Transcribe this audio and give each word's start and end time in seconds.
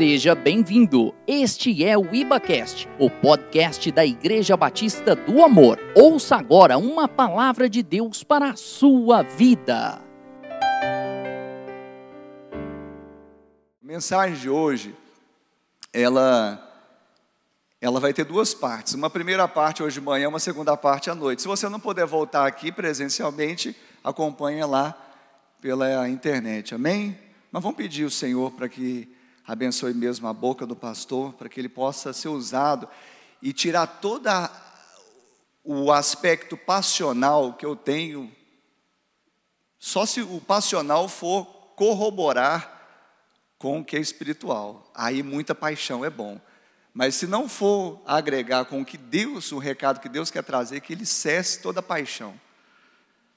Seja 0.00 0.34
bem-vindo. 0.34 1.14
Este 1.26 1.84
é 1.84 1.94
o 1.94 2.14
IbaCast, 2.14 2.88
o 2.98 3.10
podcast 3.10 3.92
da 3.92 4.02
Igreja 4.02 4.56
Batista 4.56 5.14
do 5.14 5.44
Amor. 5.44 5.78
Ouça 5.94 6.36
agora 6.36 6.78
uma 6.78 7.06
palavra 7.06 7.68
de 7.68 7.82
Deus 7.82 8.24
para 8.24 8.48
a 8.48 8.56
sua 8.56 9.20
vida. 9.20 10.00
A 12.50 13.82
mensagem 13.82 14.38
de 14.38 14.48
hoje, 14.48 14.96
ela 15.92 16.66
ela 17.78 18.00
vai 18.00 18.14
ter 18.14 18.24
duas 18.24 18.54
partes. 18.54 18.94
Uma 18.94 19.10
primeira 19.10 19.46
parte 19.46 19.82
hoje 19.82 20.00
de 20.00 20.06
manhã, 20.06 20.30
uma 20.30 20.40
segunda 20.40 20.74
parte 20.78 21.10
à 21.10 21.14
noite. 21.14 21.42
Se 21.42 21.48
você 21.48 21.68
não 21.68 21.78
puder 21.78 22.06
voltar 22.06 22.46
aqui 22.46 22.72
presencialmente, 22.72 23.76
acompanha 24.02 24.64
lá 24.64 24.96
pela 25.60 26.08
internet. 26.08 26.74
Amém? 26.74 27.18
Mas 27.52 27.62
vamos 27.62 27.76
pedir 27.76 28.04
ao 28.04 28.10
Senhor 28.10 28.50
para 28.52 28.66
que 28.66 29.19
abençoe 29.50 29.92
mesmo 29.92 30.28
a 30.28 30.32
boca 30.32 30.64
do 30.64 30.76
pastor, 30.76 31.32
para 31.32 31.48
que 31.48 31.60
ele 31.60 31.68
possa 31.68 32.12
ser 32.12 32.28
usado 32.28 32.88
e 33.42 33.52
tirar 33.52 33.84
todo 33.84 34.28
o 35.64 35.90
aspecto 35.90 36.56
passional 36.56 37.54
que 37.54 37.66
eu 37.66 37.74
tenho. 37.74 38.30
Só 39.76 40.06
se 40.06 40.20
o 40.22 40.40
passional 40.40 41.08
for 41.08 41.44
corroborar 41.74 42.78
com 43.58 43.80
o 43.80 43.84
que 43.84 43.96
é 43.96 44.00
espiritual. 44.00 44.88
Aí 44.94 45.20
muita 45.20 45.52
paixão 45.52 46.04
é 46.04 46.10
bom. 46.10 46.40
Mas 46.94 47.16
se 47.16 47.26
não 47.26 47.48
for 47.48 48.00
agregar 48.06 48.66
com 48.66 48.80
o 48.80 48.84
que 48.84 48.96
Deus, 48.96 49.50
o 49.50 49.58
recado 49.58 49.98
que 49.98 50.08
Deus 50.08 50.30
quer 50.30 50.44
trazer, 50.44 50.80
que 50.80 50.92
ele 50.92 51.04
cesse 51.04 51.60
toda 51.60 51.82
paixão. 51.82 52.40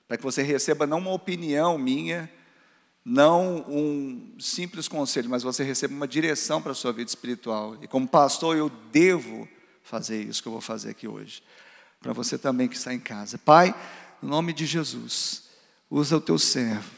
Para 0.08 0.18
que 0.18 0.23
você 0.23 0.44
receba 0.44 0.86
não 0.86 1.00
uma 1.00 1.12
opinião 1.12 1.76
minha, 1.76 2.30
não 3.06 3.66
um 3.68 4.36
simples 4.40 4.88
conselho, 4.88 5.30
mas 5.30 5.44
você 5.44 5.64
receba 5.64 5.94
uma 5.94 6.08
direção 6.08 6.62
para 6.62 6.72
a 6.72 6.76
sua 6.76 6.94
vida 6.94 7.10
espiritual. 7.10 7.78
E 7.82 7.88
como 7.88 8.08
pastor, 8.08 8.56
eu 8.56 8.70
devo 8.92 9.48
fazer 9.84 10.22
isso 10.22 10.42
que 10.42 10.48
eu 10.48 10.54
vou 10.54 10.62
fazer 10.62 10.92
aqui 10.92 11.08
hoje. 11.08 11.44
Para 12.00 12.14
você 12.14 12.38
também 12.38 12.68
que 12.68 12.76
está 12.76 12.94
em 12.94 13.00
casa. 13.00 13.38
Pai, 13.38 13.76
no 14.22 14.30
nome 14.30 14.54
de 14.54 14.66
Jesus, 14.66 15.44
usa 15.90 16.18
o 16.18 16.22
teu 16.22 16.40
servo, 16.40 16.90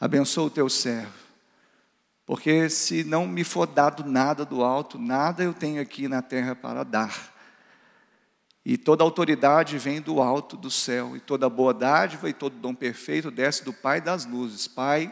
abençoa 0.00 0.44
o 0.44 0.50
teu 0.50 0.68
servo 0.68 1.28
porque 2.28 2.68
se 2.68 3.04
não 3.04 3.26
me 3.26 3.42
for 3.42 3.66
dado 3.66 4.04
nada 4.04 4.44
do 4.44 4.62
alto, 4.62 4.98
nada 4.98 5.42
eu 5.42 5.54
tenho 5.54 5.80
aqui 5.80 6.06
na 6.06 6.20
terra 6.20 6.54
para 6.54 6.84
dar. 6.84 7.34
E 8.62 8.76
toda 8.76 9.02
autoridade 9.02 9.78
vem 9.78 9.98
do 9.98 10.20
alto 10.20 10.54
do 10.54 10.70
céu, 10.70 11.16
e 11.16 11.20
toda 11.20 11.48
boa 11.48 11.72
dádiva 11.72 12.28
e 12.28 12.34
todo 12.34 12.54
dom 12.54 12.74
perfeito 12.74 13.30
desce 13.30 13.64
do 13.64 13.72
Pai 13.72 14.02
das 14.02 14.26
luzes. 14.26 14.68
Pai, 14.68 15.10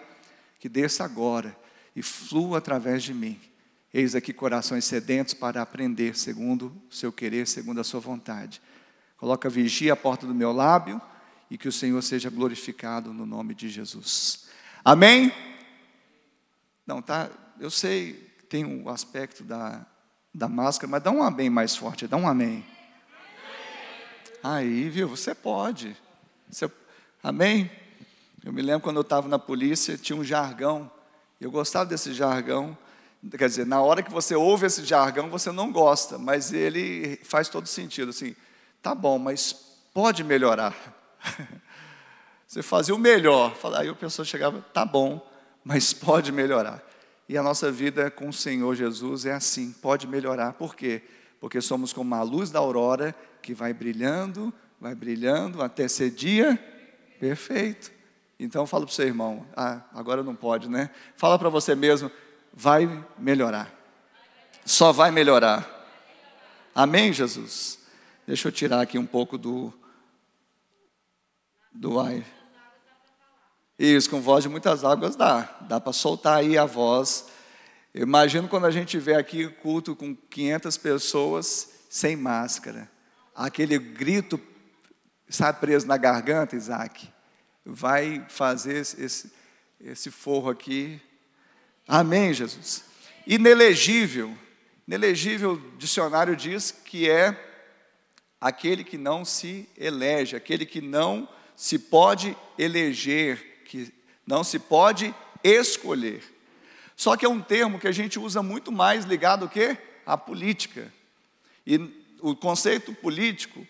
que 0.67 0.69
desça 0.69 1.05
agora 1.05 1.57
e 1.95 2.03
flua 2.03 2.59
através 2.59 3.05
de 3.05 3.15
mim. 3.15 3.41
Eis 3.95 4.17
aqui 4.17 4.33
corações 4.33 4.85
sedentos 4.85 5.33
para 5.33 5.63
aprender 5.63 6.19
segundo 6.19 6.73
o 6.91 6.95
seu 6.95 7.13
querer, 7.13 7.47
segundo 7.47 7.81
a 7.81 7.85
sua 7.85 8.01
vontade. 8.01 8.61
Coloca 9.17 9.49
vigia 9.49 9.93
à 9.93 9.97
porta 9.97 10.27
do 10.27 10.35
meu 10.35 10.51
lábio 10.51 11.01
e 11.49 11.57
que 11.57 11.69
o 11.69 11.73
Senhor 11.73 12.03
seja 12.03 12.29
glorificado 12.29 13.13
no 13.13 13.25
nome 13.25 13.55
de 13.55 13.69
Jesus. 13.69 14.49
Amém? 14.85 15.33
Não, 16.85 17.01
tá, 17.01 17.31
eu 17.61 17.71
sei 17.71 18.15
que 18.39 18.47
tem 18.47 18.65
o 18.65 18.87
um 18.87 18.89
aspecto 18.89 19.45
da, 19.45 19.87
da 20.35 20.49
máscara, 20.49 20.91
mas 20.91 21.03
dá 21.03 21.13
um 21.13 21.23
amém 21.23 21.49
mais 21.49 21.77
forte, 21.77 22.09
dá 22.09 22.17
um 22.17 22.27
amém. 22.27 22.67
Aí, 24.43 24.91
viu, 24.91 25.07
você 25.07 25.33
pode. 25.33 25.97
Você, 26.51 26.69
amém? 27.23 27.71
Eu 28.47 28.53
me 28.53 28.63
lembro 28.63 28.83
quando 28.83 28.99
eu 28.99 29.03
estava 29.03 29.27
na 29.27 29.41
polícia, 29.41 29.99
tinha 29.99 30.17
um 30.17 30.23
jargão, 30.23 30.89
eu 31.41 31.51
gostava 31.51 31.85
desse 31.85 32.15
jargão, 32.15 32.79
quer 33.37 33.49
dizer, 33.49 33.67
na 33.67 33.83
hora 33.83 34.05
que 34.05 34.11
você 34.13 34.37
ouve 34.37 34.67
esse 34.67 34.85
jargão, 34.85 35.29
você 35.29 35.51
não 35.51 35.73
gosta, 35.73 36.17
mas 36.17 36.53
ele 36.53 37.19
faz 37.25 37.49
todo 37.49 37.67
sentido, 37.67 38.11
assim, 38.11 38.37
tá 38.81 38.95
bom, 38.95 39.19
mas 39.19 39.53
pode 39.93 40.23
melhorar. 40.23 40.77
Você 42.47 42.63
fazia 42.63 42.95
o 42.95 42.99
melhor, 42.99 43.53
aí 43.75 43.91
o 43.91 43.97
pessoa 43.97 44.25
chegava, 44.25 44.65
tá 44.73 44.85
bom, 44.85 45.29
mas 45.65 45.93
pode 45.93 46.31
melhorar. 46.31 46.81
E 47.29 47.37
a 47.37 47.43
nossa 47.43 47.73
vida 47.73 48.09
com 48.09 48.29
o 48.29 48.33
Senhor 48.33 48.77
Jesus 48.77 49.27
é 49.27 49.33
assim, 49.33 49.73
pode 49.73 50.07
melhorar. 50.07 50.53
Por 50.53 50.77
quê? 50.77 51.03
Porque 51.41 51.61
somos 51.61 51.93
como 51.93 52.15
a 52.15 52.23
luz 52.23 52.53
da 52.53 52.61
aurora 52.61 53.13
que 53.43 53.53
vai 53.53 53.75
brilhando, 53.75 54.55
vai 54.81 54.95
brilhando 54.95 55.61
até 55.61 55.89
ser 55.89 56.11
dia 56.11 56.57
perfeito. 57.19 57.96
Então 58.39 58.67
fala 58.67 58.85
para 58.85 58.93
o 58.93 58.95
seu 58.95 59.07
irmão, 59.07 59.47
ah, 59.57 59.81
agora 59.95 60.23
não 60.23 60.35
pode, 60.35 60.69
né? 60.69 60.91
Fala 61.17 61.39
para 61.39 61.49
você 61.49 61.75
mesmo, 61.75 62.11
vai 62.53 62.87
melhorar. 63.19 63.73
Só 64.65 64.93
vai 64.93 65.11
melhorar. 65.11 65.67
Amém, 66.75 67.13
Jesus? 67.13 67.79
Deixa 68.27 68.49
eu 68.49 68.53
tirar 68.53 68.81
aqui 68.81 68.99
um 68.99 69.07
pouco 69.07 69.39
do 69.39 69.73
do 71.73 72.01
ar. 72.01 72.23
Isso, 73.79 74.09
com 74.09 74.21
voz 74.21 74.43
de 74.43 74.49
muitas 74.49 74.85
águas 74.85 75.17
dá. 75.17 75.57
Dá 75.63 75.79
para 75.79 75.93
soltar 75.93 76.39
aí 76.39 76.57
a 76.57 76.65
voz. 76.65 77.27
Imagino 77.95 78.49
quando 78.49 78.67
a 78.67 78.71
gente 78.71 78.99
vê 78.99 79.15
aqui 79.15 79.49
culto 79.49 79.95
com 79.95 80.15
500 80.15 80.77
pessoas 80.79 81.71
sem 81.89 82.17
máscara. 82.17 82.91
Aquele 83.35 83.79
grito, 83.79 84.41
sabe, 85.29 85.61
preso 85.61 85.87
na 85.87 85.97
garganta, 85.97 86.57
Isaac. 86.57 87.11
Vai 87.69 88.25
fazer 88.29 88.77
esse, 88.77 89.33
esse 89.81 90.11
forro 90.11 90.49
aqui. 90.49 91.01
Amém, 91.87 92.33
Jesus. 92.33 92.85
Inelegível. 93.27 94.33
Inelegível, 94.87 95.61
dicionário 95.77 96.37
diz 96.37 96.71
que 96.71 97.11
é 97.11 97.37
aquele 98.41 98.85
que 98.85 98.97
não 98.97 99.25
se 99.25 99.69
elege, 99.77 100.37
aquele 100.37 100.65
que 100.65 100.81
não 100.81 101.29
se 101.57 101.77
pode 101.79 102.37
eleger 102.57 103.65
que 103.65 103.93
não 104.25 104.45
se 104.45 104.59
pode 104.59 105.13
escolher. 105.43 106.23
Só 106.95 107.17
que 107.17 107.27
é 107.27 107.29
um 107.29 107.41
termo 107.41 107.79
que 107.79 107.89
a 107.89 107.93
gente 107.93 108.19
usa 108.19 108.43
muito 108.43 108.71
mais 108.71 109.05
ligado 109.05 109.43
ao 109.43 109.49
quê? 109.49 109.77
À 110.07 110.17
política. 110.17 110.93
E 111.67 111.79
o 112.21 112.35
conceito 112.37 112.95
político 112.95 113.67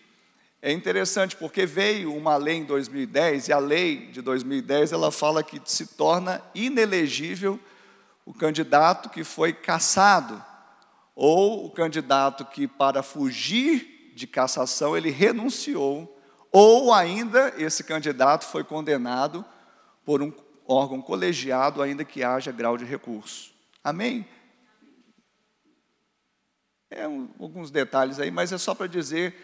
é 0.61 0.71
interessante 0.71 1.35
porque 1.35 1.65
veio 1.65 2.13
uma 2.15 2.35
lei 2.35 2.55
em 2.55 2.65
2010 2.65 3.47
e 3.47 3.53
a 3.53 3.59
lei 3.59 4.07
de 4.07 4.21
2010 4.21 4.91
ela 4.91 5.11
fala 5.11 5.43
que 5.43 5.61
se 5.65 5.87
torna 5.87 6.41
inelegível 6.55 7.59
o 8.25 8.33
candidato 8.33 9.09
que 9.09 9.23
foi 9.23 9.53
cassado 9.53 10.43
ou 11.15 11.65
o 11.65 11.71
candidato 11.71 12.45
que 12.45 12.67
para 12.67 13.03
fugir 13.03 14.11
de 14.15 14.25
cassação 14.25 14.97
ele 14.97 15.11
renunciou 15.11 16.17
ou 16.51 16.93
ainda 16.93 17.53
esse 17.57 17.83
candidato 17.83 18.45
foi 18.45 18.63
condenado 18.63 19.45
por 20.03 20.21
um 20.21 20.33
órgão 20.67 21.01
colegiado, 21.01 21.81
ainda 21.81 22.03
que 22.03 22.23
haja 22.23 22.51
grau 22.51 22.77
de 22.77 22.85
recurso. 22.85 23.53
Amém? 23.83 24.25
É 26.89 27.07
um, 27.07 27.29
alguns 27.39 27.71
detalhes 27.71 28.19
aí, 28.19 28.31
mas 28.31 28.51
é 28.51 28.57
só 28.57 28.73
para 28.73 28.87
dizer 28.87 29.35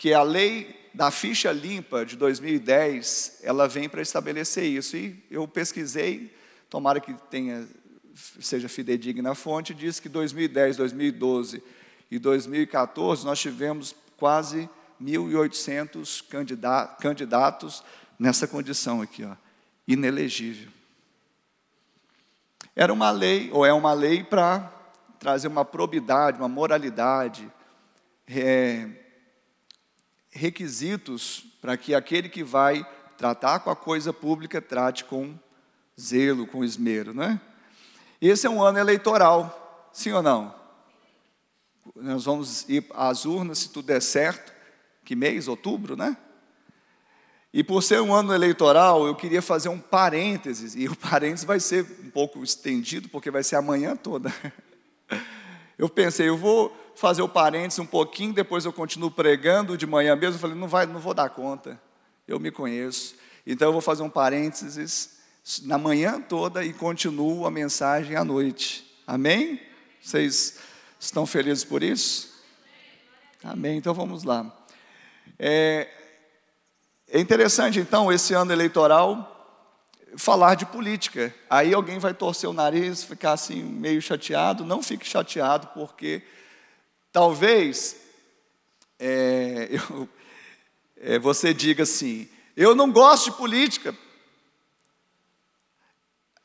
que 0.00 0.14
a 0.14 0.22
lei 0.22 0.88
da 0.94 1.10
ficha 1.10 1.52
limpa 1.52 2.06
de 2.06 2.16
2010, 2.16 3.40
ela 3.42 3.68
vem 3.68 3.86
para 3.86 4.00
estabelecer 4.00 4.64
isso. 4.64 4.96
E 4.96 5.22
eu 5.30 5.46
pesquisei, 5.46 6.34
tomara 6.70 6.98
que 6.98 7.12
tenha, 7.28 7.68
seja 8.40 8.66
fidedigna 8.66 9.32
a 9.32 9.34
fonte, 9.34 9.74
diz 9.74 10.00
que 10.00 10.08
2010, 10.08 10.78
2012 10.78 11.62
e 12.10 12.18
2014 12.18 13.26
nós 13.26 13.38
tivemos 13.38 13.94
quase 14.16 14.70
1.800 15.02 16.24
candidatos 16.98 17.84
nessa 18.18 18.48
condição 18.48 19.02
aqui, 19.02 19.22
ó 19.22 19.36
inelegível. 19.86 20.70
Era 22.74 22.90
uma 22.90 23.10
lei, 23.10 23.50
ou 23.52 23.66
é 23.66 23.72
uma 23.74 23.92
lei 23.92 24.24
para 24.24 24.72
trazer 25.18 25.48
uma 25.48 25.64
probidade, 25.66 26.38
uma 26.38 26.48
moralidade, 26.48 27.46
é, 28.26 28.88
requisitos 30.30 31.44
para 31.60 31.76
que 31.76 31.94
aquele 31.94 32.28
que 32.28 32.42
vai 32.42 32.86
tratar 33.16 33.60
com 33.60 33.70
a 33.70 33.76
coisa 33.76 34.12
pública 34.12 34.60
trate 34.62 35.04
com 35.04 35.34
zelo, 36.00 36.46
com 36.46 36.64
esmero, 36.64 37.12
não 37.12 37.24
é? 37.24 37.40
Esse 38.20 38.46
é 38.46 38.50
um 38.50 38.62
ano 38.62 38.78
eleitoral, 38.78 39.90
sim 39.92 40.12
ou 40.12 40.22
não? 40.22 40.54
Nós 41.96 42.24
vamos 42.24 42.68
ir 42.68 42.86
às 42.94 43.24
urnas 43.24 43.58
se 43.58 43.68
tudo 43.70 43.86
der 43.86 44.00
certo. 44.00 44.52
Que 45.04 45.16
mês? 45.16 45.48
Outubro, 45.48 45.96
né? 45.96 46.16
E 47.52 47.64
por 47.64 47.82
ser 47.82 48.00
um 48.00 48.14
ano 48.14 48.32
eleitoral, 48.32 49.06
eu 49.06 49.14
queria 49.14 49.42
fazer 49.42 49.68
um 49.68 49.78
parênteses, 49.78 50.76
e 50.76 50.86
o 50.86 50.94
parênteses 50.94 51.44
vai 51.44 51.58
ser 51.58 51.84
um 52.04 52.10
pouco 52.10 52.42
estendido, 52.44 53.08
porque 53.08 53.30
vai 53.30 53.42
ser 53.42 53.56
amanhã 53.56 53.96
toda. 53.96 54.32
Eu 55.76 55.88
pensei, 55.88 56.28
eu 56.28 56.36
vou 56.36 56.76
fazer 56.94 57.22
o 57.22 57.28
parênteses 57.28 57.78
um 57.78 57.86
pouquinho, 57.86 58.32
depois 58.32 58.64
eu 58.64 58.72
continuo 58.72 59.10
pregando 59.10 59.76
de 59.76 59.86
manhã 59.86 60.14
mesmo. 60.16 60.36
Eu 60.36 60.40
falei, 60.40 60.56
não, 60.56 60.68
vai, 60.68 60.86
não 60.86 61.00
vou 61.00 61.14
dar 61.14 61.30
conta, 61.30 61.80
eu 62.26 62.38
me 62.38 62.50
conheço. 62.50 63.14
Então 63.46 63.68
eu 63.68 63.72
vou 63.72 63.80
fazer 63.80 64.02
um 64.02 64.10
parênteses 64.10 65.18
na 65.62 65.78
manhã 65.78 66.20
toda 66.20 66.64
e 66.64 66.72
continuo 66.72 67.46
a 67.46 67.50
mensagem 67.50 68.16
à 68.16 68.24
noite. 68.24 68.84
Amém? 69.06 69.60
Vocês 70.00 70.58
estão 70.98 71.26
felizes 71.26 71.64
por 71.64 71.82
isso? 71.82 72.30
Amém. 73.42 73.78
Então 73.78 73.94
vamos 73.94 74.24
lá. 74.24 74.54
É, 75.38 75.88
é 77.08 77.18
interessante, 77.18 77.80
então, 77.80 78.12
esse 78.12 78.34
ano 78.34 78.52
eleitoral, 78.52 79.30
falar 80.16 80.54
de 80.54 80.66
política. 80.66 81.34
Aí 81.48 81.72
alguém 81.72 81.98
vai 81.98 82.14
torcer 82.14 82.48
o 82.48 82.52
nariz, 82.52 83.02
ficar 83.02 83.32
assim 83.32 83.62
meio 83.62 84.00
chateado. 84.02 84.64
Não 84.64 84.82
fique 84.82 85.06
chateado, 85.06 85.68
porque 85.68 86.22
talvez 87.12 87.96
é, 88.98 89.68
eu, 89.90 90.08
é, 90.96 91.18
você 91.18 91.54
diga 91.54 91.82
assim: 91.82 92.28
eu 92.56 92.74
não 92.74 92.90
gosto 92.90 93.30
de 93.30 93.36
política. 93.36 93.96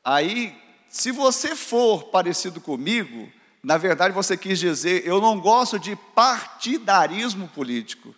Aí, 0.04 0.56
se 0.88 1.12
você 1.12 1.56
for 1.56 2.06
parecido 2.06 2.62
comigo, 2.62 3.32
na 3.62 3.78
verdade 3.78 4.14
você 4.14 4.38
quis 4.38 4.60
dizer: 4.60 5.06
eu 5.06 5.20
não 5.20 5.40
gosto 5.40 5.78
de 5.78 5.96
partidarismo 5.96 7.48
político. 7.50 8.16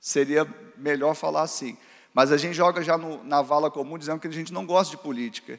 Seria 0.00 0.46
melhor 0.76 1.14
falar 1.14 1.42
assim. 1.42 1.78
Mas 2.12 2.30
a 2.30 2.36
gente 2.36 2.54
joga 2.54 2.82
já 2.82 2.98
no, 2.98 3.24
na 3.24 3.42
vala 3.42 3.70
comum 3.70 3.98
dizendo 3.98 4.20
que 4.20 4.28
a 4.28 4.32
gente 4.32 4.52
não 4.52 4.66
gosta 4.66 4.96
de 4.96 5.02
política. 5.02 5.58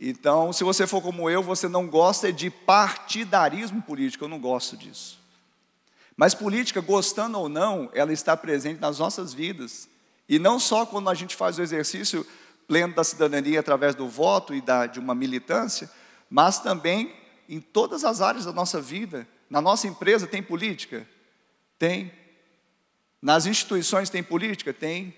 Então, 0.00 0.52
se 0.52 0.62
você 0.62 0.86
for 0.86 1.02
como 1.02 1.28
eu, 1.28 1.42
você 1.42 1.68
não 1.68 1.86
gosta 1.88 2.32
de 2.32 2.50
partidarismo 2.50 3.82
político, 3.82 4.24
eu 4.24 4.28
não 4.28 4.38
gosto 4.38 4.76
disso. 4.76 5.18
Mas 6.16 6.34
política, 6.34 6.80
gostando 6.80 7.38
ou 7.38 7.48
não, 7.48 7.90
ela 7.92 8.12
está 8.12 8.36
presente 8.36 8.80
nas 8.80 8.98
nossas 8.98 9.32
vidas. 9.34 9.88
E 10.28 10.38
não 10.38 10.60
só 10.60 10.86
quando 10.86 11.10
a 11.10 11.14
gente 11.14 11.34
faz 11.34 11.58
o 11.58 11.62
exercício 11.62 12.26
pleno 12.66 12.94
da 12.94 13.02
cidadania 13.02 13.60
através 13.60 13.94
do 13.94 14.08
voto 14.08 14.54
e 14.54 14.60
da, 14.60 14.86
de 14.86 15.00
uma 15.00 15.14
militância, 15.14 15.90
mas 16.28 16.60
também 16.60 17.14
em 17.48 17.60
todas 17.60 18.04
as 18.04 18.20
áreas 18.20 18.44
da 18.44 18.52
nossa 18.52 18.80
vida. 18.80 19.26
Na 19.48 19.60
nossa 19.60 19.88
empresa 19.88 20.26
tem 20.26 20.42
política? 20.42 21.08
Tem. 21.78 22.12
Nas 23.22 23.46
instituições 23.46 24.10
tem 24.10 24.22
política? 24.22 24.72
Tem. 24.72 25.14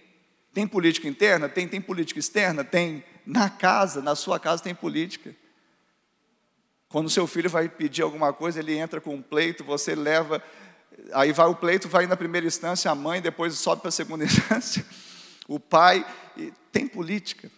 Tem 0.54 0.66
política 0.66 1.08
interna? 1.08 1.48
Tem. 1.48 1.66
Tem 1.66 1.80
política 1.80 2.20
externa? 2.20 2.62
Tem. 2.62 3.02
Na 3.26 3.48
casa, 3.48 4.00
na 4.00 4.14
sua 4.14 4.38
casa 4.38 4.62
tem 4.62 4.74
política. 4.74 5.34
Quando 6.88 7.08
seu 7.08 7.26
filho 7.26 7.48
vai 7.48 7.68
pedir 7.68 8.02
alguma 8.02 8.32
coisa, 8.32 8.58
ele 8.58 8.76
entra 8.76 9.00
com 9.00 9.14
um 9.14 9.22
pleito, 9.22 9.62
você 9.62 9.94
leva, 9.94 10.42
aí 11.12 11.32
vai 11.32 11.46
o 11.46 11.54
pleito, 11.54 11.88
vai 11.88 12.06
na 12.06 12.16
primeira 12.16 12.46
instância 12.46 12.90
a 12.90 12.94
mãe, 12.94 13.22
depois 13.22 13.54
sobe 13.54 13.80
para 13.80 13.90
a 13.90 13.92
segunda 13.92 14.24
instância, 14.26 14.84
o 15.46 15.60
pai, 15.60 16.04
tem 16.72 16.86
política. 16.86 17.50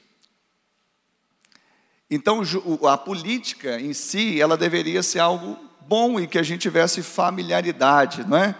Então, 2.11 2.43
a 2.91 2.99
política 2.99 3.81
em 3.81 3.95
si, 3.95 4.39
ela 4.39 4.57
deveria 4.57 5.03
ser 5.03 5.21
algo 5.21 5.59
bom 5.81 6.21
e 6.21 6.27
que 6.27 6.39
a 6.39 6.43
gente 6.43 6.61
tivesse 6.61 7.03
familiaridade, 7.03 8.27
não 8.29 8.37
é? 8.37 8.55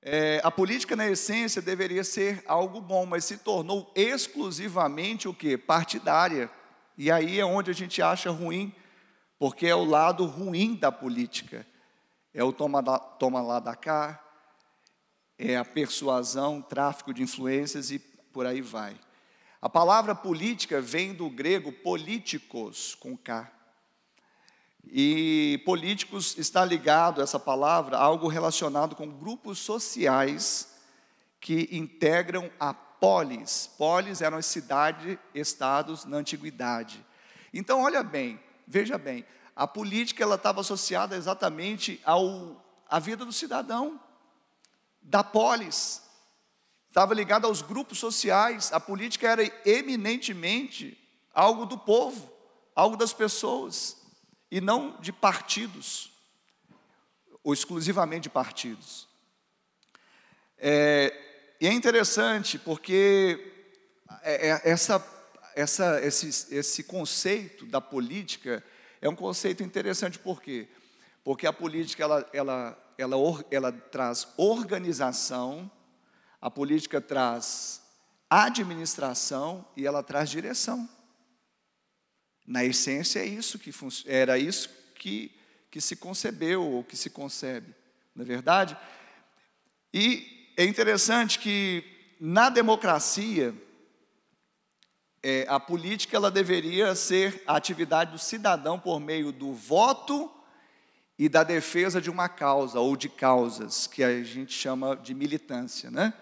É, 0.00 0.40
a 0.44 0.50
política, 0.50 0.94
na 0.94 1.08
essência, 1.08 1.60
deveria 1.60 2.04
ser 2.04 2.42
algo 2.46 2.80
bom, 2.80 3.04
mas 3.04 3.24
se 3.24 3.38
tornou 3.38 3.92
exclusivamente 3.94 5.28
o 5.28 5.34
que? 5.34 5.58
Partidária. 5.58 6.50
E 6.96 7.10
aí 7.10 7.38
é 7.38 7.44
onde 7.44 7.70
a 7.70 7.74
gente 7.74 8.00
acha 8.00 8.30
ruim, 8.30 8.74
porque 9.38 9.66
é 9.66 9.74
o 9.74 9.84
lado 9.84 10.24
ruim 10.24 10.74
da 10.74 10.92
política. 10.92 11.66
É 12.32 12.44
o 12.44 12.52
toma, 12.52 12.82
da, 12.82 12.98
toma 12.98 13.40
lá 13.40 13.58
da 13.58 13.74
cá, 13.74 14.22
é 15.36 15.56
a 15.56 15.64
persuasão, 15.64 16.62
tráfico 16.62 17.12
de 17.12 17.22
influências 17.22 17.90
e 17.90 17.98
por 17.98 18.46
aí 18.46 18.60
vai. 18.60 18.98
A 19.60 19.68
palavra 19.68 20.14
política 20.14 20.80
vem 20.80 21.12
do 21.12 21.28
grego 21.28 21.72
políticos, 21.72 22.94
com 22.94 23.16
K. 23.16 23.50
E 24.86 25.60
políticos 25.64 26.36
está 26.38 26.64
ligado 26.64 27.20
essa 27.20 27.38
palavra 27.38 27.96
a 27.96 28.02
algo 28.02 28.28
relacionado 28.28 28.96
com 28.96 29.08
grupos 29.08 29.58
sociais 29.58 30.74
que 31.40 31.68
integram 31.72 32.50
a 32.58 32.72
polis. 32.72 33.70
Polis 33.76 34.20
eram 34.22 34.38
as 34.38 34.46
cidades, 34.46 35.18
estados 35.34 36.04
na 36.04 36.16
antiguidade. 36.16 37.04
Então, 37.52 37.82
olha 37.82 38.02
bem, 38.02 38.40
veja 38.66 38.96
bem, 38.96 39.24
a 39.54 39.66
política 39.66 40.22
ela 40.22 40.36
estava 40.36 40.60
associada 40.60 41.16
exatamente 41.16 42.00
ao 42.04 42.64
à 42.88 42.98
vida 42.98 43.24
do 43.24 43.32
cidadão, 43.32 44.00
da 45.02 45.22
polis. 45.22 46.02
Estava 46.88 47.12
ligada 47.12 47.46
aos 47.46 47.60
grupos 47.60 47.98
sociais. 47.98 48.72
A 48.72 48.80
política 48.80 49.28
era 49.28 49.42
eminentemente 49.68 50.98
algo 51.34 51.66
do 51.66 51.76
povo, 51.76 52.32
algo 52.74 52.96
das 52.96 53.12
pessoas 53.12 53.97
e 54.50 54.60
não 54.60 54.98
de 55.00 55.12
partidos, 55.12 56.10
ou 57.42 57.52
exclusivamente 57.52 58.24
de 58.24 58.30
partidos. 58.30 59.08
É, 60.58 61.54
e 61.60 61.66
é 61.66 61.72
interessante 61.72 62.58
porque 62.58 63.52
é, 64.22 64.48
é, 64.48 64.60
essa, 64.64 65.04
essa, 65.54 66.00
esse, 66.04 66.54
esse 66.54 66.82
conceito 66.84 67.66
da 67.66 67.80
política 67.80 68.64
é 69.00 69.08
um 69.08 69.14
conceito 69.14 69.62
interessante 69.62 70.18
por 70.18 70.42
quê? 70.42 70.68
Porque 71.22 71.46
a 71.46 71.52
política 71.52 72.02
ela, 72.02 72.28
ela, 72.32 72.94
ela, 72.96 73.16
ela 73.50 73.72
traz 73.72 74.26
organização, 74.36 75.70
a 76.40 76.50
política 76.50 77.00
traz 77.00 77.82
administração 78.28 79.64
e 79.76 79.86
ela 79.86 80.02
traz 80.02 80.30
direção. 80.30 80.88
Na 82.48 82.64
essência 82.64 83.20
é 83.20 83.26
isso 83.26 83.58
que 83.58 83.70
era 84.06 84.38
isso 84.38 84.70
que, 84.94 85.30
que 85.70 85.82
se 85.82 85.94
concebeu 85.94 86.64
ou 86.64 86.82
que 86.82 86.96
se 86.96 87.10
concebe, 87.10 87.74
não 88.16 88.24
é 88.24 88.26
verdade? 88.26 88.74
E 89.92 90.50
é 90.56 90.64
interessante 90.64 91.38
que 91.38 91.84
na 92.18 92.48
democracia 92.48 93.54
é, 95.22 95.44
a 95.46 95.60
política 95.60 96.16
ela 96.16 96.30
deveria 96.30 96.94
ser 96.94 97.42
a 97.46 97.54
atividade 97.54 98.12
do 98.12 98.18
cidadão 98.18 98.80
por 98.80 98.98
meio 98.98 99.30
do 99.30 99.52
voto 99.52 100.32
e 101.18 101.28
da 101.28 101.44
defesa 101.44 102.00
de 102.00 102.08
uma 102.08 102.30
causa 102.30 102.80
ou 102.80 102.96
de 102.96 103.10
causas 103.10 103.86
que 103.86 104.02
a 104.02 104.24
gente 104.24 104.54
chama 104.54 104.96
de 104.96 105.12
militância, 105.12 105.90
né? 105.90 106.14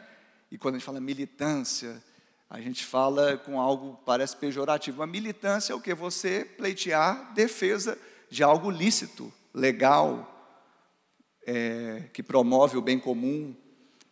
E 0.50 0.58
quando 0.58 0.74
a 0.74 0.78
gente 0.78 0.86
fala 0.86 1.00
militância, 1.00 2.02
a 2.48 2.60
gente 2.60 2.84
fala 2.84 3.36
com 3.36 3.60
algo 3.60 4.00
parece 4.04 4.36
pejorativo. 4.36 5.02
A 5.02 5.06
militância 5.06 5.72
é 5.72 5.76
o 5.76 5.80
que? 5.80 5.92
Você 5.94 6.44
pleitear 6.44 7.34
defesa 7.34 7.98
de 8.30 8.42
algo 8.42 8.70
lícito, 8.70 9.32
legal, 9.52 10.32
é, 11.44 12.04
que 12.12 12.22
promove 12.22 12.76
o 12.76 12.82
bem 12.82 12.98
comum, 12.98 13.54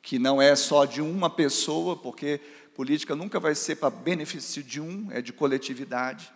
que 0.02 0.18
não 0.18 0.42
é 0.42 0.54
só 0.56 0.84
de 0.84 1.00
uma 1.00 1.30
pessoa, 1.30 1.96
porque 1.96 2.40
política 2.74 3.14
nunca 3.14 3.38
vai 3.38 3.54
ser 3.54 3.76
para 3.76 3.90
benefício 3.90 4.62
de 4.62 4.80
um, 4.80 5.08
é 5.12 5.22
de 5.22 5.32
coletividade. 5.32 6.32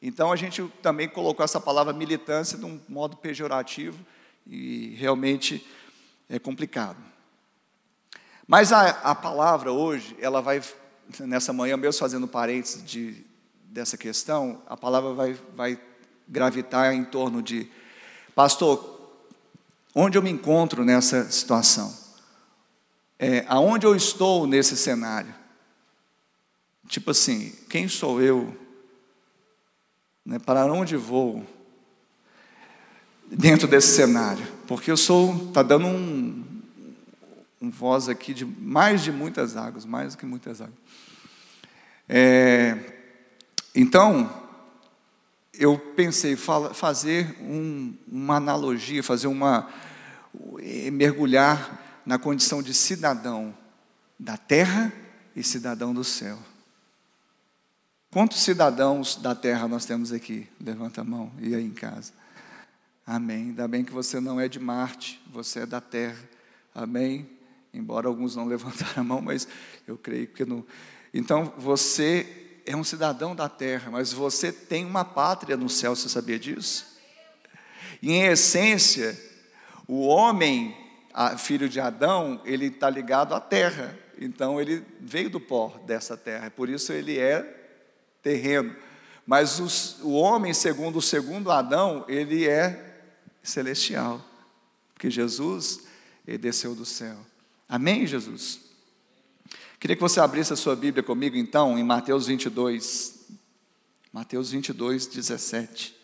Então 0.00 0.32
a 0.32 0.36
gente 0.36 0.62
também 0.82 1.08
colocou 1.08 1.44
essa 1.44 1.60
palavra 1.60 1.92
militância 1.92 2.58
de 2.58 2.64
um 2.64 2.80
modo 2.88 3.16
pejorativo 3.16 3.98
e 4.46 4.94
realmente 4.98 5.66
é 6.28 6.38
complicado. 6.38 7.02
Mas 8.46 8.72
a, 8.72 8.88
a 8.88 9.14
palavra 9.14 9.72
hoje, 9.72 10.16
ela 10.20 10.42
vai 10.42 10.60
nessa 11.20 11.52
manhã, 11.52 11.76
mesmo 11.76 11.98
fazendo 11.98 12.26
parênteses 12.26 12.84
de, 12.84 13.24
dessa 13.64 13.96
questão, 13.96 14.62
a 14.66 14.76
palavra 14.76 15.12
vai, 15.12 15.36
vai 15.54 15.80
gravitar 16.28 16.94
em 16.94 17.04
torno 17.04 17.42
de, 17.42 17.68
pastor, 18.34 18.94
onde 19.94 20.16
eu 20.16 20.22
me 20.22 20.30
encontro 20.30 20.84
nessa 20.84 21.30
situação? 21.30 21.94
É, 23.18 23.44
aonde 23.48 23.86
eu 23.86 23.94
estou 23.94 24.46
nesse 24.46 24.76
cenário? 24.76 25.34
Tipo 26.88 27.12
assim, 27.12 27.52
quem 27.68 27.88
sou 27.88 28.20
eu? 28.20 28.56
Né, 30.24 30.38
para 30.38 30.64
onde 30.66 30.96
vou? 30.96 31.44
Dentro 33.26 33.66
desse 33.66 33.94
cenário? 33.94 34.46
Porque 34.66 34.90
eu 34.90 34.96
sou, 34.96 35.48
está 35.48 35.62
dando 35.62 35.86
um, 35.86 36.44
um 37.60 37.70
voz 37.70 38.08
aqui 38.08 38.34
de 38.34 38.44
mais 38.44 39.02
de 39.02 39.10
muitas 39.10 39.56
águas, 39.56 39.84
mais 39.84 40.14
do 40.14 40.18
que 40.18 40.26
muitas 40.26 40.60
águas. 40.60 40.83
É, 42.08 42.78
então, 43.74 44.42
eu 45.52 45.78
pensei 45.78 46.36
fazer 46.36 47.36
um, 47.40 47.94
uma 48.06 48.36
analogia, 48.36 49.02
fazer 49.02 49.26
uma 49.26 49.68
é, 50.60 50.90
mergulhar 50.90 52.02
na 52.04 52.18
condição 52.18 52.62
de 52.62 52.74
cidadão 52.74 53.56
da 54.18 54.36
terra 54.36 54.92
e 55.34 55.42
cidadão 55.42 55.94
do 55.94 56.04
céu. 56.04 56.38
Quantos 58.10 58.42
cidadãos 58.42 59.16
da 59.16 59.34
terra 59.34 59.66
nós 59.66 59.84
temos 59.84 60.12
aqui? 60.12 60.48
Levanta 60.60 61.00
a 61.00 61.04
mão 61.04 61.32
e 61.40 61.54
aí 61.54 61.64
em 61.64 61.72
casa. 61.72 62.12
Amém. 63.06 63.48
Ainda 63.48 63.66
bem 63.66 63.84
que 63.84 63.92
você 63.92 64.20
não 64.20 64.40
é 64.40 64.48
de 64.48 64.60
Marte, 64.60 65.20
você 65.32 65.60
é 65.60 65.66
da 65.66 65.80
terra. 65.80 66.18
Amém. 66.74 67.28
Embora 67.72 68.06
alguns 68.06 68.36
não 68.36 68.46
levantaram 68.48 69.00
a 69.00 69.04
mão, 69.04 69.20
mas 69.20 69.48
eu 69.86 69.98
creio 69.98 70.28
que 70.28 70.44
no, 70.44 70.64
então 71.14 71.54
você 71.56 72.26
é 72.66 72.74
um 72.74 72.82
cidadão 72.82 73.36
da 73.36 73.48
terra, 73.48 73.88
mas 73.92 74.12
você 74.12 74.50
tem 74.50 74.84
uma 74.84 75.04
pátria 75.04 75.56
no 75.56 75.68
céu, 75.68 75.94
você 75.94 76.08
sabia 76.08 76.38
disso? 76.38 76.98
E 78.02 78.10
em 78.10 78.24
essência, 78.24 79.16
o 79.86 80.06
homem, 80.06 80.76
filho 81.38 81.68
de 81.68 81.78
Adão, 81.78 82.40
ele 82.44 82.66
está 82.66 82.90
ligado 82.90 83.32
à 83.32 83.40
terra. 83.40 83.96
Então 84.18 84.60
ele 84.60 84.84
veio 85.00 85.30
do 85.30 85.38
pó 85.38 85.80
dessa 85.86 86.16
terra. 86.16 86.50
Por 86.50 86.68
isso 86.68 86.92
ele 86.92 87.18
é 87.18 87.42
terreno. 88.20 88.74
Mas 89.24 89.60
os, 89.60 90.00
o 90.02 90.12
homem, 90.12 90.52
segundo 90.52 90.96
o 90.96 91.02
segundo 91.02 91.50
Adão, 91.50 92.04
ele 92.08 92.46
é 92.48 93.02
celestial. 93.42 94.20
Porque 94.92 95.10
Jesus, 95.10 95.86
desceu 96.26 96.74
do 96.74 96.84
céu. 96.84 97.16
Amém, 97.68 98.06
Jesus? 98.06 98.63
Queria 99.84 99.96
que 99.96 100.00
você 100.00 100.18
abrisse 100.18 100.50
a 100.50 100.56
sua 100.56 100.74
Bíblia 100.74 101.02
comigo, 101.02 101.36
então, 101.36 101.78
em 101.78 101.84
Mateus 101.84 102.26
22. 102.26 103.26
Mateus 104.10 104.50
22, 104.50 105.06
17. 105.08 105.94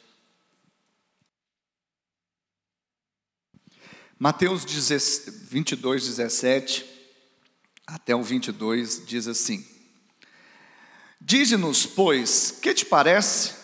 Mateus 4.18 4.66
22, 4.66 6.08
17 6.08 6.84
até 7.86 8.14
o 8.14 8.22
22 8.22 9.06
diz 9.06 9.26
assim: 9.26 9.66
Dize-nos, 11.18 11.86
pois, 11.86 12.50
que 12.50 12.74
te 12.74 12.84
parece? 12.84 13.54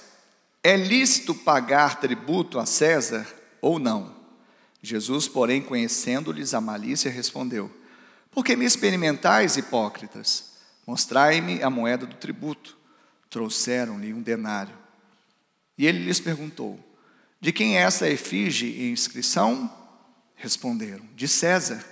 É 0.65 0.79
lícito 0.79 1.35
pagar 1.35 2.01
tributo 2.01 2.59
a 2.59 2.65
César 2.65 3.29
ou 3.61 3.79
não? 3.79 4.17
Jesus, 4.81 5.29
porém, 5.29 5.61
conhecendo-lhes 5.61 6.55
a 6.55 6.61
malícia, 6.63 7.11
respondeu: 7.11 7.71
Por 8.37 8.45
que 8.45 8.55
me 8.55 8.67
experimentais, 8.67 9.57
hipócritas? 9.57 10.53
Mostrai-me 10.87 11.63
a 11.63 11.71
moeda 11.71 12.05
do 12.05 12.17
tributo. 12.17 12.77
Trouxeram-lhe 13.31 14.13
um 14.13 14.21
denário. 14.21 14.77
E 15.79 15.87
ele 15.87 16.05
lhes 16.05 16.21
perguntou: 16.21 16.79
De 17.41 17.51
quem 17.51 17.79
é 17.79 17.81
essa 17.81 18.07
efígie 18.07 18.67
e 18.67 18.91
inscrição? 18.91 19.75
Responderam: 20.35 21.09
De 21.17 21.27
César. 21.27 21.83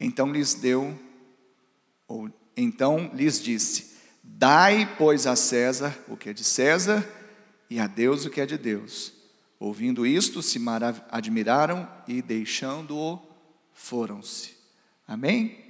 Então 0.00 0.32
lhes 0.32 0.54
deu, 0.54 0.98
ou 2.08 2.30
então 2.56 3.10
lhes 3.12 3.38
disse: 3.38 3.98
Dai, 4.24 4.96
pois, 4.96 5.26
a 5.26 5.36
César 5.36 5.94
o 6.08 6.16
que 6.16 6.30
é 6.30 6.32
de 6.32 6.42
César 6.42 7.06
e 7.68 7.78
a 7.78 7.86
Deus 7.86 8.24
o 8.24 8.30
que 8.30 8.40
é 8.40 8.46
de 8.46 8.56
Deus. 8.56 9.12
Ouvindo 9.60 10.06
isto, 10.06 10.40
se 10.40 10.58
admiraram 11.10 11.86
e, 12.08 12.22
deixando-o, 12.22 13.20
foram-se. 13.74 14.56
Amém? 15.06 15.65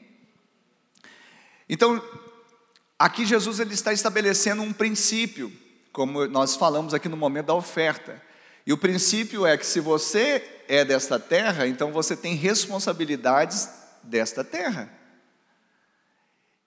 Então, 1.69 2.03
aqui 2.99 3.27
Jesus 3.27 3.61
ele 3.61 3.75
está 3.75 3.93
estabelecendo 3.93 4.63
um 4.63 4.73
princípio, 4.73 5.53
como 5.93 6.27
nós 6.27 6.57
falamos 6.57 6.95
aqui 6.95 7.09
no 7.09 7.17
momento 7.17 7.47
da 7.47 7.55
oferta. 7.55 8.23
E 8.67 8.73
o 8.73 8.79
princípio 8.79 9.47
é 9.47 9.57
que 9.57 9.67
se 9.67 9.81
você 9.81 10.45
é 10.69 10.85
desta 10.85 11.19
terra, 11.19 11.67
então 11.67 11.93
você 11.93 12.17
tem 12.17 12.35
responsabilidades 12.35 13.69
desta 14.03 14.43
terra. 14.43 14.91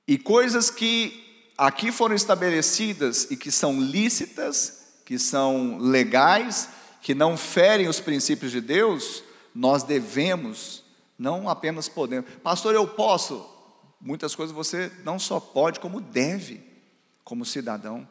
E 0.08 0.18
coisas 0.18 0.70
que 0.70 1.52
aqui 1.58 1.92
foram 1.92 2.16
estabelecidas 2.16 3.30
e 3.30 3.38
que 3.38 3.52
são 3.52 3.80
lícitas, 3.80 5.02
que 5.06 5.20
são 5.20 5.78
legais, 5.78 6.70
que 7.02 7.14
não 7.14 7.38
ferem 7.38 7.88
os 7.88 8.00
princípios 8.00 8.52
de 8.52 8.62
Deus, 8.62 9.24
nós 9.54 9.84
devemos, 9.84 10.84
não 11.18 11.50
apenas 11.50 11.90
podemos. 11.90 12.30
Pastor, 12.42 12.74
eu 12.74 12.88
posso. 12.88 13.59
Muitas 14.00 14.36
coisas 14.36 14.56
você 14.56 14.92
não 15.04 15.20
só 15.20 15.40
pode, 15.40 15.80
como 15.80 16.00
deve, 16.00 16.64
como 17.24 17.46
cidadão, 17.46 18.08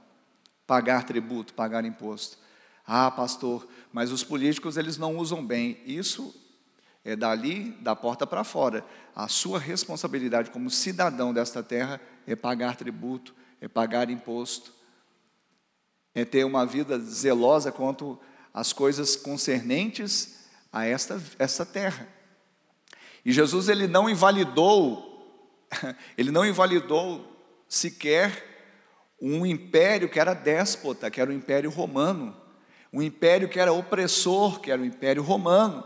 pagar 0.66 1.04
tributo, 1.04 1.54
pagar 1.54 1.84
imposto. 1.84 2.38
Ah, 2.86 3.10
pastor, 3.10 3.66
mas 3.92 4.12
os 4.12 4.22
políticos 4.22 4.76
eles 4.76 4.98
não 4.98 5.16
usam 5.16 5.44
bem. 5.44 5.80
Isso 5.86 6.34
é 7.04 7.16
dali, 7.16 7.70
da 7.80 7.96
porta 7.96 8.26
para 8.26 8.44
fora. 8.44 8.84
A 9.16 9.28
sua 9.28 9.58
responsabilidade 9.58 10.50
como 10.50 10.70
cidadão 10.70 11.32
desta 11.32 11.62
terra 11.62 12.00
é 12.26 12.36
pagar 12.36 12.76
tributo, 12.76 13.34
é 13.60 13.66
pagar 13.66 14.10
imposto, 14.10 14.72
é 16.14 16.24
ter 16.24 16.44
uma 16.44 16.66
vida 16.66 16.98
zelosa 16.98 17.72
quanto 17.72 18.18
às 18.52 18.72
coisas 18.72 19.16
concernentes 19.16 20.46
a 20.72 20.84
esta, 20.84 21.20
esta 21.38 21.64
terra. 21.64 22.06
E 23.24 23.32
Jesus 23.32 23.68
ele 23.68 23.86
não 23.86 24.08
invalidou, 24.08 25.07
ele 26.16 26.30
não 26.30 26.44
invalidou 26.44 27.36
sequer 27.68 28.44
um 29.20 29.44
império 29.44 30.08
que 30.08 30.20
era 30.20 30.34
déspota, 30.34 31.10
que 31.10 31.20
era 31.20 31.30
o 31.30 31.34
império 31.34 31.70
romano, 31.70 32.36
um 32.92 33.02
império 33.02 33.48
que 33.48 33.58
era 33.58 33.72
opressor, 33.72 34.60
que 34.60 34.70
era 34.70 34.80
o 34.80 34.84
império 34.84 35.22
romano, 35.22 35.84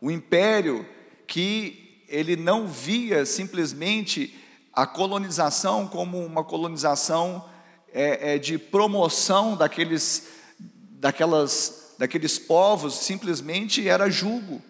um 0.00 0.10
império 0.10 0.86
que 1.26 2.04
ele 2.08 2.36
não 2.36 2.66
via 2.66 3.24
simplesmente 3.24 4.38
a 4.72 4.86
colonização 4.86 5.86
como 5.86 6.24
uma 6.24 6.44
colonização 6.44 7.48
é, 7.92 8.34
é, 8.34 8.38
de 8.38 8.58
promoção 8.58 9.56
daqueles, 9.56 10.28
daquelas, 10.58 11.94
daqueles 11.98 12.38
povos, 12.38 12.94
simplesmente 12.94 13.86
era 13.88 14.10
julgo. 14.10 14.62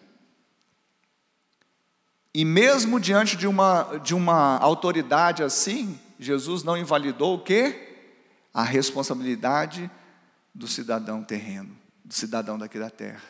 E 2.35 2.45
mesmo 2.45 2.99
diante 2.99 3.37
de 3.37 3.47
uma, 3.47 3.99
de 4.03 4.15
uma 4.15 4.57
autoridade 4.59 5.43
assim, 5.43 5.99
Jesus 6.19 6.63
não 6.63 6.77
invalidou 6.77 7.37
o 7.37 7.43
quê? 7.43 7.97
A 8.55 8.63
responsabilidade 8.63 9.91
do 10.55 10.67
cidadão 10.67 11.23
terreno, 11.23 11.77
do 12.05 12.15
cidadão 12.15 12.59
daqui 12.59 12.79
da 12.79 12.89
terra. 12.89 13.23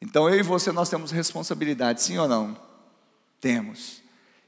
Então 0.00 0.28
eu 0.28 0.38
e 0.38 0.42
você 0.42 0.70
nós 0.70 0.88
temos 0.88 1.10
responsabilidade, 1.10 2.02
sim 2.02 2.18
ou 2.18 2.28
não? 2.28 2.56
Temos. 3.40 4.02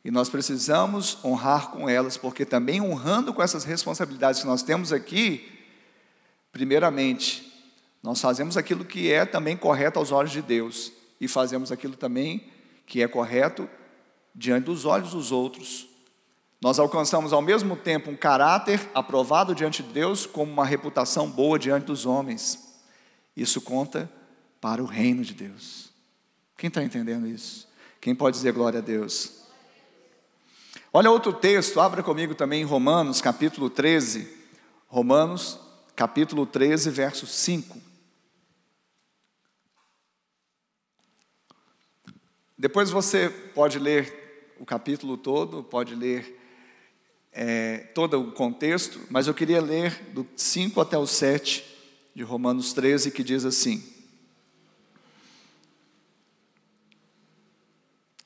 E 0.04 0.10
nós 0.10 0.28
precisamos 0.28 1.18
honrar 1.24 1.70
com 1.70 1.88
elas, 1.88 2.16
porque 2.16 2.44
também 2.44 2.80
honrando 2.80 3.32
com 3.32 3.42
essas 3.42 3.64
responsabilidades 3.64 4.42
que 4.42 4.46
nós 4.46 4.62
temos 4.62 4.92
aqui, 4.92 5.50
primeiramente, 6.52 7.52
nós 8.02 8.20
fazemos 8.20 8.56
aquilo 8.56 8.84
que 8.84 9.10
é 9.10 9.24
também 9.24 9.56
correto 9.56 9.98
aos 9.98 10.12
olhos 10.12 10.30
de 10.30 10.42
Deus 10.42 10.92
e 11.20 11.26
fazemos 11.26 11.72
aquilo 11.72 11.96
também 11.96 12.52
que 12.86 13.02
é 13.02 13.08
correto 13.08 13.68
diante 14.34 14.64
dos 14.64 14.84
olhos 14.84 15.10
dos 15.10 15.32
outros. 15.32 15.86
Nós 16.60 16.78
alcançamos 16.78 17.32
ao 17.32 17.42
mesmo 17.42 17.76
tempo 17.76 18.10
um 18.10 18.16
caráter 18.16 18.80
aprovado 18.94 19.54
diante 19.54 19.82
de 19.82 19.92
Deus, 19.92 20.24
como 20.26 20.50
uma 20.50 20.64
reputação 20.64 21.30
boa 21.30 21.58
diante 21.58 21.84
dos 21.84 22.06
homens. 22.06 22.58
Isso 23.36 23.60
conta 23.60 24.10
para 24.60 24.82
o 24.82 24.86
reino 24.86 25.22
de 25.22 25.34
Deus. 25.34 25.90
Quem 26.56 26.68
está 26.68 26.82
entendendo 26.82 27.26
isso? 27.26 27.68
Quem 28.00 28.14
pode 28.14 28.36
dizer 28.36 28.52
glória 28.52 28.78
a 28.78 28.82
Deus? 28.82 29.44
Olha 30.92 31.10
outro 31.10 31.32
texto, 31.32 31.80
abra 31.80 32.02
comigo 32.02 32.34
também 32.34 32.62
em 32.62 32.64
Romanos, 32.64 33.20
capítulo 33.20 33.68
13. 33.68 34.28
Romanos, 34.86 35.58
capítulo 35.96 36.46
13, 36.46 36.88
verso 36.90 37.26
5. 37.26 37.93
Depois 42.64 42.88
você 42.88 43.28
pode 43.28 43.78
ler 43.78 44.54
o 44.58 44.64
capítulo 44.64 45.18
todo, 45.18 45.62
pode 45.62 45.94
ler 45.94 46.40
é, 47.30 47.76
todo 47.94 48.18
o 48.18 48.32
contexto, 48.32 48.98
mas 49.10 49.26
eu 49.26 49.34
queria 49.34 49.60
ler 49.60 49.92
do 50.14 50.26
5 50.34 50.80
até 50.80 50.96
o 50.96 51.06
7 51.06 51.62
de 52.14 52.22
Romanos 52.22 52.72
13, 52.72 53.10
que 53.10 53.22
diz 53.22 53.44
assim: 53.44 53.84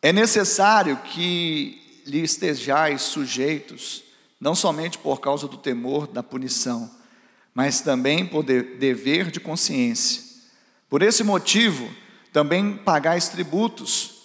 É 0.00 0.12
necessário 0.12 0.97
que 0.99 2.02
lhe 2.07 2.23
estejais 2.23 3.02
sujeitos, 3.02 4.04
não 4.40 4.54
somente 4.54 4.99
por 4.99 5.21
causa 5.21 5.49
do 5.49 5.57
temor 5.57 6.07
da 6.07 6.23
punição, 6.23 6.88
mas 7.52 7.80
também 7.80 8.25
por 8.25 8.45
dever 8.45 9.33
de 9.33 9.40
consciência. 9.40 10.23
Por 10.88 11.02
esse 11.02 11.25
motivo, 11.25 11.92
também 12.33 12.76
pagais 12.76 13.28
tributos, 13.28 14.18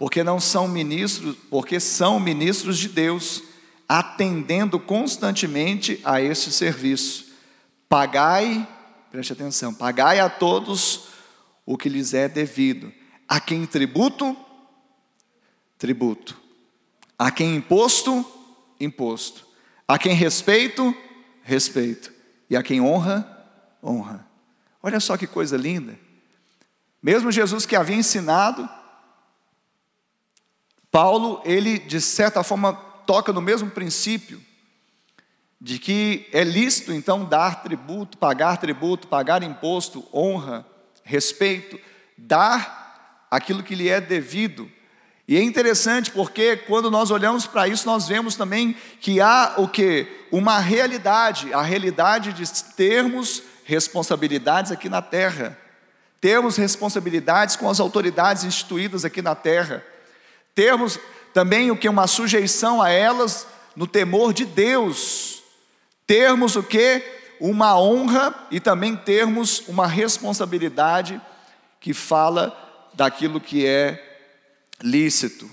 porque 0.00 0.24
não 0.24 0.40
são 0.40 0.66
ministros, 0.66 1.36
porque 1.50 1.78
são 1.78 2.18
ministros 2.18 2.78
de 2.78 2.88
Deus, 2.88 3.42
atendendo 3.86 4.80
constantemente 4.80 6.00
a 6.02 6.22
este 6.22 6.50
serviço. 6.50 7.26
Pagai, 7.86 8.66
preste 9.10 9.34
atenção, 9.34 9.74
pagai 9.74 10.18
a 10.18 10.30
todos 10.30 11.08
o 11.66 11.76
que 11.76 11.90
lhes 11.90 12.14
é 12.14 12.30
devido. 12.30 12.90
A 13.28 13.38
quem 13.38 13.66
tributo, 13.66 14.34
tributo. 15.76 16.40
A 17.18 17.30
quem 17.30 17.54
imposto, 17.54 18.24
imposto. 18.80 19.46
A 19.86 19.98
quem 19.98 20.14
respeito, 20.14 20.96
respeito. 21.42 22.10
E 22.48 22.56
a 22.56 22.62
quem 22.62 22.80
honra, 22.80 23.46
honra. 23.84 24.26
Olha 24.82 24.98
só 24.98 25.18
que 25.18 25.26
coisa 25.26 25.58
linda. 25.58 25.98
Mesmo 27.02 27.30
Jesus 27.30 27.66
que 27.66 27.76
havia 27.76 27.96
ensinado, 27.96 28.66
Paulo, 30.90 31.40
ele 31.44 31.78
de 31.78 32.00
certa 32.00 32.42
forma 32.42 32.72
toca 33.06 33.32
no 33.32 33.40
mesmo 33.40 33.70
princípio, 33.70 34.40
de 35.60 35.78
que 35.78 36.28
é 36.32 36.42
lícito 36.42 36.92
então 36.92 37.24
dar 37.24 37.62
tributo, 37.62 38.16
pagar 38.16 38.56
tributo, 38.56 39.06
pagar 39.06 39.42
imposto, 39.42 40.06
honra, 40.12 40.66
respeito, 41.04 41.78
dar 42.16 43.26
aquilo 43.30 43.62
que 43.62 43.74
lhe 43.74 43.88
é 43.88 44.00
devido. 44.00 44.70
E 45.28 45.36
é 45.36 45.42
interessante 45.42 46.10
porque 46.10 46.56
quando 46.56 46.90
nós 46.90 47.10
olhamos 47.10 47.46
para 47.46 47.68
isso, 47.68 47.86
nós 47.86 48.08
vemos 48.08 48.34
também 48.34 48.74
que 49.00 49.20
há 49.20 49.54
o 49.58 49.68
que? 49.68 50.26
Uma 50.32 50.58
realidade, 50.58 51.52
a 51.52 51.62
realidade 51.62 52.32
de 52.32 52.64
termos 52.74 53.42
responsabilidades 53.64 54.72
aqui 54.72 54.88
na 54.88 55.00
terra. 55.00 55.56
Termos 56.20 56.56
responsabilidades 56.56 57.54
com 57.54 57.70
as 57.70 57.78
autoridades 57.78 58.42
instituídas 58.44 59.04
aqui 59.04 59.22
na 59.22 59.34
terra. 59.34 59.84
Termos 60.54 60.98
também 61.32 61.70
o 61.70 61.76
que 61.76 61.88
uma 61.88 62.06
sujeição 62.06 62.82
a 62.82 62.90
elas 62.90 63.46
no 63.76 63.86
temor 63.86 64.32
de 64.32 64.44
Deus. 64.44 65.42
Termos 66.06 66.56
o 66.56 66.62
que 66.62 67.02
uma 67.40 67.78
honra 67.80 68.34
e 68.50 68.60
também 68.60 68.94
termos 68.94 69.66
uma 69.66 69.86
responsabilidade 69.86 71.20
que 71.80 71.94
fala 71.94 72.54
daquilo 72.92 73.40
que 73.40 73.66
é 73.66 74.18
lícito. 74.82 75.50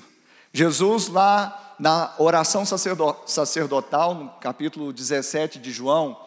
Jesus, 0.51 1.08
lá 1.08 1.75
na 1.80 2.13
oração 2.18 2.66
sacerdotal, 2.66 4.16
no 4.16 4.30
capítulo 4.42 4.92
17 4.92 5.60
de 5.60 5.72
João, 5.72 6.20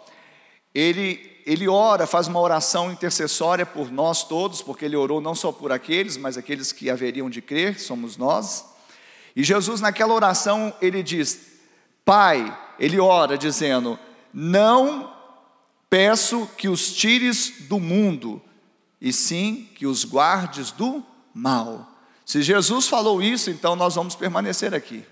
ele, 0.75 1.40
ele 1.51 1.67
ora, 1.67 2.07
faz 2.07 2.29
uma 2.29 2.39
oração 2.39 2.93
intercessória 2.93 3.67
por 3.67 3.91
nós 3.91 4.23
todos, 4.23 4.63
porque 4.63 4.85
ele 4.85 4.95
orou 4.95 5.21
não 5.21 5.35
só 5.35 5.51
por 5.51 5.73
aqueles, 5.73 6.17
mas 6.17 6.39
aqueles 6.39 6.71
que 6.71 6.89
haveriam 6.89 7.29
de 7.29 7.43
crer, 7.43 7.81
somos 7.81 8.17
nós. 8.17 8.65
E 9.35 9.43
Jesus, 9.43 9.81
naquela 9.81 10.15
oração, 10.15 10.73
ele 10.81 11.03
diz: 11.03 11.41
Pai, 12.05 12.57
ele 12.79 13.01
ora 13.01 13.37
dizendo: 13.37 13.99
Não 14.33 15.13
peço 15.89 16.49
que 16.57 16.69
os 16.69 16.93
tires 16.93 17.67
do 17.69 17.81
mundo, 17.81 18.41
e 19.01 19.13
sim 19.13 19.69
que 19.75 19.89
os 19.89 20.05
guardes 20.05 20.71
do 20.71 21.05
mal. 21.35 21.99
Se 22.25 22.43
Jesus 22.43 22.87
falou 22.87 23.21
isso, 23.21 23.51
então 23.51 23.75
nós 23.75 23.97
vamos 23.97 24.15
permanecer 24.15 24.73
aqui. 24.73 25.05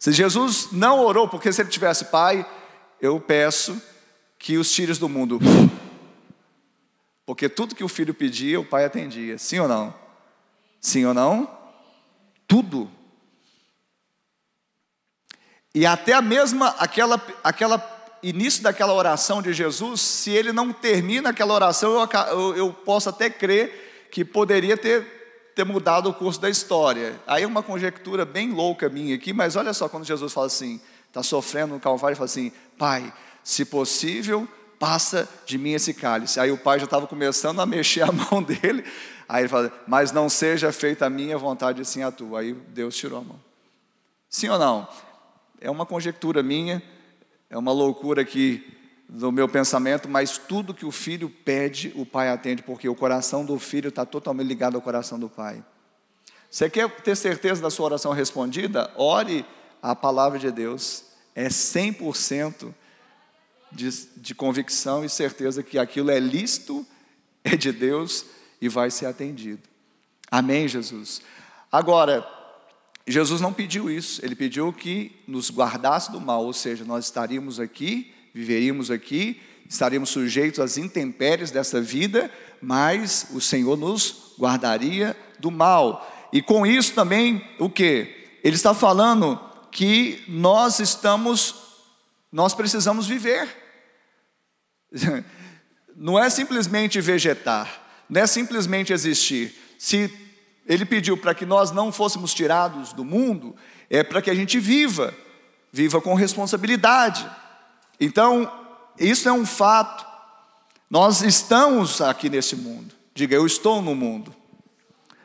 Se 0.00 0.10
Jesus 0.10 0.72
não 0.72 0.98
orou, 0.98 1.28
porque 1.28 1.52
se 1.52 1.62
ele 1.62 1.70
tivesse 1.70 2.06
pai, 2.06 2.44
eu 3.00 3.20
peço 3.20 3.80
que 4.46 4.56
os 4.56 4.70
tires 4.70 4.96
do 4.96 5.08
mundo. 5.08 5.40
Porque 7.26 7.48
tudo 7.48 7.74
que 7.74 7.82
o 7.82 7.88
filho 7.88 8.14
pedia, 8.14 8.60
o 8.60 8.64
pai 8.64 8.84
atendia. 8.84 9.36
Sim 9.38 9.58
ou 9.58 9.66
não? 9.66 9.92
Sim 10.80 11.04
ou 11.04 11.12
não? 11.12 11.50
Tudo. 12.46 12.88
E 15.74 15.84
até 15.84 16.12
a 16.12 16.22
mesma 16.22 16.68
aquela 16.78 17.20
aquela 17.42 18.16
início 18.22 18.62
daquela 18.62 18.92
oração 18.94 19.42
de 19.42 19.52
Jesus, 19.52 20.00
se 20.00 20.30
ele 20.30 20.52
não 20.52 20.72
termina 20.72 21.30
aquela 21.30 21.52
oração, 21.52 22.08
eu, 22.30 22.56
eu, 22.56 22.72
posso 22.72 23.08
até 23.08 23.28
crer 23.28 24.08
que 24.12 24.24
poderia 24.24 24.76
ter 24.76 25.50
ter 25.56 25.64
mudado 25.64 26.08
o 26.08 26.14
curso 26.14 26.40
da 26.40 26.48
história. 26.48 27.20
Aí 27.26 27.42
é 27.42 27.46
uma 27.48 27.64
conjectura 27.64 28.24
bem 28.24 28.52
louca 28.52 28.88
minha 28.88 29.16
aqui, 29.16 29.32
mas 29.32 29.56
olha 29.56 29.74
só 29.74 29.88
quando 29.88 30.04
Jesus 30.04 30.32
fala 30.32 30.46
assim, 30.46 30.80
está 31.08 31.20
sofrendo 31.20 31.74
no 31.74 31.80
Calvário 31.80 32.14
e 32.14 32.16
fala 32.16 32.26
assim, 32.26 32.52
Pai, 32.78 33.12
se 33.46 33.64
possível, 33.64 34.48
passa 34.76 35.28
de 35.46 35.56
mim 35.56 35.70
esse 35.70 35.94
cálice. 35.94 36.40
Aí 36.40 36.50
o 36.50 36.58
pai 36.58 36.80
já 36.80 36.84
estava 36.84 37.06
começando 37.06 37.60
a 37.60 37.64
mexer 37.64 38.02
a 38.02 38.10
mão 38.10 38.42
dele, 38.42 38.84
aí 39.28 39.42
ele 39.42 39.48
fala, 39.48 39.72
mas 39.86 40.10
não 40.10 40.28
seja 40.28 40.72
feita 40.72 41.06
a 41.06 41.10
minha 41.10 41.38
vontade, 41.38 41.84
sim 41.84 42.02
a 42.02 42.10
tua. 42.10 42.40
Aí 42.40 42.52
Deus 42.52 42.96
tirou 42.96 43.20
a 43.20 43.22
mão. 43.22 43.40
Sim 44.28 44.48
ou 44.48 44.58
não? 44.58 44.88
É 45.60 45.70
uma 45.70 45.86
conjectura 45.86 46.42
minha, 46.42 46.82
é 47.48 47.56
uma 47.56 47.70
loucura 47.70 48.24
que 48.24 48.66
do 49.08 49.30
meu 49.30 49.48
pensamento, 49.48 50.08
mas 50.08 50.36
tudo 50.36 50.74
que 50.74 50.84
o 50.84 50.90
filho 50.90 51.30
pede, 51.30 51.92
o 51.94 52.04
pai 52.04 52.28
atende, 52.28 52.64
porque 52.64 52.88
o 52.88 52.96
coração 52.96 53.44
do 53.44 53.60
filho 53.60 53.90
está 53.90 54.04
totalmente 54.04 54.48
ligado 54.48 54.74
ao 54.74 54.82
coração 54.82 55.20
do 55.20 55.28
pai. 55.28 55.64
Você 56.50 56.68
quer 56.68 56.90
ter 57.02 57.16
certeza 57.16 57.62
da 57.62 57.70
sua 57.70 57.86
oração 57.86 58.10
respondida? 58.10 58.90
Ore 58.96 59.46
a 59.80 59.94
palavra 59.94 60.36
de 60.36 60.50
Deus. 60.50 61.04
É 61.32 61.46
100% 61.46 62.74
de, 63.76 63.90
de 64.16 64.34
convicção 64.34 65.04
e 65.04 65.08
certeza 65.08 65.62
que 65.62 65.78
aquilo 65.78 66.10
é 66.10 66.18
lícito, 66.18 66.84
é 67.44 67.56
de 67.56 67.70
Deus 67.70 68.24
e 68.60 68.68
vai 68.68 68.90
ser 68.90 69.06
atendido. 69.06 69.62
Amém, 70.30 70.66
Jesus? 70.66 71.20
Agora, 71.70 72.26
Jesus 73.06 73.40
não 73.40 73.52
pediu 73.52 73.88
isso, 73.88 74.24
ele 74.24 74.34
pediu 74.34 74.72
que 74.72 75.12
nos 75.28 75.50
guardasse 75.50 76.10
do 76.10 76.20
mal, 76.20 76.44
ou 76.44 76.52
seja, 76.52 76.84
nós 76.84 77.04
estaríamos 77.04 77.60
aqui 77.60 78.12
viveríamos 78.36 78.90
aqui, 78.90 79.40
estaríamos 79.66 80.10
sujeitos 80.10 80.60
às 80.60 80.76
intempéries 80.76 81.50
dessa 81.50 81.80
vida, 81.80 82.30
mas 82.60 83.28
o 83.32 83.40
Senhor 83.40 83.78
nos 83.78 84.34
guardaria 84.38 85.16
do 85.38 85.50
mal. 85.50 86.06
E 86.30 86.42
com 86.42 86.66
isso 86.66 86.92
também, 86.92 87.42
o 87.58 87.70
que? 87.70 88.38
Ele 88.44 88.54
está 88.54 88.74
falando 88.74 89.40
que 89.72 90.22
nós 90.28 90.80
estamos, 90.80 91.54
nós 92.30 92.52
precisamos 92.52 93.06
viver. 93.06 93.48
Não 95.94 96.18
é 96.18 96.28
simplesmente 96.28 97.00
vegetar, 97.00 97.82
não 98.08 98.20
é 98.20 98.26
simplesmente 98.26 98.92
existir. 98.92 99.54
Se 99.78 100.12
ele 100.66 100.84
pediu 100.84 101.16
para 101.16 101.34
que 101.34 101.46
nós 101.46 101.70
não 101.70 101.90
fôssemos 101.90 102.34
tirados 102.34 102.92
do 102.92 103.04
mundo, 103.04 103.56
é 103.88 104.02
para 104.02 104.20
que 104.20 104.30
a 104.30 104.34
gente 104.34 104.58
viva, 104.58 105.14
viva 105.72 106.00
com 106.00 106.14
responsabilidade. 106.14 107.26
Então, 108.00 108.50
isso 108.98 109.28
é 109.28 109.32
um 109.32 109.46
fato. 109.46 110.04
Nós 110.90 111.22
estamos 111.22 112.00
aqui 112.00 112.28
nesse 112.28 112.56
mundo. 112.56 112.94
Diga, 113.14 113.34
eu 113.34 113.46
estou 113.46 113.80
no 113.80 113.94
mundo. 113.94 114.34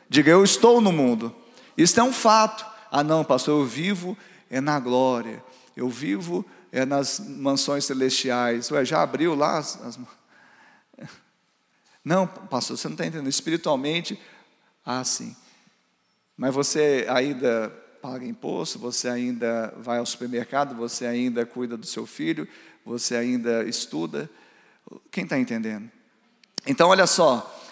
Diga, 0.08 0.30
eu 0.30 0.42
estou 0.42 0.80
no 0.80 0.92
mundo. 0.92 1.34
Isso 1.76 1.98
é 2.00 2.02
um 2.02 2.12
fato. 2.12 2.64
Ah, 2.90 3.02
não, 3.02 3.24
pastor, 3.24 3.60
eu 3.60 3.66
vivo 3.66 4.16
é 4.50 4.60
na 4.60 4.78
glória. 4.78 5.42
Eu 5.76 5.88
vivo 5.88 6.44
é 6.72 6.86
nas 6.86 7.20
mansões 7.20 7.84
celestiais. 7.84 8.70
Ué, 8.70 8.82
já 8.82 9.02
abriu 9.02 9.34
lá 9.34 9.58
as, 9.58 9.78
as... 9.84 9.98
Não, 12.02 12.26
pastor, 12.26 12.78
você 12.78 12.88
não 12.88 12.94
está 12.94 13.06
entendendo. 13.06 13.28
Espiritualmente, 13.28 14.18
ah, 14.84 15.04
sim. 15.04 15.36
Mas 16.36 16.52
você 16.52 17.06
ainda 17.08 17.70
paga 18.00 18.26
imposto, 18.26 18.78
você 18.78 19.08
ainda 19.08 19.72
vai 19.76 19.98
ao 19.98 20.06
supermercado, 20.06 20.74
você 20.74 21.06
ainda 21.06 21.46
cuida 21.46 21.76
do 21.76 21.86
seu 21.86 22.04
filho, 22.04 22.48
você 22.84 23.14
ainda 23.14 23.62
estuda. 23.62 24.28
Quem 25.12 25.22
está 25.22 25.38
entendendo? 25.38 25.88
Então, 26.66 26.88
olha 26.88 27.06
só. 27.06 27.62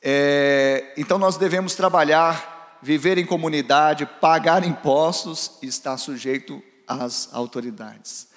É, 0.00 0.92
então, 0.96 1.18
nós 1.18 1.36
devemos 1.36 1.74
trabalhar, 1.74 2.78
viver 2.80 3.18
em 3.18 3.26
comunidade, 3.26 4.06
pagar 4.20 4.64
impostos 4.64 5.58
e 5.60 5.66
estar 5.66 5.96
sujeito 5.96 6.62
às 6.86 7.32
autoridades. 7.32 8.28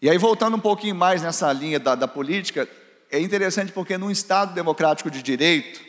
E 0.00 0.10
aí, 0.10 0.18
voltando 0.18 0.56
um 0.56 0.60
pouquinho 0.60 0.94
mais 0.94 1.22
nessa 1.22 1.52
linha 1.52 1.80
da, 1.80 1.94
da 1.94 2.06
política, 2.06 2.68
é 3.10 3.18
interessante 3.18 3.72
porque 3.72 3.96
num 3.96 4.10
Estado 4.10 4.54
democrático 4.54 5.10
de 5.10 5.22
direito, 5.22 5.80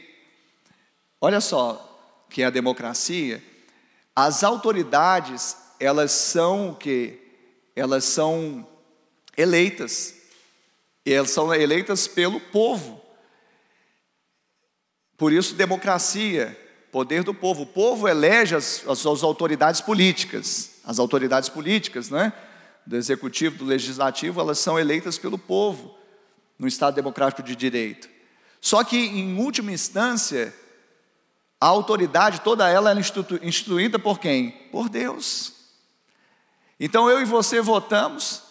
olha 1.20 1.41
só 1.41 1.84
que 2.30 2.41
é 2.41 2.46
a 2.46 2.50
democracia, 2.50 3.43
as 4.15 4.43
autoridades, 4.43 5.56
elas 5.80 6.12
são 6.12 6.72
o 6.72 6.76
que? 6.76 7.20
Elas 7.76 8.04
são 8.04 8.67
eleitas. 9.38 10.15
E 11.06 11.13
elas 11.13 11.30
são 11.30 11.54
eleitas 11.54 12.08
pelo 12.08 12.39
povo. 12.39 13.02
Por 15.15 15.32
isso, 15.32 15.56
democracia, 15.56 16.58
poder 16.91 17.24
do 17.24 17.34
povo. 17.34 17.63
O 17.63 17.67
povo 17.67 18.08
elege 18.08 18.56
as, 18.56 18.84
as 18.88 19.00
suas 19.00 19.24
autoridades 19.24 19.82
políticas. 19.82 20.76
As 20.88 21.00
autoridades 21.00 21.50
políticas, 21.50 22.10
né? 22.10 22.32
Do 22.86 22.95
executivo, 22.95 23.58
do 23.58 23.65
legislativo, 23.65 24.39
elas 24.39 24.58
são 24.58 24.80
eleitas 24.80 25.17
pelo 25.17 25.38
povo 25.38 25.93
no 26.58 26.65
Estado 26.65 26.95
democrático 26.95 27.43
de 27.43 27.58
direito. 27.58 28.08
Só 28.62 28.82
que, 28.86 28.95
em 28.95 29.38
última 29.38 29.73
instância, 29.73 30.56
a 31.60 31.65
autoridade, 31.65 32.39
toda 32.39 32.69
ela 32.69 32.93
é 32.93 32.95
instituída 33.43 34.00
por 34.00 34.17
quem? 34.17 34.52
Por 34.71 34.88
Deus. 34.88 35.52
Então 36.80 37.10
eu 37.10 37.21
e 37.21 37.26
você 37.26 37.60
votamos, 37.60 38.43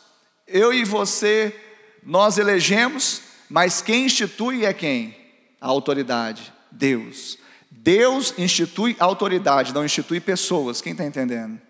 eu 0.47 0.75
e 0.75 0.85
você, 0.85 1.59
nós 2.03 2.37
elegemos, 2.37 3.23
mas 3.49 3.81
quem 3.81 4.05
institui 4.05 4.67
é 4.67 4.75
quem? 4.75 5.17
A 5.59 5.69
autoridade, 5.69 6.53
Deus. 6.71 7.39
Deus 7.71 8.35
institui 8.37 8.95
autoridade, 8.99 9.73
não 9.73 9.87
institui 9.87 10.21
pessoas. 10.21 10.83
Quem 10.83 10.93
está 10.93 11.05
entendendo? 11.05 11.66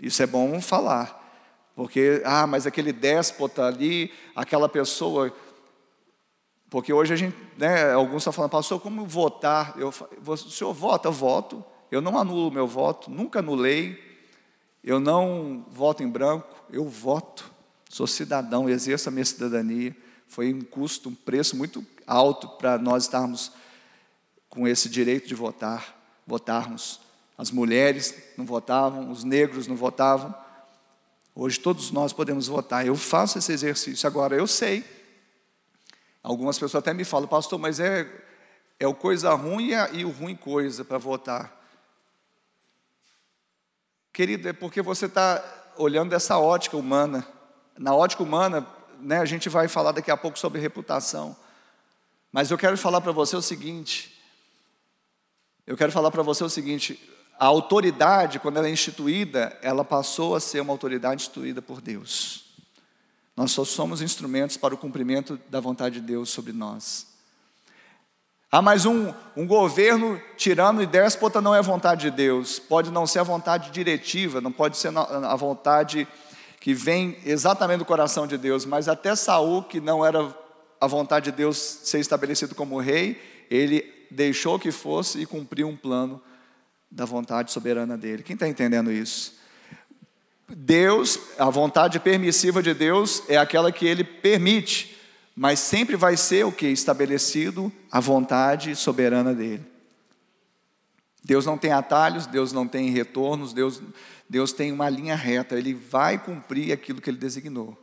Isso 0.00 0.22
é 0.22 0.26
bom 0.26 0.60
falar, 0.60 1.16
porque, 1.74 2.22
ah, 2.24 2.46
mas 2.46 2.66
aquele 2.66 2.92
déspota 2.92 3.64
ali, 3.64 4.12
aquela 4.34 4.68
pessoa 4.68 5.32
porque 6.70 6.92
hoje 6.92 7.14
a 7.14 7.16
gente, 7.16 7.36
né, 7.56 7.92
alguns 7.92 8.18
estão 8.18 8.32
falando, 8.32 8.50
pastor, 8.50 8.80
como 8.80 9.06
votar? 9.06 9.74
Eu, 9.78 9.88
o 9.88 10.36
senhor 10.36 10.74
vota? 10.74 11.08
Eu 11.08 11.12
voto. 11.12 11.64
Eu 11.90 12.02
não 12.02 12.18
anulo 12.18 12.50
meu 12.50 12.66
voto, 12.66 13.10
nunca 13.10 13.38
anulei. 13.38 14.06
Eu 14.84 15.00
não 15.00 15.64
voto 15.70 16.02
em 16.02 16.08
branco, 16.08 16.62
eu 16.70 16.86
voto. 16.86 17.50
Sou 17.88 18.06
cidadão, 18.06 18.68
exerço 18.68 19.08
a 19.08 19.12
minha 19.12 19.24
cidadania. 19.24 19.96
Foi 20.26 20.52
um 20.52 20.60
custo, 20.60 21.08
um 21.08 21.14
preço 21.14 21.56
muito 21.56 21.84
alto 22.06 22.48
para 22.48 22.76
nós 22.76 23.04
estarmos 23.04 23.50
com 24.50 24.68
esse 24.68 24.90
direito 24.90 25.26
de 25.26 25.34
votar, 25.34 25.96
votarmos. 26.26 27.00
As 27.38 27.52
mulheres 27.52 28.12
não 28.36 28.44
votavam, 28.44 29.12
os 29.12 29.22
negros 29.22 29.68
não 29.68 29.76
votavam. 29.76 30.34
Hoje 31.32 31.60
todos 31.60 31.92
nós 31.92 32.12
podemos 32.12 32.48
votar. 32.48 32.84
Eu 32.84 32.96
faço 32.96 33.38
esse 33.38 33.52
exercício 33.52 34.08
agora, 34.08 34.34
eu 34.34 34.48
sei. 34.48 34.84
Algumas 36.20 36.58
pessoas 36.58 36.82
até 36.82 36.92
me 36.92 37.04
falam, 37.04 37.28
pastor, 37.28 37.56
mas 37.56 37.78
é, 37.78 38.10
é 38.80 38.88
o 38.88 38.94
coisa 38.94 39.32
ruim 39.34 39.70
e 39.92 40.04
o 40.04 40.10
ruim 40.10 40.34
coisa 40.34 40.84
para 40.84 40.98
votar. 40.98 41.56
Querido, 44.12 44.48
é 44.48 44.52
porque 44.52 44.82
você 44.82 45.06
está 45.06 45.72
olhando 45.76 46.10
dessa 46.10 46.36
ótica 46.38 46.76
humana. 46.76 47.24
Na 47.78 47.94
ótica 47.94 48.20
humana, 48.20 48.66
né, 48.98 49.20
a 49.20 49.24
gente 49.24 49.48
vai 49.48 49.68
falar 49.68 49.92
daqui 49.92 50.10
a 50.10 50.16
pouco 50.16 50.36
sobre 50.36 50.60
reputação. 50.60 51.36
Mas 52.32 52.50
eu 52.50 52.58
quero 52.58 52.76
falar 52.76 53.00
para 53.00 53.12
você 53.12 53.36
o 53.36 53.42
seguinte: 53.42 54.20
eu 55.64 55.76
quero 55.76 55.92
falar 55.92 56.10
para 56.10 56.24
você 56.24 56.42
o 56.42 56.50
seguinte: 56.50 57.00
a 57.38 57.46
autoridade, 57.46 58.40
quando 58.40 58.56
ela 58.56 58.66
é 58.66 58.70
instituída, 58.70 59.56
ela 59.62 59.84
passou 59.84 60.34
a 60.34 60.40
ser 60.40 60.60
uma 60.60 60.72
autoridade 60.72 61.22
instituída 61.22 61.62
por 61.62 61.80
Deus. 61.80 62.46
Nós 63.36 63.52
só 63.52 63.64
somos 63.64 64.02
instrumentos 64.02 64.56
para 64.56 64.74
o 64.74 64.78
cumprimento 64.78 65.38
da 65.48 65.60
vontade 65.60 66.00
de 66.00 66.06
Deus 66.06 66.30
sobre 66.30 66.52
nós. 66.52 67.06
Há 68.50 68.60
mais 68.60 68.84
um, 68.84 69.14
um 69.36 69.46
governo 69.46 70.20
tirano 70.36 70.82
e 70.82 70.86
déspota 70.86 71.40
não 71.40 71.54
é 71.54 71.62
vontade 71.62 72.10
de 72.10 72.10
Deus. 72.10 72.58
Pode 72.58 72.90
não 72.90 73.06
ser 73.06 73.20
a 73.20 73.22
vontade 73.24 73.70
diretiva, 73.70 74.40
não 74.40 74.50
pode 74.50 74.76
ser 74.76 74.90
a 74.96 75.36
vontade 75.36 76.08
que 76.58 76.74
vem 76.74 77.18
exatamente 77.24 77.78
do 77.78 77.84
coração 77.84 78.26
de 78.26 78.36
Deus, 78.36 78.64
mas 78.64 78.88
até 78.88 79.14
Saul, 79.14 79.62
que 79.62 79.80
não 79.80 80.04
era 80.04 80.34
a 80.80 80.86
vontade 80.88 81.30
de 81.30 81.36
Deus 81.36 81.56
ser 81.56 82.00
estabelecido 82.00 82.54
como 82.54 82.80
rei, 82.80 83.20
ele 83.48 83.84
deixou 84.10 84.58
que 84.58 84.72
fosse 84.72 85.20
e 85.20 85.26
cumpriu 85.26 85.68
um 85.68 85.76
plano 85.76 86.20
da 86.90 87.04
vontade 87.04 87.52
soberana 87.52 87.96
dele. 87.96 88.22
Quem 88.22 88.34
está 88.34 88.48
entendendo 88.48 88.90
isso? 88.90 89.38
Deus, 90.48 91.18
a 91.38 91.50
vontade 91.50 92.00
permissiva 92.00 92.62
de 92.62 92.72
Deus 92.72 93.22
é 93.28 93.36
aquela 93.36 93.70
que 93.70 93.86
ele 93.86 94.02
permite, 94.02 94.98
mas 95.36 95.58
sempre 95.60 95.94
vai 95.94 96.16
ser 96.16 96.46
o 96.46 96.52
que? 96.52 96.66
Estabelecido 96.66 97.70
a 97.90 98.00
vontade 98.00 98.74
soberana 98.74 99.34
dele. 99.34 99.64
Deus 101.22 101.44
não 101.44 101.58
tem 101.58 101.72
atalhos, 101.72 102.26
Deus 102.26 102.52
não 102.52 102.66
tem 102.66 102.88
retornos, 102.88 103.52
Deus, 103.52 103.82
Deus 104.28 104.52
tem 104.52 104.72
uma 104.72 104.88
linha 104.88 105.14
reta, 105.14 105.56
ele 105.56 105.74
vai 105.74 106.16
cumprir 106.16 106.72
aquilo 106.72 107.02
que 107.02 107.10
ele 107.10 107.18
designou. 107.18 107.76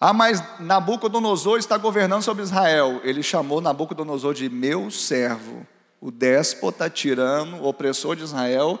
Ah, 0.00 0.12
mas 0.12 0.40
Nabucodonosor 0.60 1.58
está 1.58 1.76
governando 1.76 2.22
sobre 2.22 2.44
Israel. 2.44 3.00
Ele 3.02 3.20
chamou 3.20 3.60
Nabucodonosor 3.60 4.32
de 4.32 4.48
meu 4.48 4.90
servo, 4.92 5.66
o 6.00 6.10
déspota, 6.10 6.88
tirano, 6.88 7.64
opressor 7.64 8.16
de 8.16 8.22
Israel. 8.22 8.78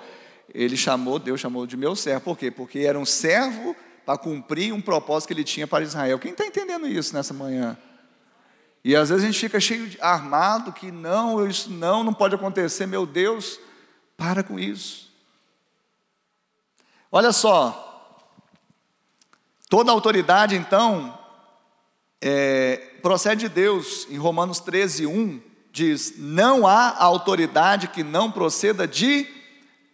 Ele 0.52 0.76
chamou, 0.76 1.18
Deus 1.18 1.40
chamou 1.40 1.66
de 1.66 1.76
meu 1.76 1.94
servo. 1.94 2.22
Por 2.22 2.38
quê? 2.38 2.50
Porque 2.50 2.80
era 2.80 2.98
um 2.98 3.04
servo 3.04 3.74
para 4.04 4.18
cumprir 4.18 4.72
um 4.72 4.80
propósito 4.80 5.28
que 5.28 5.34
ele 5.34 5.44
tinha 5.44 5.66
para 5.66 5.84
Israel. 5.84 6.18
Quem 6.18 6.32
está 6.32 6.46
entendendo 6.46 6.86
isso 6.86 7.14
nessa 7.14 7.34
manhã? 7.34 7.76
E 8.82 8.96
às 8.96 9.08
vezes 9.08 9.24
a 9.24 9.26
gente 9.26 9.40
fica 9.40 9.60
cheio 9.60 9.86
de 9.86 10.00
armado 10.00 10.72
que 10.72 10.90
não, 10.90 11.46
isso 11.46 11.70
não, 11.70 12.02
não 12.02 12.14
pode 12.14 12.34
acontecer. 12.34 12.86
Meu 12.86 13.04
Deus, 13.04 13.60
para 14.16 14.42
com 14.42 14.58
isso. 14.58 15.08
Olha 17.10 17.32
só, 17.32 17.88
Toda 19.68 19.92
autoridade, 19.92 20.56
então, 20.56 21.18
é, 22.22 22.76
procede 23.02 23.42
de 23.42 23.48
Deus. 23.50 24.06
Em 24.08 24.16
Romanos 24.16 24.60
13, 24.60 25.06
1, 25.06 25.42
diz: 25.78 26.14
Não 26.18 26.66
há 26.66 26.96
autoridade 26.98 27.88
que 27.88 28.02
não 28.02 28.30
proceda 28.30 28.86
de 28.86 29.26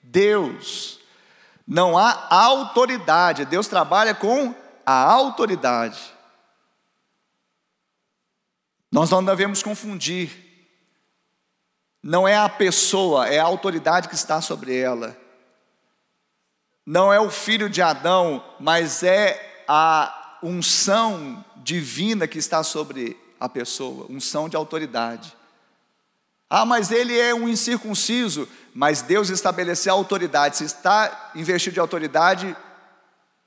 Deus. 0.02 0.98
Não 1.66 1.96
há 1.96 2.26
autoridade. 2.30 3.44
Deus 3.44 3.68
trabalha 3.68 4.14
com 4.14 4.54
a 4.84 4.92
autoridade. 4.92 6.00
Nós 8.90 9.10
não 9.10 9.24
devemos 9.24 9.62
confundir. 9.62 10.42
Não 12.02 12.28
é 12.28 12.36
a 12.36 12.48
pessoa, 12.48 13.28
é 13.28 13.38
a 13.38 13.44
autoridade 13.44 14.08
que 14.08 14.14
está 14.14 14.40
sobre 14.40 14.76
ela. 14.78 15.16
Não 16.84 17.10
é 17.10 17.18
o 17.18 17.30
filho 17.30 17.70
de 17.70 17.80
Adão, 17.80 18.44
mas 18.60 19.02
é 19.02 19.64
a 19.66 20.38
unção 20.42 21.42
divina 21.56 22.28
que 22.28 22.36
está 22.36 22.62
sobre 22.62 23.18
a 23.40 23.48
pessoa, 23.48 24.06
unção 24.10 24.50
de 24.50 24.56
autoridade. 24.56 25.34
Ah, 26.48 26.64
mas 26.64 26.90
ele 26.90 27.18
é 27.18 27.34
um 27.34 27.48
incircunciso, 27.48 28.48
mas 28.74 29.02
Deus 29.02 29.28
estabeleceu 29.30 29.92
a 29.92 29.96
autoridade. 29.96 30.58
Se 30.58 30.64
está 30.64 31.32
investido 31.34 31.74
de 31.74 31.80
autoridade, 31.80 32.56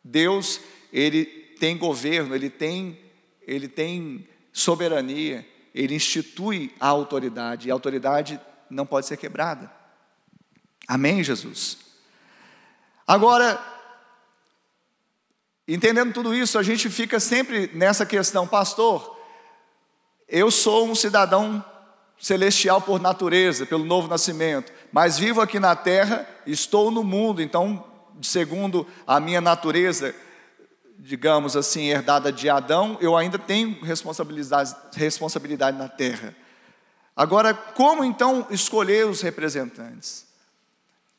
Deus, 0.04 0.60
ele 0.92 1.26
tem 1.60 1.78
governo, 1.78 2.36
ele 2.36 2.50
tem, 2.50 3.00
ele 3.42 3.68
tem 3.68 4.28
soberania, 4.52 5.48
ele 5.74 5.96
institui 5.96 6.74
a 6.80 6.88
autoridade, 6.88 7.68
e 7.68 7.72
a 7.72 7.74
autoridade 7.74 8.40
não 8.70 8.86
pode 8.86 9.06
ser 9.06 9.18
quebrada. 9.18 9.72
Amém, 10.88 11.24
Jesus? 11.24 11.78
Agora, 13.06 13.78
Entendendo 15.68 16.14
tudo 16.14 16.34
isso, 16.34 16.58
a 16.58 16.64
gente 16.64 16.90
fica 16.90 17.20
sempre 17.20 17.70
nessa 17.74 18.06
questão, 18.06 18.48
pastor. 18.48 19.20
Eu 20.26 20.50
sou 20.50 20.88
um 20.88 20.96
cidadão 20.96 21.64
celestial 22.20 22.82
por 22.82 23.00
natureza, 23.00 23.66
pelo 23.66 23.86
novo 23.86 24.08
nascimento, 24.08 24.72
mas 24.92 25.18
vivo 25.18 25.42
aqui 25.42 25.60
na 25.60 25.76
terra, 25.76 26.28
estou 26.46 26.90
no 26.90 27.04
mundo, 27.04 27.42
então, 27.42 27.84
segundo 28.22 28.88
a 29.06 29.20
minha 29.20 29.40
natureza, 29.40 30.16
digamos 30.98 31.56
assim, 31.56 31.86
herdada 31.86 32.32
de 32.32 32.50
Adão, 32.50 32.98
eu 33.00 33.16
ainda 33.16 33.38
tenho 33.38 33.80
responsabilidade, 33.84 34.76
responsabilidade 34.94 35.78
na 35.78 35.88
terra. 35.88 36.36
Agora, 37.16 37.54
como 37.54 38.04
então 38.04 38.48
escolher 38.50 39.06
os 39.06 39.22
representantes? 39.22 40.26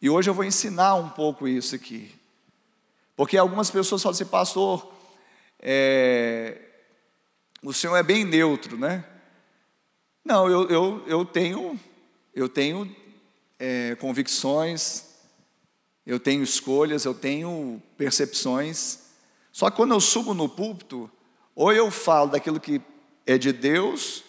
E 0.00 0.08
hoje 0.08 0.30
eu 0.30 0.34
vou 0.34 0.44
ensinar 0.44 0.94
um 0.94 1.08
pouco 1.08 1.46
isso 1.46 1.74
aqui. 1.74 2.14
Porque 3.16 3.36
algumas 3.36 3.68
pessoas 3.68 4.00
falam 4.00 4.14
assim, 4.14 4.24
pastor, 4.24 4.92
é, 5.60 6.56
o 7.62 7.72
senhor 7.72 7.96
é 7.96 8.02
bem 8.02 8.24
neutro, 8.24 8.78
né? 8.78 9.04
Não, 10.28 10.46
eu, 10.46 10.68
eu, 10.68 11.02
eu 11.06 11.24
tenho, 11.24 11.80
eu 12.34 12.50
tenho 12.50 12.94
é, 13.58 13.94
convicções, 13.94 15.04
eu 16.04 16.20
tenho 16.20 16.42
escolhas, 16.42 17.06
eu 17.06 17.14
tenho 17.14 17.82
percepções. 17.96 18.98
Só 19.50 19.70
que 19.70 19.76
quando 19.76 19.94
eu 19.94 20.00
subo 20.00 20.34
no 20.34 20.46
púlpito, 20.46 21.10
ou 21.54 21.72
eu 21.72 21.90
falo 21.90 22.32
daquilo 22.32 22.60
que 22.60 22.78
é 23.26 23.38
de 23.38 23.54
Deus, 23.54 24.22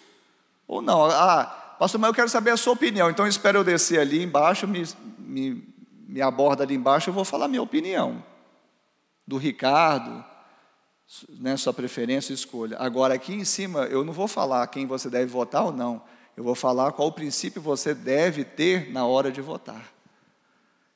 ou 0.66 0.82
não. 0.82 1.04
Ah, 1.04 1.76
pastor, 1.78 2.00
mas 2.00 2.08
eu 2.08 2.14
quero 2.14 2.30
saber 2.30 2.52
a 2.52 2.58
sua 2.58 2.72
opinião. 2.72 3.10
Então 3.10 3.28
espero 3.28 3.60
eu 3.60 3.64
descer 3.66 4.00
ali 4.00 4.24
embaixo, 4.24 4.66
me, 4.70 4.88
me, 5.18 5.68
me 6.08 6.22
aborda 6.22 6.64
ali 6.64 6.76
embaixo, 6.76 7.10
eu 7.10 7.14
vou 7.14 7.26
falar 7.26 7.44
a 7.44 7.50
minha 7.50 7.62
opinião 7.62 8.24
do 9.28 9.36
Ricardo, 9.36 10.24
né, 11.40 11.58
sua 11.58 11.74
preferência 11.74 12.32
e 12.32 12.36
escolha. 12.36 12.78
Agora, 12.80 13.14
aqui 13.14 13.34
em 13.34 13.44
cima, 13.44 13.86
eu 13.86 14.04
não 14.04 14.14
vou 14.14 14.28
falar 14.28 14.66
quem 14.68 14.86
você 14.86 15.10
deve 15.10 15.26
votar 15.26 15.66
ou 15.66 15.72
não. 15.72 16.02
Eu 16.38 16.44
vou 16.44 16.56
falar 16.56 16.92
qual 16.92 17.08
o 17.08 17.12
princípio 17.12 17.62
você 17.62 17.94
deve 17.94 18.44
ter 18.44 18.92
na 18.92 19.06
hora 19.06 19.32
de 19.32 19.42
votar, 19.42 19.92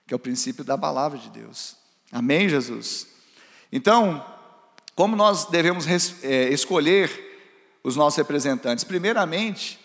que 0.08 0.14
é 0.14 0.16
o 0.16 0.20
princípio 0.20 0.64
da 0.64 0.78
palavra 0.78 1.18
de 1.18 1.30
Deus. 1.30 1.76
Amém, 2.12 2.48
Jesus? 2.48 3.08
Então, 3.72 4.24
como 4.96 5.16
nós 5.16 5.46
devemos 5.46 5.86
é, 6.24 6.50
escolher 6.50 7.10
os 7.84 7.96
nossos 7.96 8.18
representantes? 8.18 8.84
Primeiramente, 8.84 9.80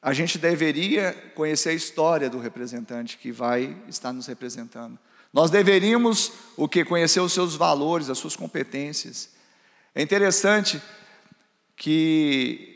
a 0.00 0.12
gente 0.12 0.36
deveria 0.36 1.12
conhecer 1.34 1.70
a 1.70 1.74
história 1.74 2.28
do 2.28 2.38
representante 2.38 3.16
que 3.16 3.32
vai 3.32 3.76
estar 3.88 4.12
nos 4.12 4.26
representando. 4.26 4.98
Nós 5.32 5.50
deveríamos 5.50 6.32
o 6.56 6.68
que 6.68 6.84
conhecer 6.84 7.20
os 7.20 7.32
seus 7.32 7.54
valores, 7.54 8.10
as 8.10 8.18
suas 8.18 8.36
competências. 8.36 9.30
É 9.94 10.02
interessante 10.02 10.80
que 11.76 12.72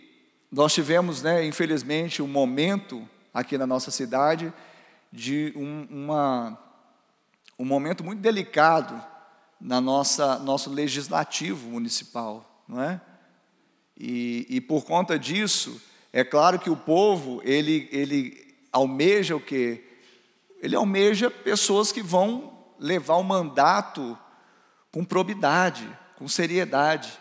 nós 0.50 0.72
tivemos, 0.72 1.22
né, 1.22 1.44
infelizmente, 1.44 2.22
um 2.22 2.26
momento 2.26 3.06
aqui 3.32 3.58
na 3.58 3.66
nossa 3.66 3.90
cidade 3.90 4.52
de 5.12 5.52
um, 5.54 5.86
uma, 5.90 6.58
um 7.58 7.64
momento 7.64 8.02
muito 8.02 8.20
delicado 8.20 9.02
na 9.60 9.80
nossa 9.80 10.38
nosso 10.38 10.70
legislativo 10.70 11.68
municipal, 11.70 12.64
não 12.68 12.82
é? 12.82 13.00
E, 13.98 14.46
e 14.48 14.60
por 14.60 14.84
conta 14.84 15.18
disso, 15.18 15.80
é 16.12 16.22
claro 16.22 16.58
que 16.58 16.68
o 16.68 16.76
povo 16.76 17.40
ele 17.44 17.88
ele 17.90 18.54
almeja 18.72 19.34
o 19.34 19.40
que 19.40 19.85
ele 20.60 20.74
almeja 20.74 21.30
pessoas 21.30 21.92
que 21.92 22.02
vão 22.02 22.74
levar 22.78 23.16
o 23.16 23.22
mandato 23.22 24.18
com 24.92 25.04
probidade, 25.04 25.88
com 26.16 26.28
seriedade. 26.28 27.12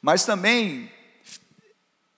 Mas 0.00 0.24
também, 0.24 0.90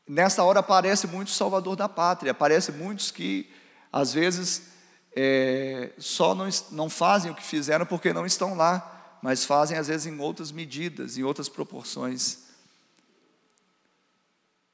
nessa 0.08 0.42
hora 0.42 0.60
aparece 0.60 1.06
muito 1.06 1.30
salvador 1.30 1.76
da 1.76 1.88
pátria, 1.88 2.32
aparece 2.32 2.72
muitos 2.72 3.10
que, 3.10 3.50
às 3.92 4.12
vezes, 4.12 4.70
é, 5.14 5.90
só 5.98 6.34
não, 6.34 6.48
não 6.70 6.88
fazem 6.88 7.30
o 7.30 7.34
que 7.34 7.42
fizeram 7.42 7.84
porque 7.84 8.12
não 8.12 8.26
estão 8.26 8.54
lá, 8.54 9.18
mas 9.22 9.44
fazem, 9.44 9.76
às 9.76 9.88
vezes, 9.88 10.06
em 10.06 10.18
outras 10.18 10.50
medidas, 10.50 11.18
em 11.18 11.22
outras 11.22 11.48
proporções. 11.48 12.50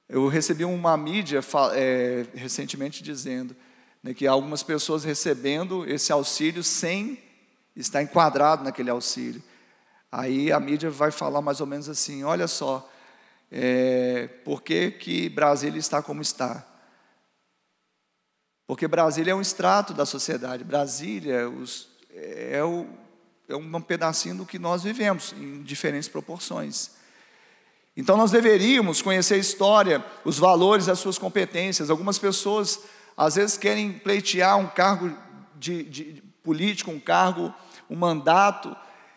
Eu 0.09 0.29
recebi 0.29 0.64
uma 0.64 0.96
mídia 0.96 1.40
é, 1.74 2.26
recentemente 2.33 3.02
dizendo 3.02 3.57
né, 4.07 4.14
que 4.14 4.25
algumas 4.25 4.62
pessoas 4.62 5.03
recebendo 5.03 5.85
esse 5.90 6.12
auxílio 6.12 6.62
sem 6.62 7.21
estar 7.75 8.01
enquadrado 8.01 8.62
naquele 8.62 8.88
auxílio. 8.88 9.42
Aí 10.12 10.53
a 10.53 10.61
mídia 10.61 10.88
vai 10.90 11.11
falar 11.11 11.42
mais 11.42 11.61
ou 11.61 11.66
menos 11.66 11.88
assim: 11.88 12.23
olha 12.23 12.47
só, 12.47 12.88
é, 13.51 14.29
por 14.45 14.62
que, 14.62 14.92
que 14.92 15.29
Brasília 15.29 15.81
está 15.81 16.01
como 16.01 16.23
está? 16.23 16.64
Porque 18.64 18.87
Brasília 18.87 19.33
é 19.33 19.35
um 19.35 19.40
extrato 19.40 19.92
da 19.92 20.07
sociedade, 20.07 20.62
Brasília 20.62 21.49
os, 21.49 21.88
é, 22.14 22.62
o, 22.62 22.87
é 23.49 23.57
um 23.57 23.81
pedacinho 23.81 24.37
do 24.37 24.47
que 24.47 24.59
nós 24.59 24.85
vivemos, 24.85 25.33
em 25.33 25.62
diferentes 25.62 26.09
proporções. 26.09 26.92
Então 27.97 28.16
nós 28.16 28.31
deveríamos 28.31 29.03
conhecer 29.03 29.35
a 29.35 29.38
história, 29.38 30.05
os 30.25 30.38
valores, 30.38 30.88
as 30.88 30.99
suas 31.01 31.19
competências. 31.19 31.90
Algumas 31.90 32.19
pessoas 32.19 32.81
às 33.16 33.37
vezes 33.37 33.57
querem 33.57 33.92
pleitear 33.92 34.59
um 34.59 34.66
cargo 34.66 35.16
de, 35.55 35.83
de 35.85 36.22
político, 36.42 36.90
um 36.90 37.00
cargo, 37.00 37.52
um 37.88 37.96
mandato 37.96 38.76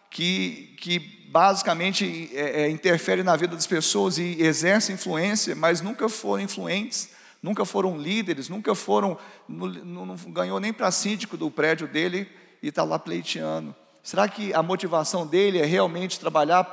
que, 0.09 0.75
que 0.79 0.99
basicamente 1.29 2.29
é, 2.33 2.63
é, 2.63 2.69
interfere 2.69 3.21
na 3.21 3.35
vida 3.35 3.55
das 3.55 3.67
pessoas 3.67 4.17
e 4.17 4.41
exerce 4.41 4.91
influência, 4.91 5.55
mas 5.55 5.81
nunca 5.81 6.09
foram 6.09 6.43
influentes, 6.43 7.09
nunca 7.41 7.65
foram 7.65 7.97
líderes, 7.97 8.49
nunca 8.49 8.73
foram, 8.73 9.17
não, 9.47 9.67
não 10.05 10.15
ganhou 10.31 10.59
nem 10.59 10.73
para 10.73 10.89
síndico 10.91 11.38
do 11.38 11.51
prédio 11.51 11.88
dele 11.88 12.27
e 12.63 12.69
está 12.69 12.83
lá 12.83 12.97
pleiteando. 12.97 13.75
Será 14.01 14.27
que 14.27 14.53
a 14.53 14.63
motivação 14.63 15.27
dele 15.27 15.59
é 15.59 15.65
realmente 15.65 16.19
trabalhar 16.19 16.63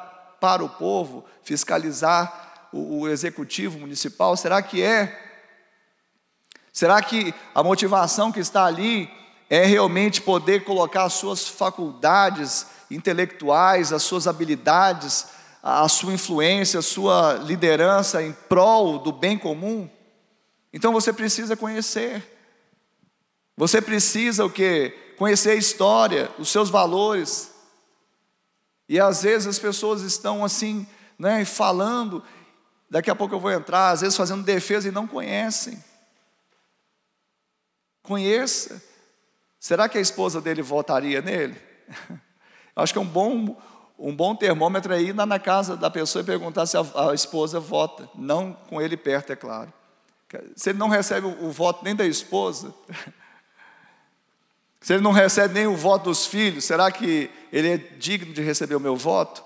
para 0.40 0.64
o 0.64 0.68
povo, 0.68 1.24
fiscalizar 1.42 2.68
o, 2.72 3.00
o 3.00 3.08
executivo 3.08 3.78
municipal? 3.78 4.36
Será 4.36 4.62
que 4.62 4.82
é? 4.82 5.25
Será 6.76 7.00
que 7.00 7.34
a 7.54 7.62
motivação 7.62 8.30
que 8.30 8.38
está 8.38 8.66
ali 8.66 9.10
é 9.48 9.64
realmente 9.64 10.20
poder 10.20 10.62
colocar 10.62 11.04
as 11.04 11.14
suas 11.14 11.48
faculdades 11.48 12.66
intelectuais, 12.90 13.94
as 13.94 14.02
suas 14.02 14.26
habilidades, 14.26 15.24
a 15.62 15.88
sua 15.88 16.12
influência, 16.12 16.80
a 16.80 16.82
sua 16.82 17.40
liderança 17.42 18.22
em 18.22 18.30
prol 18.30 18.98
do 18.98 19.10
bem 19.10 19.38
comum? 19.38 19.88
Então 20.70 20.92
você 20.92 21.14
precisa 21.14 21.56
conhecer. 21.56 22.22
Você 23.56 23.80
precisa 23.80 24.44
o 24.44 24.50
que? 24.50 24.90
Conhecer 25.16 25.52
a 25.52 25.54
história, 25.54 26.30
os 26.38 26.50
seus 26.50 26.68
valores, 26.68 27.52
e 28.86 29.00
às 29.00 29.22
vezes 29.22 29.48
as 29.48 29.58
pessoas 29.58 30.02
estão 30.02 30.44
assim, 30.44 30.86
né, 31.18 31.42
falando, 31.46 32.22
daqui 32.90 33.10
a 33.10 33.14
pouco 33.14 33.34
eu 33.34 33.40
vou 33.40 33.50
entrar, 33.50 33.92
às 33.92 34.02
vezes 34.02 34.14
fazendo 34.14 34.42
defesa 34.42 34.88
e 34.88 34.92
não 34.92 35.06
conhecem. 35.06 35.82
Conheça. 38.06 38.82
Será 39.58 39.88
que 39.88 39.98
a 39.98 40.00
esposa 40.00 40.40
dele 40.40 40.62
votaria 40.62 41.20
nele? 41.20 41.56
Acho 42.74 42.92
que 42.92 42.98
é 42.98 43.02
um 43.02 43.06
bom, 43.06 43.60
um 43.98 44.14
bom 44.14 44.34
termômetro 44.34 44.92
aí 44.92 45.08
ir 45.08 45.14
na 45.14 45.38
casa 45.38 45.76
da 45.76 45.90
pessoa 45.90 46.22
e 46.22 46.26
perguntar 46.26 46.66
se 46.66 46.76
a, 46.76 46.84
a, 47.10 47.14
esposa 47.14 47.58
vota. 47.58 48.08
Não 48.14 48.52
com 48.68 48.80
ele 48.80 48.96
perto, 48.96 49.32
é 49.32 49.36
claro. 49.36 49.72
Se 50.54 50.70
ele 50.70 50.78
não 50.78 50.88
recebe 50.88 51.26
o, 51.26 51.46
o 51.46 51.50
voto 51.50 51.84
nem 51.84 51.94
da 51.94 52.06
esposa, 52.06 52.74
Se 54.86 54.94
ele 54.94 55.02
não 55.02 55.10
recebe 55.10 55.52
nem 55.52 55.66
o 55.66 55.74
voto 55.74 56.04
dos 56.04 56.26
filhos, 56.26 56.64
será 56.64 56.92
que 56.92 57.28
ele 57.52 57.68
é 57.68 57.76
digno 57.76 58.32
de 58.32 58.40
receber 58.40 58.76
o 58.76 58.80
meu 58.80 58.94
voto? 58.94 59.42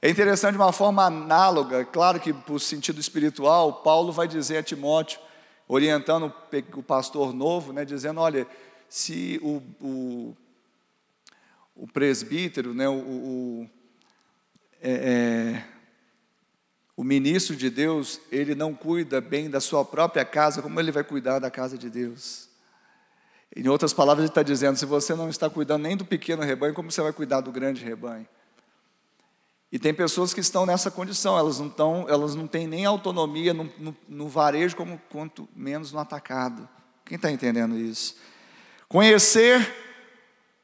É 0.00 0.08
interessante 0.08 0.52
de 0.52 0.56
uma 0.56 0.72
forma 0.72 1.04
análoga, 1.04 1.84
claro 1.84 2.18
que 2.18 2.32
por 2.32 2.58
sentido 2.58 2.98
espiritual, 2.98 3.74
Paulo 3.82 4.10
vai 4.10 4.26
dizer 4.26 4.56
a 4.56 4.62
Timóteo, 4.62 5.20
orientando 5.72 6.34
o 6.74 6.82
pastor 6.82 7.32
novo, 7.32 7.72
né, 7.72 7.84
dizendo: 7.84 8.20
olha, 8.20 8.44
se 8.88 9.38
o, 9.40 9.62
o, 9.80 10.36
o 11.76 11.86
presbítero, 11.86 12.74
né, 12.74 12.88
o, 12.88 12.98
o, 12.98 13.70
é, 14.82 14.90
é, 14.90 15.64
o 16.96 17.04
ministro 17.04 17.54
de 17.54 17.70
Deus, 17.70 18.20
ele 18.32 18.56
não 18.56 18.74
cuida 18.74 19.20
bem 19.20 19.48
da 19.48 19.60
sua 19.60 19.84
própria 19.84 20.24
casa, 20.24 20.60
como 20.60 20.80
ele 20.80 20.90
vai 20.90 21.04
cuidar 21.04 21.38
da 21.38 21.50
casa 21.52 21.78
de 21.78 21.88
Deus? 21.88 22.48
Em 23.54 23.68
outras 23.68 23.92
palavras, 23.92 24.24
ele 24.24 24.30
está 24.30 24.42
dizendo: 24.42 24.76
se 24.76 24.84
você 24.84 25.14
não 25.14 25.28
está 25.28 25.48
cuidando 25.48 25.82
nem 25.82 25.96
do 25.96 26.04
pequeno 26.04 26.42
rebanho, 26.42 26.74
como 26.74 26.90
você 26.90 27.00
vai 27.00 27.12
cuidar 27.12 27.42
do 27.42 27.52
grande 27.52 27.84
rebanho? 27.84 28.26
E 29.72 29.78
tem 29.78 29.94
pessoas 29.94 30.34
que 30.34 30.40
estão 30.40 30.66
nessa 30.66 30.90
condição, 30.90 31.38
elas 31.38 31.58
não, 31.60 31.68
estão, 31.68 32.06
elas 32.08 32.34
não 32.34 32.46
têm 32.46 32.66
nem 32.66 32.84
autonomia 32.84 33.54
no, 33.54 33.72
no, 33.78 33.96
no 34.08 34.28
varejo, 34.28 34.76
como 34.76 35.00
quanto 35.08 35.48
menos 35.54 35.92
no 35.92 36.00
atacado. 36.00 36.68
Quem 37.04 37.16
está 37.16 37.30
entendendo 37.30 37.78
isso? 37.78 38.16
Conhecer 38.88 39.74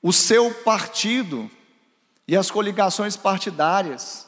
o 0.03 0.13
seu 0.13 0.53
partido 0.53 1.51
e 2.27 2.37
as 2.37 2.51
coligações 2.51 3.17
partidárias. 3.17 4.27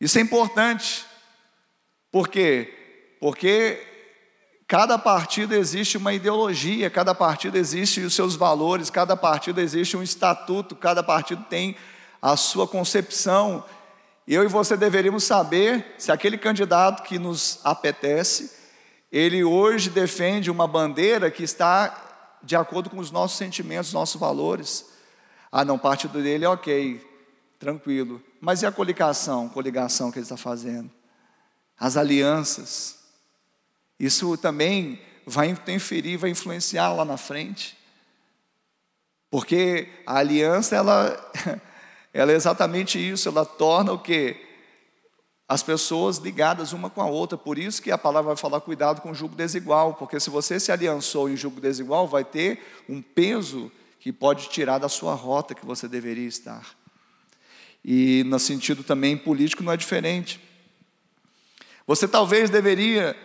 Isso 0.00 0.18
é 0.18 0.20
importante. 0.20 1.04
Por 2.10 2.28
quê? 2.28 3.16
Porque 3.20 3.86
Cada 4.68 4.98
partido 4.98 5.54
existe 5.54 5.96
uma 5.96 6.12
ideologia, 6.12 6.90
cada 6.90 7.14
partido 7.14 7.56
existe 7.56 8.00
os 8.00 8.14
seus 8.14 8.34
valores, 8.34 8.90
cada 8.90 9.16
partido 9.16 9.60
existe 9.60 9.96
um 9.96 10.02
estatuto, 10.02 10.74
cada 10.74 11.04
partido 11.04 11.44
tem 11.44 11.76
a 12.20 12.36
sua 12.36 12.66
concepção. 12.66 13.64
Eu 14.26 14.44
e 14.44 14.48
você 14.48 14.76
deveríamos 14.76 15.24
saber 15.24 15.94
se 15.98 16.10
aquele 16.10 16.36
candidato 16.36 17.02
que 17.02 17.18
nos 17.18 17.60
apetece, 17.64 18.52
ele 19.10 19.44
hoje 19.44 19.90
defende 19.90 20.50
uma 20.50 20.66
bandeira 20.66 21.30
que 21.30 21.42
está 21.42 22.38
de 22.42 22.56
acordo 22.56 22.90
com 22.90 22.98
os 22.98 23.10
nossos 23.10 23.38
sentimentos, 23.38 23.92
nossos 23.92 24.20
valores. 24.20 24.86
Ah, 25.50 25.64
não, 25.64 25.78
partido 25.78 26.22
dele 26.22 26.44
é 26.44 26.48
ok, 26.48 27.04
tranquilo. 27.58 28.22
Mas 28.40 28.62
e 28.62 28.66
a 28.66 28.72
coligação, 28.72 29.48
coligação 29.48 30.10
que 30.10 30.18
ele 30.18 30.24
está 30.24 30.36
fazendo? 30.36 30.90
As 31.78 31.96
alianças. 31.96 32.98
Isso 33.98 34.36
também 34.36 35.00
vai 35.26 35.48
interferir, 35.48 36.16
vai 36.16 36.30
influenciar 36.30 36.92
lá 36.92 37.04
na 37.04 37.16
frente. 37.16 37.76
Porque 39.30 39.88
a 40.06 40.18
aliança, 40.18 40.76
ela, 40.76 41.32
ela 42.16 42.32
é 42.32 42.34
exatamente 42.34 42.98
isso, 42.98 43.28
ela 43.28 43.44
torna 43.44 43.92
o 43.92 43.98
que? 43.98 44.36
As 45.48 45.62
pessoas 45.62 46.18
ligadas 46.18 46.72
uma 46.72 46.90
com 46.90 47.00
a 47.00 47.06
outra. 47.06 47.38
Por 47.38 47.56
isso 47.58 47.80
que 47.80 47.90
a 47.92 47.98
palavra 47.98 48.34
vai 48.34 48.36
falar 48.36 48.60
cuidado 48.60 49.00
com 49.00 49.10
o 49.10 49.14
jugo 49.14 49.36
desigual, 49.36 49.94
porque 49.94 50.18
se 50.18 50.30
você 50.30 50.58
se 50.58 50.72
aliançou 50.72 51.28
em 51.28 51.36
jugo 51.36 51.60
desigual, 51.60 52.08
vai 52.08 52.24
ter 52.24 52.60
um 52.88 53.00
peso 53.00 53.70
que 54.00 54.12
pode 54.12 54.48
tirar 54.48 54.78
da 54.78 54.88
sua 54.88 55.14
rota 55.14 55.54
que 55.54 55.64
você 55.64 55.86
deveria 55.86 56.26
estar. 56.26 56.66
E 57.84 58.24
no 58.24 58.38
sentido 58.38 58.82
também 58.82 59.16
político 59.16 59.62
não 59.62 59.72
é 59.72 59.76
diferente. 59.76 60.40
Você 61.86 62.08
talvez 62.08 62.50
deveria 62.50 63.16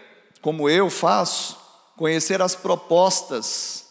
como 0.42 0.68
eu 0.68 0.90
faço, 0.90 1.60
conhecer 1.96 2.42
as 2.42 2.56
propostas 2.56 3.88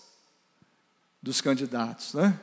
dos 1.23 1.41
candidatos. 1.41 2.13
Né? 2.15 2.39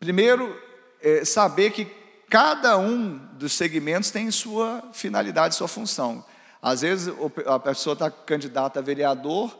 Primeiro, 0.00 0.58
é 1.02 1.24
saber 1.24 1.70
que 1.70 1.86
cada 2.28 2.76
um 2.76 3.16
dos 3.34 3.52
segmentos 3.52 4.10
tem 4.10 4.30
sua 4.30 4.82
finalidade, 4.92 5.54
sua 5.54 5.68
função. 5.68 6.24
Às 6.60 6.82
vezes 6.82 7.14
a 7.46 7.58
pessoa 7.58 7.94
está 7.94 8.10
candidata 8.10 8.80
a 8.80 8.82
vereador 8.82 9.56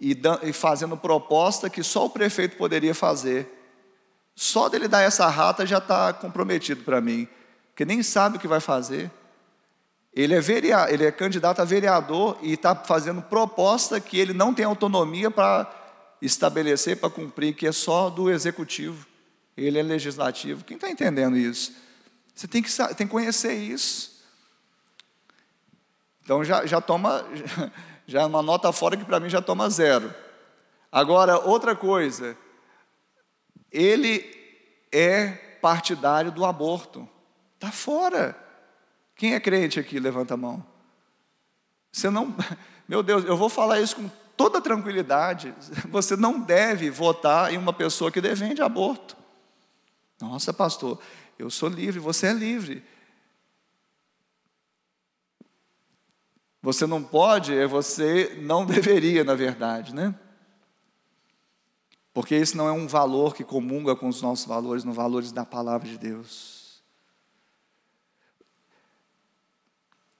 e, 0.00 0.14
fazendo 0.52 0.96
proposta 0.96 1.70
que 1.70 1.82
só 1.82 2.06
o 2.06 2.10
prefeito 2.10 2.56
poderia 2.56 2.94
fazer. 2.94 3.48
Só 4.34 4.68
dele 4.68 4.88
dar 4.88 5.02
essa 5.02 5.28
rata 5.28 5.66
já 5.66 5.78
está 5.78 6.12
comprometido 6.12 6.82
para 6.82 7.00
mim, 7.00 7.28
porque 7.68 7.84
nem 7.84 8.02
sabe 8.02 8.36
o 8.36 8.40
que 8.40 8.48
vai 8.48 8.60
fazer. 8.60 9.10
Ele 10.14 10.34
é, 10.34 10.40
vereador, 10.40 10.92
ele 10.92 11.06
é 11.06 11.12
candidato 11.12 11.60
a 11.60 11.64
vereador 11.64 12.36
e 12.42 12.52
está 12.52 12.74
fazendo 12.74 13.22
proposta 13.22 13.98
que 13.98 14.18
ele 14.18 14.34
não 14.34 14.52
tem 14.52 14.64
autonomia 14.64 15.30
para 15.30 15.70
estabelecer, 16.20 16.98
para 16.98 17.08
cumprir, 17.08 17.54
que 17.54 17.66
é 17.66 17.72
só 17.72 18.10
do 18.10 18.30
executivo. 18.30 19.06
Ele 19.56 19.78
é 19.78 19.82
legislativo. 19.82 20.64
Quem 20.64 20.76
está 20.76 20.90
entendendo 20.90 21.36
isso? 21.36 21.72
Você 22.34 22.48
tem 22.48 22.62
que, 22.62 22.70
tem 22.94 23.06
que 23.06 23.12
conhecer 23.12 23.54
isso. 23.54 24.12
Então 26.24 26.44
já, 26.44 26.64
já 26.66 26.80
toma, 26.80 27.24
já 28.06 28.22
é 28.22 28.26
uma 28.26 28.42
nota 28.42 28.72
fora 28.72 28.96
que 28.96 29.04
para 29.04 29.20
mim 29.20 29.28
já 29.28 29.42
toma 29.42 29.68
zero. 29.68 30.14
Agora, 30.90 31.38
outra 31.38 31.74
coisa, 31.74 32.36
ele 33.70 34.24
é 34.90 35.28
partidário 35.60 36.30
do 36.30 36.44
aborto. 36.44 37.08
Está 37.54 37.70
fora. 37.70 38.36
Quem 39.16 39.34
é 39.34 39.40
crente 39.40 39.78
aqui? 39.78 39.98
Levanta 39.98 40.34
a 40.34 40.36
mão. 40.36 40.64
Você 41.90 42.10
não, 42.10 42.34
meu 42.88 43.02
Deus, 43.02 43.24
eu 43.24 43.36
vou 43.36 43.48
falar 43.48 43.80
isso 43.80 43.96
com 43.96 44.10
toda 44.36 44.60
tranquilidade. 44.60 45.54
Você 45.90 46.16
não 46.16 46.40
deve 46.40 46.90
votar 46.90 47.52
em 47.52 47.58
uma 47.58 47.72
pessoa 47.72 48.10
que 48.10 48.20
defende 48.20 48.62
aborto. 48.62 49.21
Nossa, 50.22 50.52
pastor, 50.52 51.00
eu 51.36 51.50
sou 51.50 51.68
livre, 51.68 51.98
você 51.98 52.28
é 52.28 52.32
livre. 52.32 52.84
Você 56.62 56.86
não 56.86 57.02
pode, 57.02 57.52
é 57.52 57.66
você 57.66 58.38
não 58.40 58.64
deveria, 58.64 59.24
na 59.24 59.34
verdade, 59.34 59.92
né? 59.92 60.14
Porque 62.14 62.36
isso 62.36 62.56
não 62.56 62.68
é 62.68 62.72
um 62.72 62.86
valor 62.86 63.34
que 63.34 63.42
comunga 63.42 63.96
com 63.96 64.06
os 64.06 64.22
nossos 64.22 64.46
valores, 64.46 64.84
nos 64.84 64.94
valores 64.94 65.32
da 65.32 65.44
palavra 65.44 65.88
de 65.88 65.98
Deus. 65.98 66.80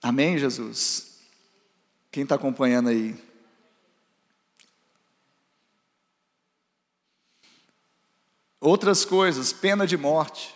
Amém, 0.01 0.37
Jesus? 0.37 1.21
Quem 2.11 2.23
está 2.23 2.35
acompanhando 2.35 2.89
aí? 2.89 3.15
Outras 8.65 9.03
coisas, 9.03 9.51
pena 9.51 9.85
de 9.85 9.97
morte. 9.97 10.55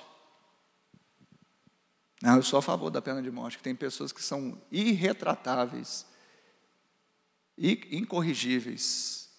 Não, 2.23 2.37
eu 2.37 2.41
sou 2.41 2.57
a 2.57 2.61
favor 2.61 2.89
da 2.89 3.01
pena 3.01 3.21
de 3.21 3.29
morte, 3.29 3.57
que 3.57 3.63
tem 3.65 3.75
pessoas 3.75 4.13
que 4.13 4.23
são 4.23 4.61
irretratáveis, 4.71 6.05
incorrigíveis. 7.57 9.29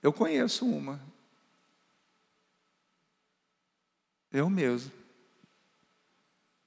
Eu 0.00 0.12
conheço 0.12 0.64
uma. 0.68 1.04
Eu 4.30 4.48
mesmo. 4.48 4.92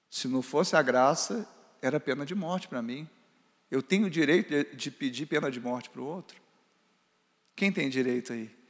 Se 0.09 0.27
não 0.27 0.41
fosse 0.41 0.75
a 0.75 0.81
graça, 0.81 1.47
era 1.81 2.01
pena 2.01 2.25
de 2.25 2.35
morte 2.35 2.67
para 2.67 2.81
mim. 2.81 3.09
Eu 3.71 3.81
tenho 3.81 4.09
direito 4.09 4.75
de 4.75 4.91
pedir 4.91 5.25
pena 5.25 5.49
de 5.49 5.61
morte 5.61 5.89
para 5.89 6.01
o 6.01 6.05
outro? 6.05 6.41
Quem 7.55 7.71
tem 7.71 7.89
direito 7.89 8.33
aí? 8.33 8.60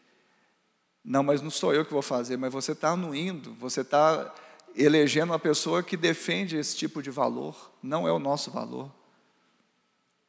Não, 1.04 1.24
mas 1.24 1.42
não 1.42 1.50
sou 1.50 1.74
eu 1.74 1.84
que 1.84 1.94
vou 1.94 2.02
fazer, 2.02 2.38
mas 2.38 2.54
você 2.54 2.74
está 2.74 2.90
anuindo, 2.90 3.54
você 3.56 3.82
está 3.82 4.34
elegendo 4.76 5.32
uma 5.32 5.40
pessoa 5.40 5.84
que 5.84 5.98
defende 5.98 6.56
esse 6.56 6.76
tipo 6.76 7.02
de 7.02 7.10
valor. 7.10 7.72
Não 7.82 8.08
é 8.08 8.12
o 8.12 8.20
nosso 8.20 8.52
valor. 8.52 8.92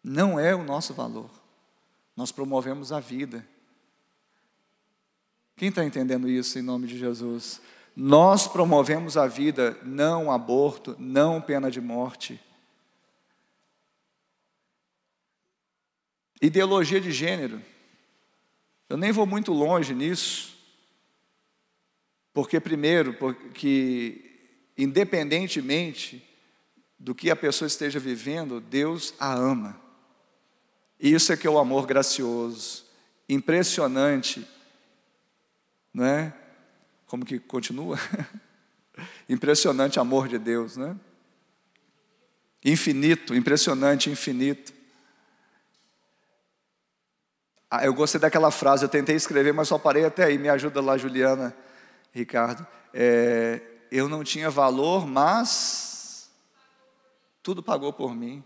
Não 0.03 0.39
é 0.39 0.55
o 0.55 0.65
nosso 0.65 0.95
valor. 0.95 1.31
Nós 2.17 2.33
promovemos 2.33 2.91
a 2.93 3.01
vida. 3.01 3.47
Quem 5.57 5.69
está 5.69 5.85
entendendo 5.85 6.29
isso 6.29 6.59
em 6.59 6.63
nome 6.63 6.87
de 6.87 6.99
Jesus? 6.99 7.61
Nós 7.95 8.49
promovemos 8.49 9.17
a 9.17 9.27
vida, 9.27 9.79
não 9.83 10.33
aborto, 10.33 10.97
não 10.99 11.41
pena 11.41 11.71
de 11.71 11.81
morte. 11.81 12.41
Ideologia 16.41 17.01
de 17.01 17.13
gênero. 17.13 17.63
Eu 18.89 18.97
nem 18.97 19.13
vou 19.13 19.27
muito 19.27 19.53
longe 19.53 19.95
nisso, 19.95 20.57
porque, 22.33 22.59
primeiro, 22.61 23.15
porque 23.15 24.33
independentemente 24.77 26.27
do 26.99 27.15
que 27.15 27.31
a 27.31 27.37
pessoa 27.37 27.67
esteja 27.67 27.99
vivendo, 27.99 28.61
Deus 28.61 29.13
a 29.19 29.33
ama. 29.35 29.81
Isso 30.99 31.33
é 31.33 31.37
que 31.37 31.47
é 31.47 31.51
o 31.51 31.59
amor 31.59 31.87
gracioso, 31.87 32.85
impressionante, 33.29 34.47
não 35.93 36.05
é? 36.05 36.33
Como 37.07 37.25
que 37.25 37.39
continua? 37.41 37.99
impressionante 39.29 39.99
amor 39.99 40.29
de 40.29 40.39
Deus, 40.39 40.77
né? 40.77 40.97
Infinito, 42.65 43.35
impressionante, 43.35 44.09
infinito. 44.09 44.73
Ah, 47.69 47.85
eu 47.85 47.93
gostei 47.93 48.21
daquela 48.21 48.51
frase, 48.51 48.85
eu 48.85 48.89
tentei 48.89 49.17
escrever, 49.17 49.53
mas 49.53 49.67
só 49.69 49.79
parei 49.79 50.05
até 50.05 50.25
aí. 50.25 50.39
Me 50.39 50.49
ajuda 50.49 50.81
lá, 50.81 50.97
Juliana, 50.97 51.57
Ricardo. 52.13 52.67
É, 52.93 53.61
eu 53.91 54.09
não 54.09 54.23
tinha 54.23 54.51
valor, 54.51 55.07
mas 55.07 56.31
tudo 57.43 57.63
pagou 57.63 57.93
por 57.93 58.15
mim. 58.15 58.45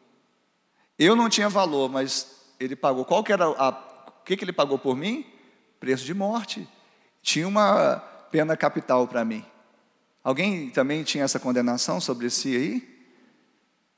Eu 0.98 1.14
não 1.14 1.28
tinha 1.28 1.48
valor, 1.48 1.90
mas 1.90 2.54
ele 2.58 2.74
pagou. 2.74 3.04
Qual 3.04 3.22
que 3.22 3.32
era 3.32 3.44
a, 3.44 3.68
o 4.08 4.24
que, 4.24 4.36
que 4.36 4.44
ele 4.44 4.52
pagou 4.52 4.78
por 4.78 4.96
mim? 4.96 5.26
Preço 5.78 6.04
de 6.04 6.14
morte. 6.14 6.66
Tinha 7.22 7.46
uma 7.46 7.98
pena 8.30 8.56
capital 8.56 9.06
para 9.06 9.24
mim. 9.24 9.44
Alguém 10.24 10.70
também 10.70 11.04
tinha 11.04 11.24
essa 11.24 11.38
condenação 11.38 12.00
sobre 12.00 12.28
si 12.30 12.56
aí? 12.56 12.96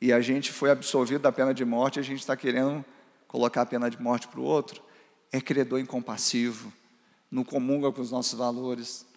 E 0.00 0.12
a 0.12 0.20
gente 0.20 0.52
foi 0.52 0.70
absolvido 0.70 1.22
da 1.22 1.32
pena 1.32 1.52
de 1.52 1.64
morte, 1.64 1.98
a 1.98 2.02
gente 2.02 2.20
está 2.20 2.36
querendo 2.36 2.84
colocar 3.26 3.62
a 3.62 3.66
pena 3.66 3.90
de 3.90 4.00
morte 4.00 4.28
para 4.28 4.38
o 4.38 4.44
outro. 4.44 4.82
É 5.32 5.40
credor 5.40 5.80
incompassivo, 5.80 6.72
não 7.30 7.42
comunga 7.44 7.90
com 7.90 8.00
os 8.00 8.10
nossos 8.10 8.38
valores. 8.38 9.07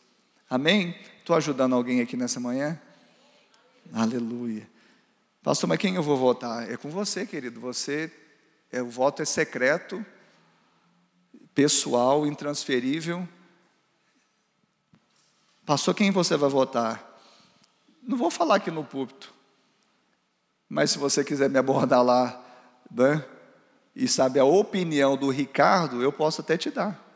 Amém? 0.51 0.93
Estou 1.17 1.37
ajudando 1.37 1.73
alguém 1.73 2.01
aqui 2.01 2.17
nessa 2.17 2.37
manhã? 2.37 2.77
Aleluia. 3.93 4.69
Pastor, 5.41 5.69
mas 5.69 5.77
quem 5.77 5.95
eu 5.95 6.03
vou 6.03 6.17
votar? 6.17 6.69
É 6.69 6.75
com 6.75 6.89
você, 6.89 7.25
querido. 7.25 7.57
Você, 7.61 8.11
é, 8.69 8.81
o 8.81 8.89
voto 8.89 9.21
é 9.21 9.25
secreto, 9.25 10.05
pessoal, 11.55 12.27
intransferível. 12.27 13.25
Pastor, 15.65 15.95
quem 15.95 16.11
você 16.11 16.35
vai 16.35 16.49
votar? 16.49 17.17
Não 18.03 18.17
vou 18.17 18.29
falar 18.29 18.55
aqui 18.55 18.69
no 18.69 18.83
púlpito, 18.83 19.33
mas 20.67 20.91
se 20.91 20.97
você 20.97 21.23
quiser 21.23 21.49
me 21.49 21.59
abordar 21.59 22.03
lá, 22.03 22.43
né, 22.91 23.23
e 23.95 24.05
sabe 24.05 24.37
a 24.37 24.43
opinião 24.43 25.15
do 25.15 25.29
Ricardo, 25.29 26.03
eu 26.03 26.11
posso 26.11 26.41
até 26.41 26.57
te 26.57 26.69
dar. 26.69 27.10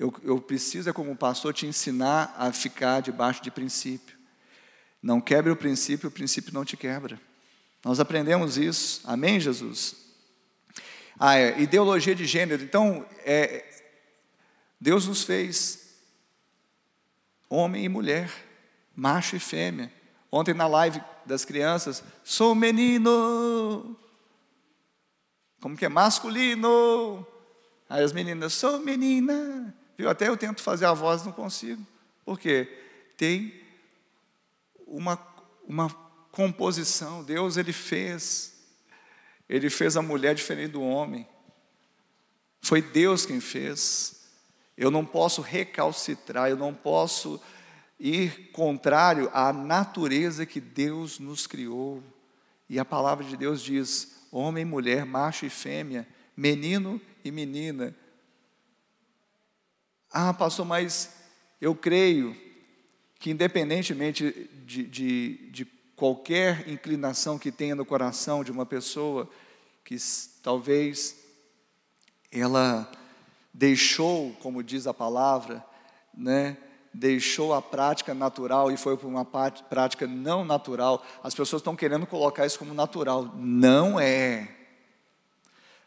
Eu, 0.00 0.10
eu 0.22 0.40
preciso, 0.40 0.88
é 0.88 0.94
como 0.94 1.14
pastor, 1.14 1.52
te 1.52 1.66
ensinar 1.66 2.34
a 2.38 2.50
ficar 2.54 3.02
debaixo 3.02 3.42
de 3.42 3.50
princípio. 3.50 4.16
Não 5.02 5.20
quebre 5.20 5.52
o 5.52 5.56
princípio, 5.56 6.08
o 6.08 6.10
princípio 6.10 6.54
não 6.54 6.64
te 6.64 6.74
quebra. 6.74 7.20
Nós 7.84 8.00
aprendemos 8.00 8.56
isso. 8.56 9.02
Amém, 9.04 9.38
Jesus? 9.38 9.94
Ah, 11.18 11.36
é, 11.36 11.60
ideologia 11.60 12.14
de 12.14 12.24
gênero. 12.24 12.62
Então, 12.62 13.06
é, 13.26 13.62
Deus 14.80 15.06
nos 15.06 15.22
fez 15.22 15.98
homem 17.46 17.84
e 17.84 17.88
mulher, 17.90 18.32
macho 18.96 19.36
e 19.36 19.38
fêmea. 19.38 19.92
Ontem 20.32 20.54
na 20.54 20.66
live 20.66 20.98
das 21.26 21.44
crianças, 21.44 22.02
sou 22.24 22.54
menino. 22.54 23.94
Como 25.60 25.76
que 25.76 25.84
é? 25.84 25.90
Masculino. 25.90 27.26
Aí 27.86 28.02
as 28.02 28.14
meninas, 28.14 28.54
sou 28.54 28.78
menina. 28.78 29.76
Viu? 30.00 30.08
Até 30.08 30.28
eu 30.28 30.36
tento 30.36 30.62
fazer 30.62 30.86
a 30.86 30.94
voz, 30.94 31.26
não 31.26 31.32
consigo. 31.32 31.86
Por 32.24 32.40
quê? 32.40 32.66
Tem 33.18 33.52
uma, 34.86 35.20
uma 35.68 35.90
composição. 36.32 37.22
Deus, 37.22 37.58
Ele 37.58 37.70
fez. 37.70 38.54
Ele 39.46 39.68
fez 39.68 39.98
a 39.98 40.02
mulher 40.02 40.34
diferente 40.34 40.72
do 40.72 40.80
homem. 40.80 41.28
Foi 42.62 42.80
Deus 42.80 43.26
quem 43.26 43.40
fez. 43.40 44.22
Eu 44.74 44.90
não 44.90 45.04
posso 45.04 45.42
recalcitrar, 45.42 46.48
eu 46.48 46.56
não 46.56 46.72
posso 46.72 47.38
ir 47.98 48.50
contrário 48.52 49.30
à 49.34 49.52
natureza 49.52 50.46
que 50.46 50.62
Deus 50.62 51.18
nos 51.18 51.46
criou. 51.46 52.02
E 52.70 52.78
a 52.78 52.86
palavra 52.86 53.22
de 53.22 53.36
Deus 53.36 53.60
diz: 53.60 54.26
homem 54.32 54.62
e 54.62 54.64
mulher, 54.64 55.04
macho 55.04 55.44
e 55.44 55.50
fêmea, 55.50 56.08
menino 56.34 56.98
e 57.22 57.30
menina, 57.30 57.94
ah, 60.12 60.34
pastor, 60.34 60.66
mas 60.66 61.10
eu 61.60 61.74
creio 61.74 62.36
que, 63.18 63.30
independentemente 63.30 64.50
de, 64.64 64.84
de, 64.84 65.50
de 65.50 65.64
qualquer 65.94 66.68
inclinação 66.68 67.38
que 67.38 67.52
tenha 67.52 67.74
no 67.74 67.84
coração 67.84 68.42
de 68.42 68.50
uma 68.50 68.64
pessoa, 68.64 69.28
que 69.84 69.96
talvez 70.42 71.16
ela 72.32 72.90
deixou, 73.52 74.32
como 74.40 74.62
diz 74.62 74.86
a 74.86 74.94
palavra, 74.94 75.64
né, 76.14 76.56
deixou 76.92 77.54
a 77.54 77.62
prática 77.62 78.14
natural 78.14 78.72
e 78.72 78.76
foi 78.76 78.96
para 78.96 79.06
uma 79.06 79.24
prática 79.24 80.06
não 80.06 80.44
natural. 80.44 81.04
As 81.22 81.34
pessoas 81.34 81.60
estão 81.60 81.76
querendo 81.76 82.06
colocar 82.06 82.46
isso 82.46 82.58
como 82.58 82.74
natural. 82.74 83.32
Não 83.36 83.98
é. 84.00 84.48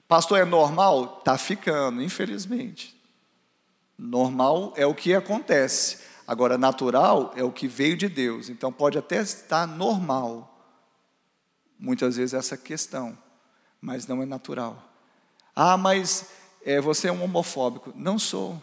Pastor, 0.08 0.40
é 0.40 0.46
normal? 0.46 1.18
Está 1.20 1.38
ficando, 1.38 2.02
infelizmente. 2.02 2.96
Normal 3.98 4.74
é 4.76 4.86
o 4.86 4.94
que 4.94 5.14
acontece. 5.14 6.00
Agora, 6.28 6.58
natural 6.58 7.34
é 7.36 7.44
o 7.44 7.52
que 7.52 7.68
veio 7.68 7.98
de 7.98 8.08
Deus. 8.08 8.50
Então, 8.50 8.72
pode 8.72 8.98
até 8.98 9.22
estar 9.22 9.68
normal, 9.68 10.50
muitas 11.78 12.16
vezes, 12.16 12.34
essa 12.34 12.58
questão, 12.58 13.18
mas 13.82 14.08
não 14.08 14.22
é 14.22 14.26
natural. 14.26 14.82
Ah, 15.56 15.78
mas 15.78 16.30
é, 16.66 16.80
você 16.80 17.10
é 17.10 17.12
um 17.12 17.24
homofóbico. 17.24 17.94
Não 17.96 18.18
sou, 18.18 18.62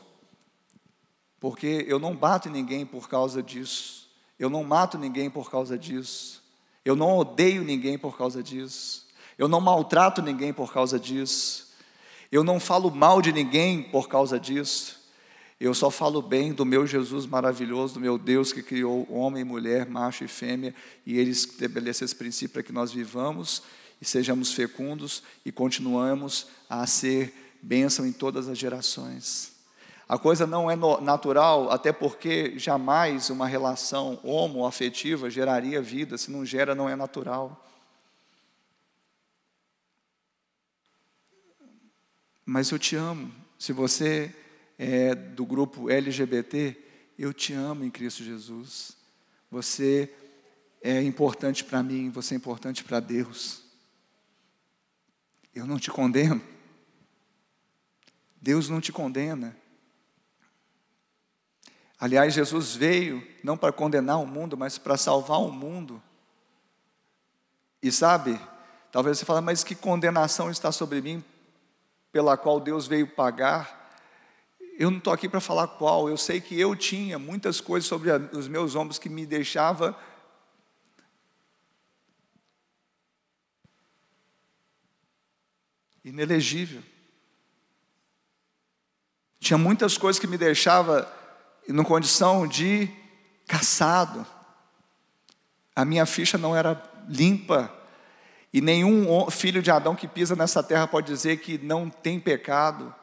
porque 1.38 1.84
eu 1.88 1.98
não 1.98 2.14
bato 2.14 2.48
em 2.48 2.52
ninguém 2.52 2.84
por 2.84 3.08
causa 3.08 3.42
disso. 3.42 4.08
Eu 4.38 4.50
não 4.50 4.62
mato 4.62 4.98
ninguém 4.98 5.30
por 5.30 5.50
causa 5.50 5.78
disso. 5.78 6.42
Eu 6.84 6.94
não 6.94 7.16
odeio 7.16 7.62
ninguém 7.62 7.98
por 7.98 8.16
causa 8.16 8.42
disso. 8.42 9.06
Eu 9.38 9.48
não 9.48 9.60
maltrato 9.60 10.20
ninguém 10.20 10.52
por 10.52 10.72
causa 10.72 10.98
disso. 10.98 11.74
Eu 12.30 12.44
não 12.44 12.60
falo 12.60 12.90
mal 12.90 13.22
de 13.22 13.32
ninguém 13.32 13.82
por 13.82 14.08
causa 14.08 14.38
disso. 14.38 14.99
Eu 15.60 15.74
só 15.74 15.90
falo 15.90 16.22
bem 16.22 16.54
do 16.54 16.64
meu 16.64 16.86
Jesus 16.86 17.26
maravilhoso, 17.26 17.94
do 17.94 18.00
meu 18.00 18.16
Deus 18.16 18.50
que 18.50 18.62
criou 18.62 19.06
homem 19.12 19.44
mulher, 19.44 19.86
macho 19.86 20.24
e 20.24 20.28
fêmea, 20.28 20.74
e 21.04 21.18
ele 21.18 21.32
estabelece 21.32 22.02
esse 22.02 22.16
princípio 22.16 22.54
para 22.54 22.62
que 22.62 22.72
nós 22.72 22.90
vivamos 22.90 23.62
e 24.00 24.04
sejamos 24.06 24.54
fecundos 24.54 25.22
e 25.44 25.52
continuamos 25.52 26.46
a 26.66 26.86
ser 26.86 27.34
bênção 27.60 28.06
em 28.06 28.12
todas 28.12 28.48
as 28.48 28.56
gerações. 28.56 29.52
A 30.08 30.18
coisa 30.18 30.46
não 30.46 30.70
é 30.70 30.74
natural, 30.74 31.70
até 31.70 31.92
porque 31.92 32.58
jamais 32.58 33.28
uma 33.28 33.46
relação 33.46 34.18
homoafetiva 34.24 35.28
geraria 35.28 35.82
vida, 35.82 36.16
se 36.16 36.30
não 36.30 36.44
gera, 36.44 36.74
não 36.74 36.88
é 36.88 36.96
natural. 36.96 37.68
Mas 42.46 42.70
eu 42.70 42.78
te 42.78 42.96
amo. 42.96 43.30
Se 43.58 43.74
você 43.74 44.34
é 44.82 45.14
do 45.14 45.44
grupo 45.44 45.90
LGBT, 45.90 46.74
eu 47.18 47.34
te 47.34 47.52
amo 47.52 47.84
em 47.84 47.90
Cristo 47.90 48.24
Jesus. 48.24 48.96
Você 49.50 50.10
é 50.80 51.02
importante 51.02 51.62
para 51.62 51.82
mim, 51.82 52.08
você 52.08 52.32
é 52.32 52.38
importante 52.38 52.82
para 52.82 52.98
Deus. 52.98 53.62
Eu 55.54 55.66
não 55.66 55.78
te 55.78 55.90
condeno. 55.90 56.40
Deus 58.40 58.70
não 58.70 58.80
te 58.80 58.90
condena. 58.90 59.54
Aliás, 61.98 62.32
Jesus 62.32 62.74
veio 62.74 63.22
não 63.44 63.58
para 63.58 63.74
condenar 63.74 64.18
o 64.18 64.26
mundo, 64.26 64.56
mas 64.56 64.78
para 64.78 64.96
salvar 64.96 65.40
o 65.40 65.52
mundo. 65.52 66.02
E 67.82 67.92
sabe, 67.92 68.40
talvez 68.90 69.18
você 69.18 69.26
fale, 69.26 69.42
mas 69.42 69.62
que 69.62 69.74
condenação 69.74 70.50
está 70.50 70.72
sobre 70.72 71.02
mim, 71.02 71.22
pela 72.10 72.38
qual 72.38 72.58
Deus 72.58 72.86
veio 72.86 73.06
pagar? 73.06 73.78
Eu 74.80 74.90
não 74.90 74.96
estou 74.96 75.12
aqui 75.12 75.28
para 75.28 75.42
falar 75.42 75.68
qual, 75.68 76.08
eu 76.08 76.16
sei 76.16 76.40
que 76.40 76.58
eu 76.58 76.74
tinha 76.74 77.18
muitas 77.18 77.60
coisas 77.60 77.86
sobre 77.86 78.10
os 78.10 78.48
meus 78.48 78.74
ombros 78.74 78.98
que 78.98 79.10
me 79.10 79.26
deixava 79.26 79.94
inelegível. 86.02 86.82
Tinha 89.38 89.58
muitas 89.58 89.98
coisas 89.98 90.18
que 90.18 90.26
me 90.26 90.38
deixava 90.38 91.06
em 91.68 91.82
condição 91.82 92.46
de 92.46 92.88
caçado. 93.46 94.26
A 95.76 95.84
minha 95.84 96.06
ficha 96.06 96.38
não 96.38 96.56
era 96.56 96.82
limpa. 97.06 97.70
E 98.50 98.62
nenhum 98.62 99.30
filho 99.30 99.62
de 99.62 99.70
Adão 99.70 99.94
que 99.94 100.08
pisa 100.08 100.34
nessa 100.34 100.62
terra 100.62 100.88
pode 100.88 101.06
dizer 101.06 101.36
que 101.36 101.58
não 101.58 101.90
tem 101.90 102.18
pecado. 102.18 102.94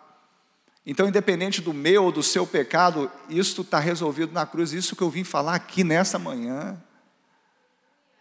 Então, 0.90 1.06
independente 1.06 1.62
do 1.62 1.74
meu 1.74 2.06
ou 2.06 2.14
do 2.14 2.24
seu 2.24 2.48
pecado, 2.48 3.12
isso 3.28 3.60
está 3.60 3.78
resolvido 3.78 4.32
na 4.32 4.46
cruz. 4.46 4.72
Isso 4.72 4.96
que 4.96 5.04
eu 5.04 5.10
vim 5.10 5.26
falar 5.26 5.56
aqui 5.56 5.84
nessa 5.84 6.18
manhã. 6.18 6.82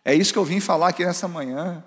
É 0.05 0.13
isso 0.13 0.33
que 0.33 0.39
eu 0.41 0.45
vim 0.45 0.59
falar 0.59 0.89
aqui 0.89 1.07
nessa 1.07 1.29
manhã. 1.29 1.85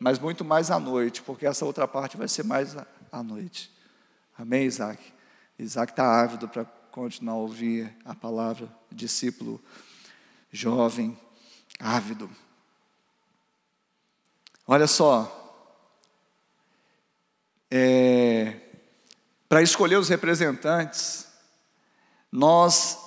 Mas 0.00 0.18
muito 0.18 0.44
mais 0.44 0.72
à 0.72 0.80
noite, 0.80 1.22
porque 1.22 1.46
essa 1.46 1.64
outra 1.64 1.86
parte 1.86 2.16
vai 2.16 2.26
ser 2.26 2.42
mais 2.42 2.76
à 3.12 3.22
noite. 3.22 3.72
Amém, 4.36 4.64
Isaac? 4.64 5.00
Isaac 5.56 5.92
está 5.92 6.20
ávido 6.20 6.48
para 6.48 6.64
continuar 6.90 7.34
a 7.34 7.38
ouvir 7.38 7.96
a 8.04 8.12
palavra, 8.12 8.68
discípulo 8.90 9.62
jovem, 10.50 11.16
ávido. 11.78 12.28
Olha 14.66 14.88
só, 14.88 15.32
é, 17.70 18.65
para 19.48 19.62
escolher 19.62 19.96
os 19.96 20.08
representantes, 20.08 21.26
nós 22.30 22.98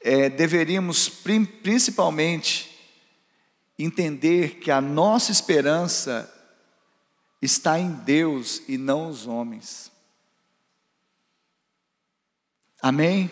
é, 0.00 0.28
deveríamos 0.28 1.08
principalmente 1.08 2.70
entender 3.78 4.56
que 4.58 4.70
a 4.70 4.80
nossa 4.80 5.32
esperança 5.32 6.30
está 7.40 7.78
em 7.78 7.90
Deus 7.90 8.62
e 8.68 8.78
não 8.78 9.08
os 9.08 9.26
homens. 9.26 9.90
Amém? 12.80 13.30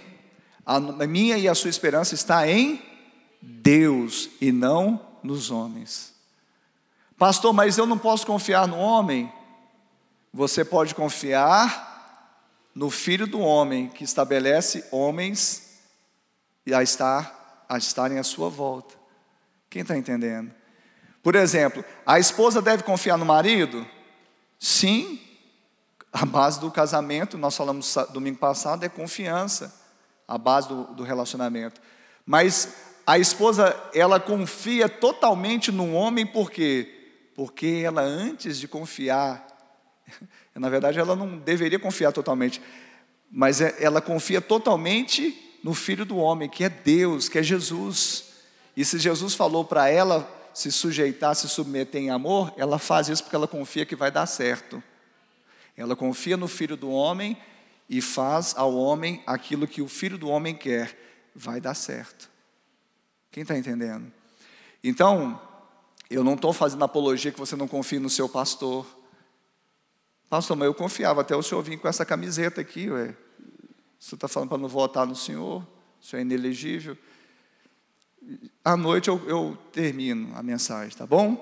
A 0.64 0.80
minha 1.06 1.36
e 1.36 1.46
a 1.46 1.54
sua 1.54 1.70
esperança 1.70 2.14
está 2.14 2.48
em 2.48 2.82
Deus 3.40 4.30
e 4.40 4.50
não 4.50 5.00
nos 5.22 5.50
homens. 5.50 6.14
Pastor, 7.18 7.52
mas 7.52 7.76
eu 7.76 7.86
não 7.86 7.98
posso 7.98 8.26
confiar 8.26 8.66
no 8.66 8.78
homem? 8.78 9.30
Você 10.32 10.64
pode 10.64 10.94
confiar 10.94 11.91
no 12.74 12.90
Filho 12.90 13.26
do 13.26 13.40
Homem 13.40 13.88
que 13.88 14.04
estabelece 14.04 14.84
homens 14.90 15.80
a 16.72 16.82
estar 16.82 17.42
a 17.68 17.78
estarem 17.78 18.18
à 18.18 18.22
sua 18.22 18.50
volta. 18.50 18.94
Quem 19.70 19.82
está 19.82 19.96
entendendo? 19.96 20.52
Por 21.22 21.34
exemplo, 21.34 21.82
a 22.04 22.18
esposa 22.18 22.60
deve 22.60 22.82
confiar 22.82 23.16
no 23.16 23.24
marido? 23.24 23.86
Sim, 24.58 25.18
a 26.12 26.26
base 26.26 26.60
do 26.60 26.70
casamento, 26.70 27.38
nós 27.38 27.56
falamos 27.56 27.96
domingo 28.12 28.38
passado, 28.38 28.84
é 28.84 28.88
confiança, 28.88 29.74
a 30.28 30.36
base 30.36 30.68
do, 30.68 30.84
do 30.94 31.02
relacionamento. 31.02 31.80
Mas 32.26 32.76
a 33.06 33.18
esposa, 33.18 33.74
ela 33.94 34.20
confia 34.20 34.88
totalmente 34.88 35.72
no 35.72 35.94
homem, 35.94 36.26
por 36.26 36.50
quê? 36.50 37.30
Porque 37.34 37.82
ela, 37.84 38.02
antes 38.02 38.58
de 38.58 38.68
confiar, 38.68 39.46
na 40.60 40.68
verdade, 40.68 40.98
ela 40.98 41.16
não 41.16 41.38
deveria 41.38 41.78
confiar 41.78 42.12
totalmente, 42.12 42.60
mas 43.30 43.60
é, 43.60 43.76
ela 43.80 44.00
confia 44.00 44.40
totalmente 44.40 45.58
no 45.62 45.72
Filho 45.74 46.04
do 46.04 46.16
Homem, 46.16 46.48
que 46.48 46.64
é 46.64 46.68
Deus, 46.68 47.28
que 47.28 47.38
é 47.38 47.42
Jesus. 47.42 48.24
E 48.76 48.84
se 48.84 48.98
Jesus 48.98 49.34
falou 49.34 49.64
para 49.64 49.88
ela 49.88 50.28
se 50.52 50.70
sujeitar, 50.70 51.34
se 51.34 51.48
submeter 51.48 52.00
em 52.00 52.10
amor, 52.10 52.52
ela 52.56 52.78
faz 52.78 53.08
isso 53.08 53.22
porque 53.22 53.36
ela 53.36 53.48
confia 53.48 53.86
que 53.86 53.96
vai 53.96 54.10
dar 54.10 54.26
certo. 54.26 54.82
Ela 55.76 55.96
confia 55.96 56.36
no 56.36 56.48
Filho 56.48 56.76
do 56.76 56.90
Homem 56.90 57.36
e 57.88 58.00
faz 58.00 58.54
ao 58.56 58.74
homem 58.74 59.22
aquilo 59.26 59.66
que 59.66 59.82
o 59.82 59.88
Filho 59.88 60.18
do 60.18 60.28
Homem 60.28 60.54
quer, 60.54 60.96
vai 61.34 61.60
dar 61.60 61.74
certo. 61.74 62.30
Quem 63.30 63.42
está 63.42 63.56
entendendo? 63.56 64.12
Então, 64.84 65.40
eu 66.10 66.22
não 66.22 66.34
estou 66.34 66.52
fazendo 66.52 66.84
apologia 66.84 67.32
que 67.32 67.38
você 67.38 67.56
não 67.56 67.66
confie 67.66 67.98
no 67.98 68.10
seu 68.10 68.28
pastor, 68.28 68.86
Pastor, 70.32 70.56
mas 70.56 70.64
eu 70.64 70.72
confiava 70.72 71.20
até 71.20 71.36
o 71.36 71.42
senhor 71.42 71.60
vir 71.60 71.76
com 71.76 71.86
essa 71.86 72.06
camiseta 72.06 72.58
aqui, 72.58 72.88
ué. 72.88 73.14
Você 74.00 74.14
está 74.14 74.26
falando 74.26 74.48
para 74.48 74.56
não 74.56 74.66
votar 74.66 75.06
no 75.06 75.14
senhor? 75.14 75.62
O 76.00 76.02
senhor 76.02 76.20
é 76.20 76.22
inelegível. 76.22 76.96
À 78.64 78.74
noite 78.74 79.08
eu, 79.08 79.20
eu 79.28 79.58
termino 79.72 80.34
a 80.34 80.42
mensagem, 80.42 80.96
tá 80.96 81.06
bom? 81.06 81.36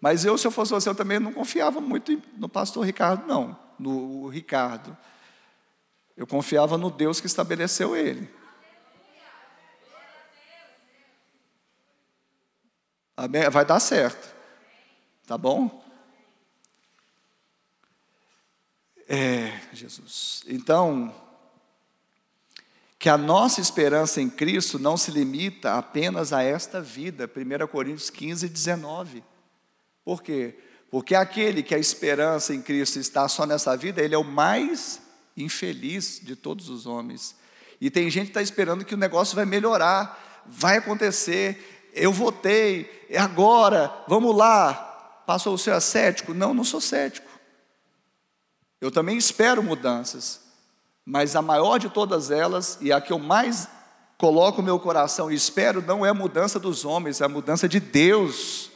Mas 0.00 0.24
eu, 0.24 0.38
se 0.38 0.46
eu 0.46 0.50
fosse 0.50 0.72
você, 0.72 0.88
eu 0.88 0.94
também 0.94 1.20
não 1.20 1.34
confiava 1.34 1.78
muito 1.78 2.18
no 2.38 2.48
pastor 2.48 2.82
Ricardo, 2.82 3.26
não. 3.26 3.54
No 3.78 4.26
Ricardo. 4.28 4.96
Eu 6.16 6.26
confiava 6.26 6.78
no 6.78 6.90
Deus 6.90 7.20
que 7.20 7.26
estabeleceu 7.26 7.94
ele. 7.94 8.26
Vai 13.52 13.66
dar 13.66 13.80
certo. 13.80 14.34
Tá 15.26 15.36
bom? 15.36 15.84
É, 19.08 19.60
Jesus. 19.72 20.42
Então, 20.48 21.14
que 22.98 23.08
a 23.08 23.16
nossa 23.16 23.60
esperança 23.60 24.20
em 24.20 24.28
Cristo 24.28 24.78
não 24.78 24.96
se 24.96 25.10
limita 25.10 25.74
apenas 25.74 26.32
a 26.32 26.42
esta 26.42 26.80
vida. 26.80 27.30
1 27.30 27.66
Coríntios 27.68 28.10
15, 28.10 28.48
19. 28.48 29.22
Por 30.04 30.22
quê? 30.22 30.58
Porque 30.90 31.14
aquele 31.14 31.62
que 31.62 31.74
a 31.74 31.78
esperança 31.78 32.54
em 32.54 32.62
Cristo 32.62 32.98
está 32.98 33.28
só 33.28 33.44
nessa 33.44 33.76
vida, 33.76 34.02
ele 34.02 34.14
é 34.14 34.18
o 34.18 34.24
mais 34.24 35.00
infeliz 35.36 36.20
de 36.22 36.34
todos 36.34 36.68
os 36.68 36.86
homens. 36.86 37.36
E 37.80 37.90
tem 37.90 38.10
gente 38.10 38.26
que 38.26 38.30
está 38.30 38.42
esperando 38.42 38.84
que 38.84 38.94
o 38.94 38.98
negócio 38.98 39.36
vai 39.36 39.44
melhorar, 39.44 40.44
vai 40.46 40.78
acontecer. 40.78 41.90
Eu 41.92 42.12
votei, 42.12 43.06
é 43.10 43.18
agora, 43.18 43.92
vamos 44.08 44.34
lá. 44.34 44.74
Passou 45.26 45.54
o 45.54 45.58
seu 45.58 45.78
cético? 45.80 46.32
Não, 46.32 46.54
não 46.54 46.64
sou 46.64 46.80
cético. 46.80 47.25
Eu 48.80 48.90
também 48.90 49.16
espero 49.16 49.62
mudanças, 49.62 50.40
mas 51.04 51.34
a 51.34 51.42
maior 51.42 51.78
de 51.78 51.88
todas 51.88 52.30
elas, 52.30 52.78
e 52.80 52.92
a 52.92 53.00
que 53.00 53.12
eu 53.12 53.18
mais 53.18 53.68
coloco 54.18 54.62
meu 54.62 54.78
coração 54.78 55.30
e 55.30 55.34
espero, 55.34 55.82
não 55.82 56.04
é 56.04 56.10
a 56.10 56.14
mudança 56.14 56.58
dos 56.58 56.84
homens, 56.84 57.20
é 57.20 57.24
a 57.24 57.28
mudança 57.28 57.68
de 57.68 57.80
Deus. 57.80 58.70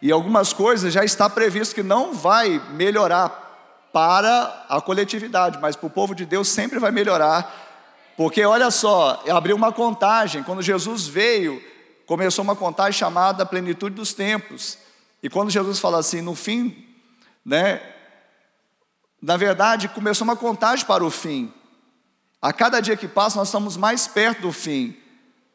E 0.00 0.10
algumas 0.10 0.52
coisas 0.52 0.92
já 0.92 1.04
está 1.04 1.28
previsto 1.28 1.74
que 1.74 1.82
não 1.82 2.12
vai 2.12 2.60
melhorar 2.72 3.90
para 3.92 4.66
a 4.68 4.80
coletividade, 4.80 5.58
mas 5.60 5.76
para 5.76 5.86
o 5.86 5.90
povo 5.90 6.14
de 6.14 6.24
Deus 6.24 6.48
sempre 6.48 6.78
vai 6.78 6.90
melhorar. 6.90 8.14
Porque 8.16 8.44
olha 8.44 8.70
só, 8.70 9.22
abriu 9.30 9.54
uma 9.54 9.72
contagem, 9.72 10.42
quando 10.42 10.62
Jesus 10.62 11.06
veio, 11.06 11.62
começou 12.06 12.42
uma 12.42 12.56
contagem 12.56 12.98
chamada 12.98 13.46
Plenitude 13.46 13.94
dos 13.94 14.12
Tempos. 14.12 14.78
E 15.22 15.28
quando 15.30 15.50
Jesus 15.50 15.78
fala 15.78 15.98
assim, 15.98 16.20
no 16.20 16.34
fim, 16.34 16.86
né, 17.44 17.80
na 19.22 19.36
verdade, 19.36 19.88
começou 19.88 20.24
uma 20.24 20.34
contagem 20.34 20.84
para 20.84 21.04
o 21.04 21.10
fim. 21.10 21.52
A 22.40 22.52
cada 22.52 22.80
dia 22.80 22.96
que 22.96 23.06
passa, 23.06 23.38
nós 23.38 23.48
estamos 23.48 23.76
mais 23.76 24.08
perto 24.08 24.42
do 24.42 24.52
fim. 24.52 24.96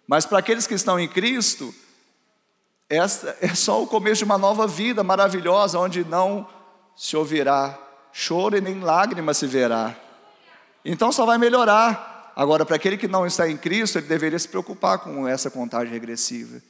Mas 0.07 0.25
para 0.25 0.39
aqueles 0.39 0.65
que 0.65 0.73
estão 0.73 0.97
em 0.97 1.07
Cristo, 1.07 1.75
essa 2.89 3.37
é 3.41 3.53
só 3.53 3.83
o 3.83 3.87
começo 3.87 4.19
de 4.19 4.23
uma 4.23 4.37
nova 4.37 4.65
vida 4.65 5.03
maravilhosa, 5.03 5.77
onde 5.77 6.05
não 6.05 6.47
se 6.95 7.17
ouvirá 7.17 7.77
choro 8.13 8.55
e 8.55 8.61
nem 8.61 8.79
lágrima 8.79 9.33
se 9.33 9.45
verá. 9.45 9.93
Então 10.85 11.11
só 11.11 11.25
vai 11.25 11.37
melhorar. 11.37 12.31
Agora, 12.37 12.65
para 12.65 12.77
aquele 12.77 12.97
que 12.97 13.07
não 13.07 13.27
está 13.27 13.49
em 13.49 13.57
Cristo, 13.57 13.97
ele 13.97 14.07
deveria 14.07 14.39
se 14.39 14.47
preocupar 14.47 14.99
com 14.99 15.27
essa 15.27 15.51
contagem 15.51 15.91
regressiva. 15.91 16.61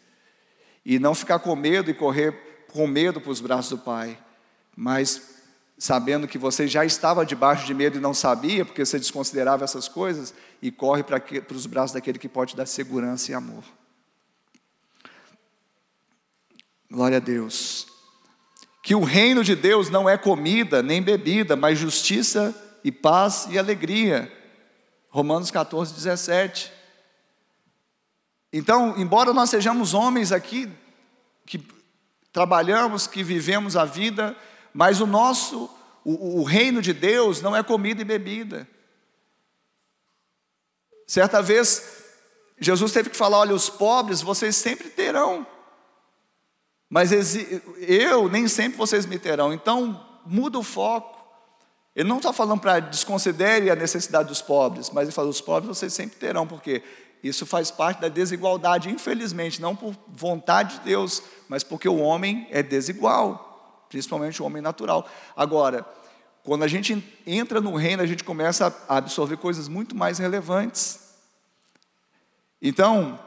E 0.83 0.97
não 0.97 1.13
ficar 1.13 1.37
com 1.39 1.55
medo 1.55 1.91
e 1.91 1.93
correr 1.93 2.65
com 2.73 2.87
medo 2.87 3.21
para 3.21 3.31
os 3.31 3.39
braços 3.39 3.69
do 3.69 3.77
Pai. 3.77 4.17
Mas 4.75 5.36
sabendo 5.77 6.27
que 6.27 6.37
você 6.37 6.67
já 6.67 6.83
estava 6.83 7.25
debaixo 7.25 7.65
de 7.65 7.73
medo 7.73 7.97
e 7.97 8.01
não 8.01 8.13
sabia, 8.13 8.65
porque 8.65 8.83
você 8.83 8.97
desconsiderava 8.97 9.63
essas 9.63 9.87
coisas, 9.87 10.33
e 10.61 10.71
corre 10.71 11.03
para, 11.03 11.19
para 11.19 11.55
os 11.55 11.65
braços 11.65 11.93
daquele 11.93 12.17
que 12.17 12.27
pode 12.27 12.55
dar 12.55 12.65
segurança 12.65 13.31
e 13.31 13.35
amor. 13.35 13.63
Glória 16.89 17.17
a 17.17 17.19
Deus. 17.19 17.87
Que 18.81 18.95
o 18.95 19.03
reino 19.03 19.43
de 19.43 19.55
Deus 19.55 19.89
não 19.89 20.09
é 20.09 20.17
comida 20.17 20.81
nem 20.81 21.01
bebida, 21.01 21.55
mas 21.55 21.77
justiça 21.77 22.55
e 22.83 22.91
paz 22.91 23.47
e 23.49 23.59
alegria. 23.59 24.31
Romanos 25.09 25.51
14, 25.51 25.93
17. 25.93 26.71
Então, 28.51 28.95
embora 28.97 29.33
nós 29.33 29.49
sejamos 29.49 29.93
homens 29.93 30.31
aqui 30.31 30.71
que 31.45 31.61
trabalhamos, 32.31 33.05
que 33.05 33.23
vivemos 33.23 33.75
a 33.75 33.83
vida, 33.83 34.35
mas 34.77 35.01
o 35.01 35.07
nosso, 35.07 35.67
o, 36.05 36.41
o 36.41 36.43
reino 36.43 36.83
de 36.83 36.93
Deus 36.93 37.41
não 37.41 37.55
é 37.55 37.63
comida 37.63 37.99
e 37.99 38.05
bebida. 38.05 38.67
Certa 41.07 41.41
vez, 41.41 42.03
Jesus 42.59 42.91
teve 42.91 43.09
que 43.09 43.17
falar: 43.17 43.39
olha, 43.39 43.55
os 43.55 43.71
pobres 43.71 44.21
vocês 44.21 44.55
sempre 44.55 44.91
terão, 44.91 45.47
mas 46.87 47.09
eu 47.79 48.29
nem 48.29 48.47
sempre 48.47 48.77
vocês 48.77 49.07
me 49.07 49.17
terão. 49.17 49.51
Então, 49.51 49.99
muda 50.23 50.59
o 50.59 50.63
foco. 50.63 51.17
Ele 51.95 52.07
não 52.07 52.17
está 52.17 52.31
falando 52.31 52.61
para 52.61 52.79
desconsidere 52.79 53.71
a 53.71 53.75
necessidade 53.75 54.29
dos 54.29 54.43
pobres, 54.43 54.91
mas 54.91 55.05
ele 55.05 55.11
fala: 55.11 55.27
os 55.27 55.41
pobres 55.41 55.75
vocês 55.75 55.91
sempre 55.91 56.19
terão, 56.19 56.45
porque 56.45 56.83
isso 57.23 57.47
faz 57.47 57.71
parte 57.71 57.99
da 57.99 58.09
desigualdade, 58.09 58.91
infelizmente, 58.91 59.59
não 59.59 59.75
por 59.75 59.95
vontade 60.07 60.77
de 60.77 60.81
Deus, 60.81 61.23
mas 61.49 61.63
porque 61.63 61.89
o 61.89 61.97
homem 61.97 62.47
é 62.51 62.61
desigual 62.61 63.46
principalmente 63.89 64.41
o 64.41 64.45
homem 64.45 64.61
natural. 64.61 65.09
Agora, 65.35 65.85
quando 66.43 66.63
a 66.63 66.67
gente 66.67 67.03
entra 67.25 67.59
no 67.59 67.75
reino, 67.75 68.01
a 68.01 68.05
gente 68.05 68.23
começa 68.23 68.73
a 68.87 68.97
absorver 68.97 69.37
coisas 69.37 69.67
muito 69.67 69.95
mais 69.95 70.17
relevantes. 70.17 70.99
Então, 72.61 73.19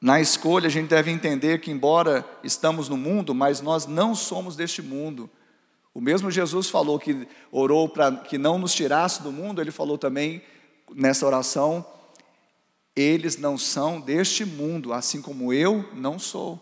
na 0.00 0.20
escolha, 0.20 0.66
a 0.66 0.70
gente 0.70 0.88
deve 0.88 1.10
entender 1.10 1.60
que, 1.60 1.70
embora 1.70 2.24
estamos 2.42 2.88
no 2.88 2.96
mundo, 2.96 3.32
mas 3.32 3.60
nós 3.60 3.86
não 3.86 4.14
somos 4.14 4.56
deste 4.56 4.82
mundo. 4.82 5.30
O 5.94 6.00
mesmo 6.00 6.30
Jesus 6.30 6.68
falou 6.68 6.98
que 6.98 7.28
orou 7.52 7.88
para 7.88 8.10
que 8.16 8.36
não 8.36 8.58
nos 8.58 8.74
tirasse 8.74 9.22
do 9.22 9.30
mundo, 9.30 9.60
ele 9.60 9.70
falou 9.70 9.96
também 9.96 10.42
nessa 10.94 11.24
oração: 11.24 11.86
eles 12.96 13.36
não 13.36 13.56
são 13.56 14.00
deste 14.00 14.44
mundo, 14.44 14.92
assim 14.92 15.22
como 15.22 15.52
eu 15.52 15.88
não 15.94 16.18
sou. 16.18 16.60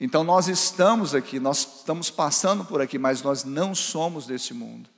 Então 0.00 0.22
nós 0.22 0.46
estamos 0.46 1.14
aqui, 1.14 1.40
nós 1.40 1.78
estamos 1.78 2.10
passando 2.10 2.64
por 2.64 2.80
aqui, 2.80 2.98
mas 2.98 3.22
nós 3.22 3.42
não 3.42 3.74
somos 3.74 4.26
deste 4.26 4.54
mundo. 4.54 4.88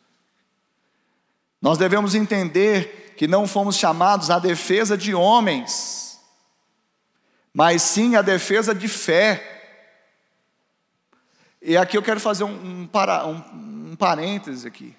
Nós 1.61 1.79
devemos 1.79 2.15
entender 2.15 3.15
que 3.17 3.27
não 3.27 3.47
fomos 3.47 3.77
chamados 3.77 4.31
à 4.31 4.39
defesa 4.39 4.97
de 4.97 5.15
homens, 5.15 6.19
mas 7.53 7.83
sim 7.83 8.17
à 8.17 8.23
defesa 8.23 8.75
de 8.75 8.89
fé. 8.89 9.59
E 11.61 11.77
aqui 11.77 11.97
eu 11.97 12.03
quero 12.03 12.21
fazer 12.21 12.45
um, 12.45 12.83
um, 12.83 12.87
para, 12.87 13.27
um, 13.27 13.37
um 13.93 13.97
aqui. 14.67 14.97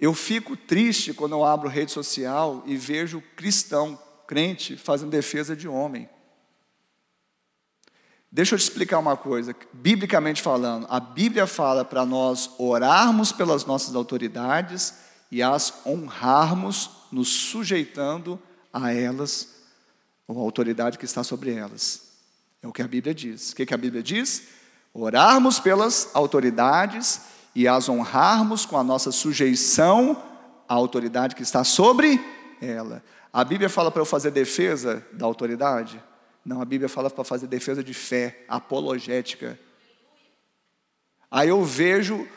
Eu 0.00 0.14
fico 0.14 0.56
triste 0.56 1.14
quando 1.14 1.32
eu 1.32 1.44
abro 1.44 1.68
rede 1.68 1.92
social 1.92 2.64
e 2.66 2.76
vejo 2.76 3.22
cristão, 3.36 3.96
crente, 4.26 4.76
fazendo 4.76 5.10
defesa 5.10 5.54
de 5.54 5.68
homem. 5.68 6.08
Deixa 8.34 8.54
eu 8.54 8.58
te 8.58 8.62
explicar 8.62 8.98
uma 8.98 9.14
coisa, 9.14 9.54
biblicamente 9.74 10.40
falando, 10.40 10.86
a 10.88 10.98
Bíblia 10.98 11.46
fala 11.46 11.84
para 11.84 12.06
nós 12.06 12.48
orarmos 12.56 13.30
pelas 13.30 13.66
nossas 13.66 13.94
autoridades 13.94 14.94
e 15.30 15.42
as 15.42 15.84
honrarmos, 15.84 16.90
nos 17.12 17.28
sujeitando 17.28 18.40
a 18.72 18.90
elas, 18.90 19.48
ou 20.26 20.38
a 20.38 20.40
autoridade 20.40 20.96
que 20.96 21.04
está 21.04 21.22
sobre 21.22 21.52
elas. 21.52 22.04
É 22.62 22.66
o 22.66 22.72
que 22.72 22.80
a 22.80 22.88
Bíblia 22.88 23.14
diz. 23.14 23.52
O 23.52 23.56
que, 23.56 23.74
a 23.74 23.76
Bíblia 23.76 24.02
diz? 24.02 24.44
Orarmos 24.94 25.60
pelas 25.60 26.08
autoridades 26.14 27.20
e 27.54 27.68
as 27.68 27.86
honrarmos 27.86 28.64
com 28.64 28.78
a 28.78 28.84
nossa 28.84 29.12
sujeição 29.12 30.16
à 30.66 30.72
autoridade 30.72 31.34
que 31.34 31.42
está 31.42 31.64
sobre 31.64 32.18
ela. 32.62 33.04
A 33.30 33.44
Bíblia 33.44 33.68
fala 33.68 33.90
para 33.90 34.00
eu 34.00 34.06
fazer 34.06 34.30
defesa 34.30 35.06
da 35.12 35.26
autoridade? 35.26 36.02
Não, 36.44 36.60
a 36.60 36.64
Bíblia 36.64 36.88
fala 36.88 37.08
para 37.08 37.24
fazer 37.24 37.46
defesa 37.46 37.84
de 37.84 37.94
fé, 37.94 38.44
apologética. 38.48 39.58
Aí 41.30 41.48
eu 41.48 41.64
vejo 41.64 42.28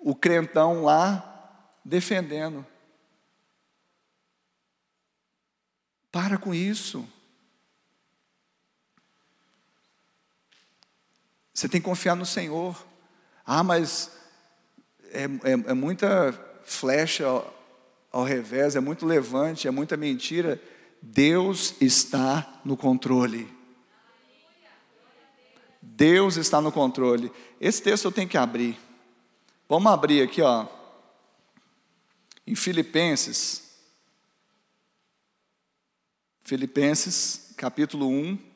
o 0.00 0.14
crentão 0.14 0.84
lá 0.84 1.72
defendendo. 1.84 2.64
Para 6.10 6.38
com 6.38 6.54
isso. 6.54 7.06
Você 11.52 11.68
tem 11.68 11.80
que 11.80 11.84
confiar 11.84 12.14
no 12.14 12.24
Senhor. 12.24 12.86
Ah, 13.44 13.64
mas 13.64 14.16
é, 15.10 15.24
é, 15.24 15.52
é 15.70 15.74
muita 15.74 16.32
flecha 16.64 17.26
ao, 17.26 17.54
ao 18.12 18.22
revés, 18.22 18.76
é 18.76 18.80
muito 18.80 19.04
levante, 19.04 19.66
é 19.66 19.70
muita 19.70 19.96
mentira. 19.96 20.60
Deus 21.00 21.74
está 21.80 22.60
no 22.64 22.76
controle. 22.76 23.48
Deus 25.80 26.36
está 26.36 26.60
no 26.60 26.70
controle. 26.70 27.32
Esse 27.60 27.82
texto 27.82 28.04
eu 28.06 28.12
tenho 28.12 28.28
que 28.28 28.36
abrir. 28.36 28.78
Vamos 29.68 29.92
abrir 29.92 30.22
aqui, 30.22 30.42
ó. 30.42 30.66
Em 32.46 32.54
Filipenses. 32.54 33.68
Filipenses, 36.42 37.52
capítulo 37.56 38.08
1. 38.08 38.47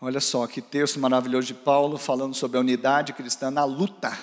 Olha 0.00 0.20
só 0.20 0.46
que 0.46 0.60
texto 0.60 1.00
maravilhoso 1.00 1.46
de 1.46 1.54
Paulo 1.54 1.96
falando 1.96 2.34
sobre 2.34 2.58
a 2.58 2.60
unidade 2.60 3.14
cristã 3.14 3.50
na 3.50 3.64
luta. 3.64 4.16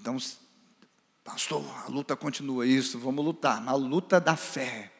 Então, 0.00 0.16
pastor, 1.22 1.62
a 1.86 1.90
luta 1.90 2.16
continua 2.16 2.66
isso, 2.66 2.98
vamos 2.98 3.22
lutar, 3.22 3.60
na 3.60 3.74
luta 3.74 4.18
da 4.18 4.34
fé. 4.34 4.90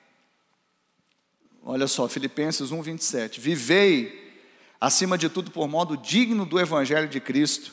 Olha 1.63 1.89
só, 1.89 2.07
Filipenses 2.07 2.71
1, 2.71 2.83
27. 2.83 3.41
Vivei, 3.41 4.45
acima 4.79 5.17
de 5.17 5.31
tudo, 5.31 5.51
por 5.51 5.67
modo 5.69 5.97
digno 5.97 6.45
do 6.45 6.61
Evangelho 6.61 7.09
de 7.09 7.19
Cristo, 7.19 7.73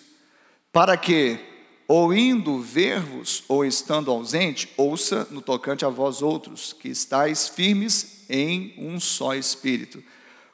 para 0.72 0.96
que, 0.96 1.38
ou 1.86 2.14
indo 2.14 2.62
ver-vos, 2.62 3.44
ou 3.50 3.66
estando 3.66 4.10
ausente, 4.10 4.74
ouça 4.78 5.28
no 5.30 5.42
tocante 5.42 5.84
a 5.84 5.90
vós 5.90 6.22
outros, 6.22 6.72
que 6.72 6.88
estáis 6.88 7.50
firmes 7.50 8.16
em 8.30 8.74
um 8.78 9.00
só 9.00 9.36
espírito, 9.36 10.04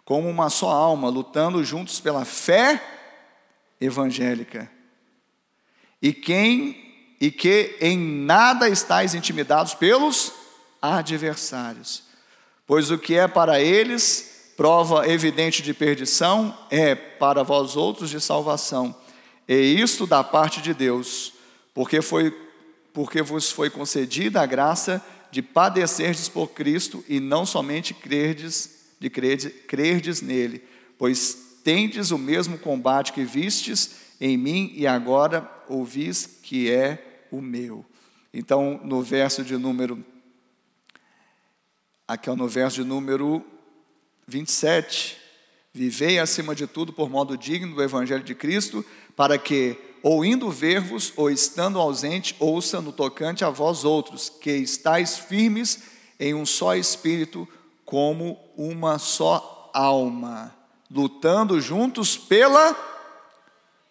como 0.05 0.29
uma 0.29 0.49
só 0.49 0.69
alma, 0.69 1.09
lutando 1.09 1.63
juntos 1.63 1.99
pela 1.99 2.25
fé 2.25 2.81
evangélica. 3.79 4.69
E 6.01 6.13
quem 6.13 6.83
e 7.19 7.31
que 7.31 7.77
em 7.79 7.97
nada 7.97 8.67
estáis 8.67 9.15
intimidados 9.15 9.73
pelos 9.73 10.33
adversários, 10.81 12.03
pois 12.67 12.91
o 12.91 12.97
que 12.97 13.15
é 13.15 13.29
para 13.29 13.61
eles 13.61 14.53
prova 14.57 15.07
evidente 15.07 15.61
de 15.61 15.73
perdição 15.73 16.57
é 16.69 16.93
para 16.93 17.43
vós 17.43 17.77
outros 17.77 18.09
de 18.09 18.19
salvação. 18.19 18.93
E 19.47 19.55
isto 19.55 20.05
da 20.05 20.23
parte 20.23 20.61
de 20.61 20.73
Deus, 20.73 21.33
porque 21.73 22.01
foi 22.01 22.33
porque 22.93 23.23
vos 23.23 23.51
foi 23.51 23.71
concedida 23.71 24.41
a 24.41 24.45
graça 24.45 25.03
de 25.33 25.41
padecerdes 25.41 26.29
por 26.29 26.49
Cristo 26.49 27.03
e 27.09 27.19
não 27.19 27.43
somente 27.43 27.91
crerdes, 27.91 28.93
de 28.99 29.09
crerdes, 29.09 29.51
crerdes 29.67 30.21
nele, 30.21 30.63
pois 30.95 31.57
tendes 31.63 32.11
o 32.11 32.19
mesmo 32.19 32.55
combate 32.59 33.11
que 33.11 33.25
vistes 33.25 33.95
em 34.21 34.37
mim 34.37 34.71
e 34.75 34.85
agora 34.85 35.49
ouvis 35.67 36.39
que 36.43 36.69
é 36.69 37.25
o 37.31 37.41
meu. 37.41 37.83
Então, 38.31 38.79
no 38.83 39.01
verso 39.01 39.43
de 39.43 39.57
número 39.57 40.05
aqui 42.07 42.29
é 42.29 42.35
no 42.35 42.47
verso 42.47 42.83
de 42.83 42.87
número 42.87 43.43
27, 44.27 45.17
vivei 45.73 46.19
acima 46.19 46.53
de 46.53 46.67
tudo 46.67 46.93
por 46.93 47.09
modo 47.09 47.35
digno 47.35 47.73
do 47.73 47.81
evangelho 47.81 48.23
de 48.23 48.35
Cristo, 48.35 48.85
para 49.15 49.35
que 49.39 49.75
ou 50.03 50.25
indo 50.25 50.51
ver-vos, 50.51 51.13
ou 51.15 51.31
estando 51.31 51.79
ausente, 51.79 52.35
ouça 52.37 52.81
no 52.81 52.91
tocante 52.91 53.45
a 53.45 53.49
vós 53.49 53.85
outros, 53.85 54.29
que 54.29 54.51
estáis 54.51 55.17
firmes 55.17 55.83
em 56.19 56.33
um 56.33 56.45
só 56.45 56.75
espírito, 56.75 57.47
como 57.85 58.37
uma 58.57 58.99
só 58.99 59.71
alma, 59.73 60.53
lutando 60.91 61.59
juntos 61.61 62.17
pela. 62.17 62.75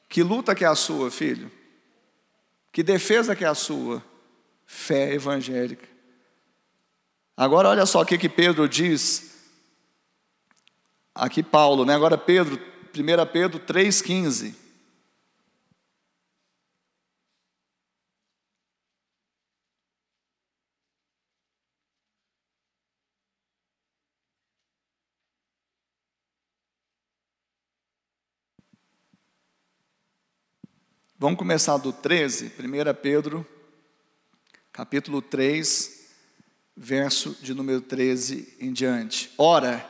Que 0.06 0.22
luta 0.22 0.54
que 0.54 0.66
é 0.66 0.68
a 0.68 0.74
sua, 0.74 1.10
filho? 1.10 1.50
Que 2.70 2.82
defesa 2.82 3.34
que 3.34 3.44
é 3.44 3.48
a 3.48 3.54
sua? 3.54 4.04
Fé 4.66 5.14
evangélica. 5.14 5.88
Agora 7.34 7.70
olha 7.70 7.86
só 7.86 8.02
o 8.02 8.06
que, 8.06 8.18
que 8.18 8.28
Pedro 8.28 8.68
diz. 8.68 9.32
Aqui 11.14 11.42
Paulo, 11.42 11.86
né? 11.86 11.94
Agora 11.94 12.18
Pedro, 12.18 12.60
1 12.94 13.32
Pedro 13.32 13.58
3,15. 13.60 14.61
Vamos 31.22 31.38
começar 31.38 31.76
do 31.76 31.92
13, 31.92 32.46
1 32.58 32.94
Pedro, 33.00 33.46
capítulo 34.72 35.22
3, 35.22 36.00
verso 36.76 37.36
de 37.40 37.54
número 37.54 37.80
13 37.80 38.56
em 38.58 38.72
diante. 38.72 39.30
Ora, 39.38 39.88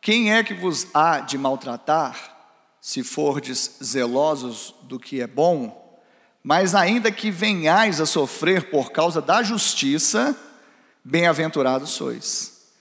quem 0.00 0.34
é 0.34 0.42
que 0.42 0.52
vos 0.52 0.88
há 0.92 1.20
de 1.20 1.38
maltratar, 1.38 2.36
se 2.80 3.04
fordes 3.04 3.78
zelosos 3.80 4.74
do 4.82 4.98
que 4.98 5.20
é 5.20 5.26
bom? 5.28 6.02
Mas 6.42 6.74
ainda 6.74 7.12
que 7.12 7.30
venhais 7.30 8.00
a 8.00 8.04
sofrer 8.04 8.68
por 8.68 8.90
causa 8.90 9.22
da 9.22 9.44
justiça, 9.44 10.36
bem-aventurados 11.04 11.90
sois. 11.90 12.72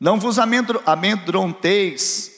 Não 0.00 0.18
vos 0.18 0.38
amedronteis 0.38 2.33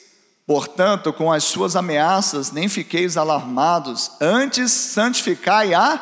Portanto, 0.47 1.11
com 1.11 1.29
as 1.29 1.43
suas 1.43 1.75
ameaças, 1.75 2.53
nem 2.53 2.69
fiqueis 2.69 3.17
alarmados, 3.17 4.11
antes 4.21 4.71
santificai 4.71 5.73
a 5.73 5.99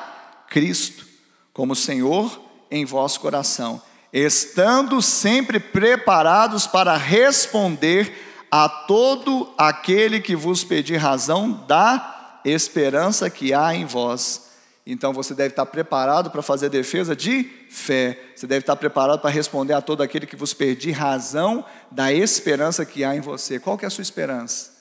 Cristo 0.48 1.04
como 1.52 1.76
Senhor 1.76 2.40
em 2.70 2.86
vosso 2.86 3.20
coração, 3.20 3.82
estando 4.14 5.02
sempre 5.02 5.60
preparados 5.60 6.68
para 6.68 6.96
responder 6.96 8.48
a 8.52 8.70
todo 8.70 9.52
aquele 9.58 10.20
que 10.20 10.36
vos 10.36 10.64
pedir 10.64 10.98
razão 10.98 11.52
da 11.68 12.42
esperança 12.46 13.30
que 13.30 13.52
há 13.52 13.74
em 13.74 13.86
vós 13.86 14.45
então 14.86 15.12
você 15.12 15.34
deve 15.34 15.50
estar 15.50 15.66
preparado 15.66 16.30
para 16.30 16.44
fazer 16.44 16.70
defesa 16.70 17.16
de 17.16 17.44
fé. 17.72 18.20
Você 18.36 18.46
deve 18.46 18.62
estar 18.62 18.76
preparado 18.76 19.20
para 19.20 19.32
responder 19.32 19.74
a 19.74 19.82
todo 19.82 20.04
aquele 20.04 20.28
que 20.28 20.36
vos 20.36 20.54
pedir 20.54 20.92
razão 20.92 21.66
da 21.90 22.14
esperança 22.14 22.86
que 22.86 23.04
há 23.04 23.16
em 23.16 23.20
você. 23.20 23.60
Qual 23.60 23.78
que 23.80 23.86
é 23.86 23.88
a 23.88 23.92
sua 23.92 24.04
esperança? 24.04 24.76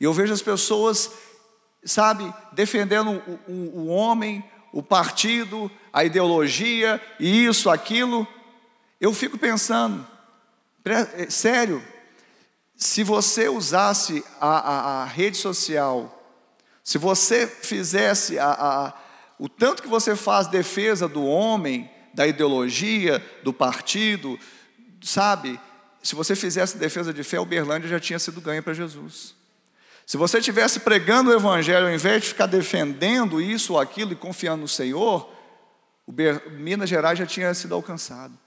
E 0.00 0.04
eu 0.04 0.12
vejo 0.12 0.32
as 0.32 0.42
pessoas, 0.42 1.08
sabe, 1.84 2.34
defendendo 2.50 3.22
o, 3.46 3.52
o, 3.52 3.78
o 3.82 3.86
homem, 3.86 4.44
o 4.72 4.82
partido, 4.82 5.70
a 5.92 6.02
ideologia, 6.02 7.00
isso, 7.20 7.70
aquilo. 7.70 8.26
Eu 9.00 9.14
fico 9.14 9.38
pensando, 9.38 10.04
é, 10.84 11.30
sério, 11.30 11.80
se 12.74 13.04
você 13.04 13.48
usasse 13.48 14.24
a, 14.40 14.48
a, 14.48 15.02
a 15.02 15.04
rede 15.04 15.36
social, 15.36 16.10
se 16.82 16.98
você 16.98 17.46
fizesse 17.46 18.36
a, 18.36 18.50
a 18.50 19.03
o 19.38 19.48
tanto 19.48 19.82
que 19.82 19.88
você 19.88 20.14
faz 20.14 20.46
defesa 20.46 21.08
do 21.08 21.24
homem, 21.24 21.90
da 22.12 22.26
ideologia, 22.26 23.24
do 23.42 23.52
partido, 23.52 24.38
sabe? 25.02 25.58
Se 26.02 26.14
você 26.14 26.36
fizesse 26.36 26.76
defesa 26.76 27.12
de 27.12 27.24
fé, 27.24 27.40
Uberlândia 27.40 27.88
já 27.88 27.98
tinha 27.98 28.18
sido 28.18 28.40
ganha 28.40 28.62
para 28.62 28.74
Jesus. 28.74 29.34
Se 30.06 30.16
você 30.16 30.38
estivesse 30.38 30.80
pregando 30.80 31.30
o 31.30 31.34
Evangelho, 31.34 31.86
ao 31.86 31.92
invés 31.92 32.22
de 32.22 32.28
ficar 32.28 32.46
defendendo 32.46 33.40
isso 33.40 33.72
ou 33.72 33.80
aquilo 33.80 34.12
e 34.12 34.16
confiando 34.16 34.62
no 34.62 34.68
Senhor, 34.68 35.32
Minas 36.52 36.90
Gerais 36.90 37.18
já 37.18 37.24
tinha 37.24 37.52
sido 37.54 37.74
alcançado. 37.74 38.38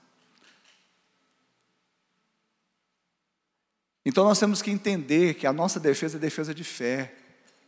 Então 4.06 4.24
nós 4.24 4.38
temos 4.38 4.62
que 4.62 4.70
entender 4.70 5.34
que 5.34 5.46
a 5.46 5.52
nossa 5.52 5.78
defesa 5.78 6.16
é 6.16 6.20
defesa 6.20 6.54
de 6.54 6.64
fé. 6.64 7.12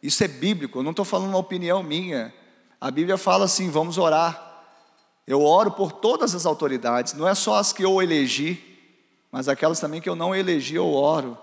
Isso 0.03 0.25
é 0.25 0.29
bíblico, 0.29 0.79
eu 0.79 0.83
não 0.83 0.93
estou 0.93 1.05
falando 1.05 1.29
uma 1.29 1.39
opinião 1.39 1.83
minha. 1.83 2.33
A 2.81 2.91
Bíblia 2.91 3.19
fala 3.19 3.45
assim: 3.45 3.71
vamos 3.71 3.99
orar. 3.99 4.49
Eu 5.27 5.43
oro 5.43 5.71
por 5.71 5.93
todas 5.93 6.35
as 6.35 6.47
autoridades, 6.47 7.13
não 7.13 7.29
é 7.29 7.35
só 7.35 7.57
as 7.57 7.73
que 7.73 7.85
eu 7.85 8.03
elegi, 8.03 8.59
mas 9.31 9.49
aquelas 9.49 9.79
também 9.79 10.01
que 10.01 10.09
eu 10.09 10.17
não 10.17 10.35
elegi, 10.35 10.75
eu 10.75 10.93
oro. 10.93 11.39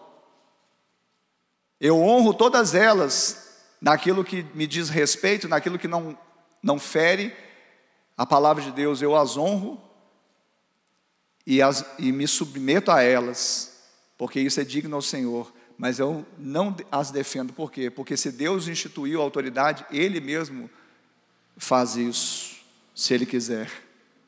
Eu 1.79 2.01
honro 2.01 2.33
todas 2.33 2.73
elas 2.73 3.55
naquilo 3.79 4.25
que 4.25 4.45
me 4.53 4.65
diz 4.65 4.89
respeito, 4.89 5.47
naquilo 5.47 5.77
que 5.77 5.87
não, 5.87 6.17
não 6.61 6.79
fere 6.79 7.33
a 8.17 8.25
palavra 8.25 8.63
de 8.63 8.71
Deus, 8.71 9.01
eu 9.01 9.15
as 9.15 9.37
honro 9.37 9.79
e, 11.45 11.61
as, 11.61 11.85
e 11.99 12.11
me 12.11 12.27
submeto 12.27 12.91
a 12.91 13.01
elas, 13.01 13.79
porque 14.17 14.39
isso 14.39 14.59
é 14.59 14.63
digno 14.63 14.95
ao 14.95 15.01
Senhor. 15.01 15.53
Mas 15.77 15.99
eu 15.99 16.25
não 16.37 16.75
as 16.91 17.11
defendo, 17.11 17.53
por 17.53 17.71
quê? 17.71 17.91
Porque 17.91 18.17
se 18.17 18.31
Deus 18.31 18.67
instituiu 18.67 19.21
a 19.21 19.23
autoridade, 19.23 19.85
Ele 19.91 20.19
mesmo 20.19 20.67
faz 21.57 21.95
isso, 21.95 22.55
se 22.93 23.13
Ele 23.13 23.25
quiser. 23.25 23.69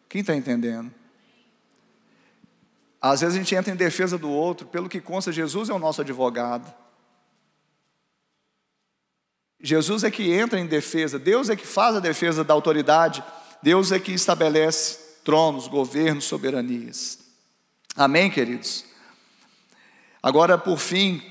Quem 0.08 0.22
está 0.22 0.36
entendendo? 0.36 0.92
Às 3.02 3.22
vezes 3.22 3.36
a 3.36 3.38
gente 3.38 3.56
entra 3.56 3.72
em 3.72 3.78
defesa 3.78 4.18
do 4.18 4.30
outro, 4.30 4.68
pelo 4.68 4.90
que 4.90 5.00
consta, 5.00 5.32
Jesus 5.32 5.70
é 5.70 5.74
o 5.74 5.80
nosso 5.80 6.02
advogado. 6.02 6.74
Jesus 9.62 10.04
é 10.04 10.12
que 10.12 10.32
entra 10.32 10.60
em 10.60 10.66
defesa, 10.66 11.20
Deus 11.20 11.50
é 11.50 11.56
que 11.56 11.68
faz 11.68 11.96
a 11.96 12.00
defesa 12.00 12.44
da 12.44 12.54
autoridade, 12.54 13.24
Deus 13.62 13.92
é 13.92 14.00
que 14.00 14.14
estabelece 14.14 14.98
tronos, 15.24 15.68
governos, 15.68 16.26
soberanias. 16.26 17.20
Amém, 17.96 18.30
queridos? 18.30 18.86
Agora, 20.24 20.58
por 20.58 20.78
fim, 20.78 21.22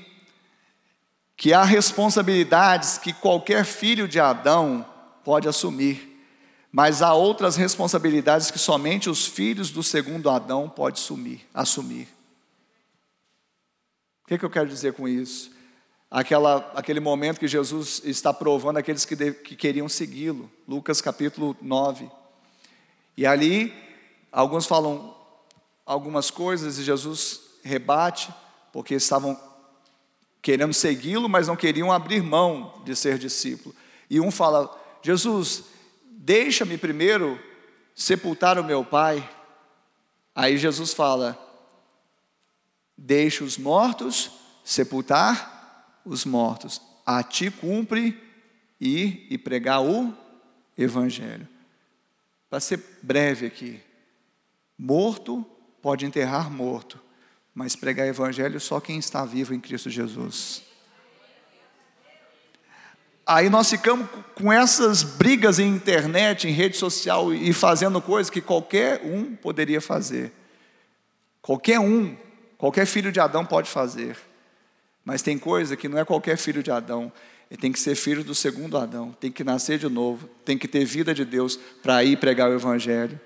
que 1.35 1.53
há 1.53 1.63
responsabilidades 1.63 2.97
que 2.97 3.13
qualquer 3.13 3.65
filho 3.65 4.07
de 4.07 4.19
Adão 4.19 4.85
pode 5.29 5.47
assumir. 5.47 6.25
Mas 6.71 7.03
há 7.03 7.13
outras 7.13 7.55
responsabilidades 7.55 8.49
que 8.49 8.57
somente 8.57 9.11
os 9.11 9.27
filhos 9.27 9.69
do 9.69 9.83
segundo 9.83 10.27
Adão 10.27 10.67
podem 10.67 10.99
assumir. 10.99 11.47
assumir. 11.53 12.07
O 14.23 14.27
que, 14.27 14.33
é 14.33 14.37
que 14.39 14.43
eu 14.43 14.49
quero 14.49 14.67
dizer 14.67 14.93
com 14.93 15.07
isso? 15.07 15.51
Aquela, 16.09 16.71
aquele 16.75 16.99
momento 16.99 17.39
que 17.39 17.47
Jesus 17.47 18.01
está 18.03 18.33
provando 18.33 18.77
aqueles 18.77 19.05
que, 19.05 19.15
de, 19.15 19.31
que 19.31 19.55
queriam 19.55 19.87
segui-lo, 19.87 20.49
Lucas 20.67 20.99
capítulo 20.99 21.55
9. 21.61 22.09
E 23.15 23.23
ali, 23.23 23.71
alguns 24.31 24.65
falam 24.65 25.15
algumas 25.85 26.31
coisas 26.31 26.79
e 26.79 26.83
Jesus 26.83 27.39
rebate, 27.63 28.33
porque 28.73 28.95
estavam 28.95 29.39
querendo 30.41 30.73
segui-lo, 30.73 31.29
mas 31.29 31.47
não 31.47 31.55
queriam 31.55 31.91
abrir 31.91 32.23
mão 32.23 32.81
de 32.83 32.95
ser 32.95 33.19
discípulo. 33.19 33.75
E 34.09 34.19
um 34.19 34.31
fala: 34.31 34.78
Jesus, 35.01 35.63
deixa-me 36.03 36.77
primeiro 36.77 37.39
sepultar 37.95 38.57
o 38.57 38.63
meu 38.63 38.83
pai. 38.83 39.27
Aí 40.33 40.57
Jesus 40.57 40.93
fala: 40.93 41.37
Deixa 42.97 43.43
os 43.43 43.57
mortos 43.57 44.31
sepultar 44.63 46.01
os 46.05 46.25
mortos. 46.25 46.81
A 47.05 47.23
ti 47.23 47.49
cumpre 47.49 48.21
ir 48.79 49.27
e 49.29 49.37
pregar 49.37 49.81
o 49.81 50.13
evangelho. 50.77 51.47
Para 52.49 52.59
ser 52.59 52.83
breve 53.01 53.45
aqui, 53.45 53.79
morto 54.77 55.45
pode 55.81 56.05
enterrar 56.05 56.49
morto, 56.49 56.99
mas 57.53 57.75
pregar 57.75 58.07
evangelho 58.07 58.59
só 58.59 58.79
quem 58.79 58.97
está 58.97 59.25
vivo 59.25 59.53
em 59.53 59.59
Cristo 59.59 59.89
Jesus. 59.89 60.68
Aí 63.31 63.47
nós 63.47 63.69
ficamos 63.69 64.09
com 64.33 64.51
essas 64.51 65.03
brigas 65.03 65.59
em 65.59 65.67
internet, 65.67 66.47
em 66.47 66.51
rede 66.51 66.75
social 66.75 67.31
e 67.31 67.53
fazendo 67.53 68.01
coisas 68.01 68.27
que 68.27 68.41
qualquer 68.41 69.01
um 69.03 69.35
poderia 69.35 69.79
fazer. 69.79 70.33
Qualquer 71.39 71.79
um, 71.79 72.17
qualquer 72.57 72.87
filho 72.87 73.11
de 73.11 73.19
Adão 73.19 73.45
pode 73.45 73.69
fazer. 73.69 74.17
Mas 75.05 75.21
tem 75.21 75.37
coisa 75.37 75.77
que 75.77 75.87
não 75.87 75.99
é 75.99 76.03
qualquer 76.03 76.37
filho 76.37 76.63
de 76.63 76.71
Adão. 76.71 77.13
Ele 77.51 77.61
tem 77.61 77.71
que 77.71 77.79
ser 77.79 77.93
filho 77.93 78.23
do 78.23 78.33
segundo 78.33 78.75
Adão, 78.79 79.15
tem 79.19 79.31
que 79.31 79.43
nascer 79.43 79.77
de 79.77 79.87
novo, 79.87 80.27
tem 80.43 80.57
que 80.57 80.67
ter 80.67 80.83
vida 80.83 81.13
de 81.13 81.23
Deus 81.23 81.55
para 81.83 82.03
ir 82.03 82.17
pregar 82.17 82.49
o 82.49 82.55
Evangelho. 82.55 83.21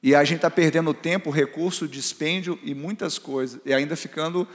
E 0.00 0.14
a 0.14 0.22
gente 0.22 0.36
está 0.36 0.50
perdendo 0.52 0.94
tempo, 0.94 1.30
recurso, 1.30 1.88
dispêndio 1.88 2.56
e 2.62 2.76
muitas 2.76 3.18
coisas, 3.18 3.60
e 3.66 3.74
ainda 3.74 3.96
ficando 3.96 4.46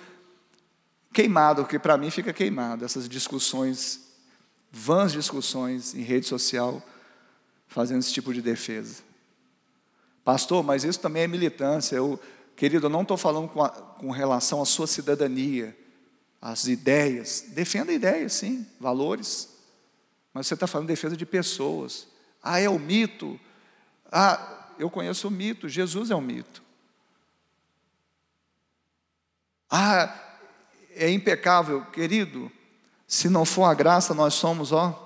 queimado, 1.12 1.64
porque 1.64 1.78
para 1.78 1.98
mim 1.98 2.10
fica 2.10 2.32
queimado 2.32 2.86
essas 2.86 3.10
discussões, 3.10 4.13
vãs 4.76 5.12
discussões 5.12 5.94
em 5.94 6.02
rede 6.02 6.26
social, 6.26 6.82
fazendo 7.68 8.00
esse 8.00 8.12
tipo 8.12 8.34
de 8.34 8.42
defesa. 8.42 9.04
Pastor, 10.26 10.64
mas 10.64 10.84
isso 10.84 11.00
também 11.00 11.22
é 11.22 11.28
militância. 11.28 11.96
Eu, 11.96 12.20
querido, 12.56 12.88
eu 12.88 12.90
não 12.90 13.04
estou 13.04 13.16
falando 13.16 13.48
com, 13.48 13.64
a, 13.64 13.70
com 13.70 14.10
relação 14.10 14.64
à 14.64 14.66
sua 14.66 14.88
cidadania, 14.88 15.78
às 16.42 16.66
ideias. 16.66 17.46
Defenda 17.50 17.94
ideias, 17.94 18.34
sim, 18.34 18.66
valores. 18.80 19.50
Mas 20.34 20.48
você 20.48 20.56
está 20.56 20.66
falando 20.66 20.88
de 20.88 20.94
defesa 20.94 21.16
de 21.16 21.26
pessoas. 21.26 22.08
Ah, 22.42 22.60
é 22.60 22.68
o 22.68 22.80
mito. 22.80 23.40
Ah, 24.12 24.72
eu 24.80 24.90
conheço 24.90 25.28
o 25.28 25.32
mito. 25.32 25.70
Jesus 25.70 26.10
é 26.10 26.16
um 26.16 26.22
mito. 26.22 26.64
Ah, 29.70 30.20
é 30.96 31.12
impecável, 31.12 31.86
querido. 31.86 32.52
Se 33.14 33.30
não 33.30 33.46
for 33.46 33.66
a 33.66 33.76
graça, 33.76 34.12
nós 34.12 34.34
somos, 34.34 34.72
ó. 34.72 35.00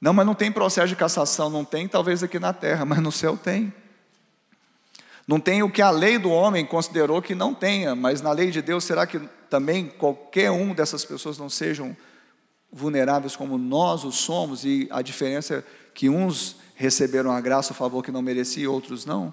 Não, 0.00 0.12
mas 0.12 0.26
não 0.26 0.34
tem 0.34 0.50
processo 0.50 0.88
de 0.88 0.96
cassação, 0.96 1.48
não 1.48 1.64
tem, 1.64 1.86
talvez 1.86 2.20
aqui 2.20 2.40
na 2.40 2.52
terra, 2.52 2.84
mas 2.84 2.98
no 2.98 3.12
céu 3.12 3.36
tem. 3.36 3.72
Não 5.24 5.38
tem 5.38 5.62
o 5.62 5.70
que 5.70 5.80
a 5.80 5.88
lei 5.88 6.18
do 6.18 6.28
homem 6.28 6.66
considerou 6.66 7.22
que 7.22 7.32
não 7.32 7.54
tenha, 7.54 7.94
mas 7.94 8.20
na 8.22 8.32
lei 8.32 8.50
de 8.50 8.60
Deus, 8.60 8.82
será 8.82 9.06
que 9.06 9.20
também 9.48 9.86
qualquer 9.86 10.50
um 10.50 10.74
dessas 10.74 11.04
pessoas 11.04 11.38
não 11.38 11.48
sejam 11.48 11.96
vulneráveis 12.72 13.36
como 13.36 13.56
nós 13.56 14.02
o 14.02 14.10
somos 14.10 14.64
e 14.64 14.88
a 14.90 15.02
diferença 15.02 15.54
é 15.54 15.64
que 15.94 16.08
uns 16.08 16.56
receberam 16.74 17.30
a 17.30 17.40
graça, 17.40 17.70
o 17.70 17.76
favor 17.76 18.02
que 18.02 18.10
não 18.10 18.20
mereciam 18.20 18.64
e 18.64 18.66
outros 18.66 19.06
não? 19.06 19.32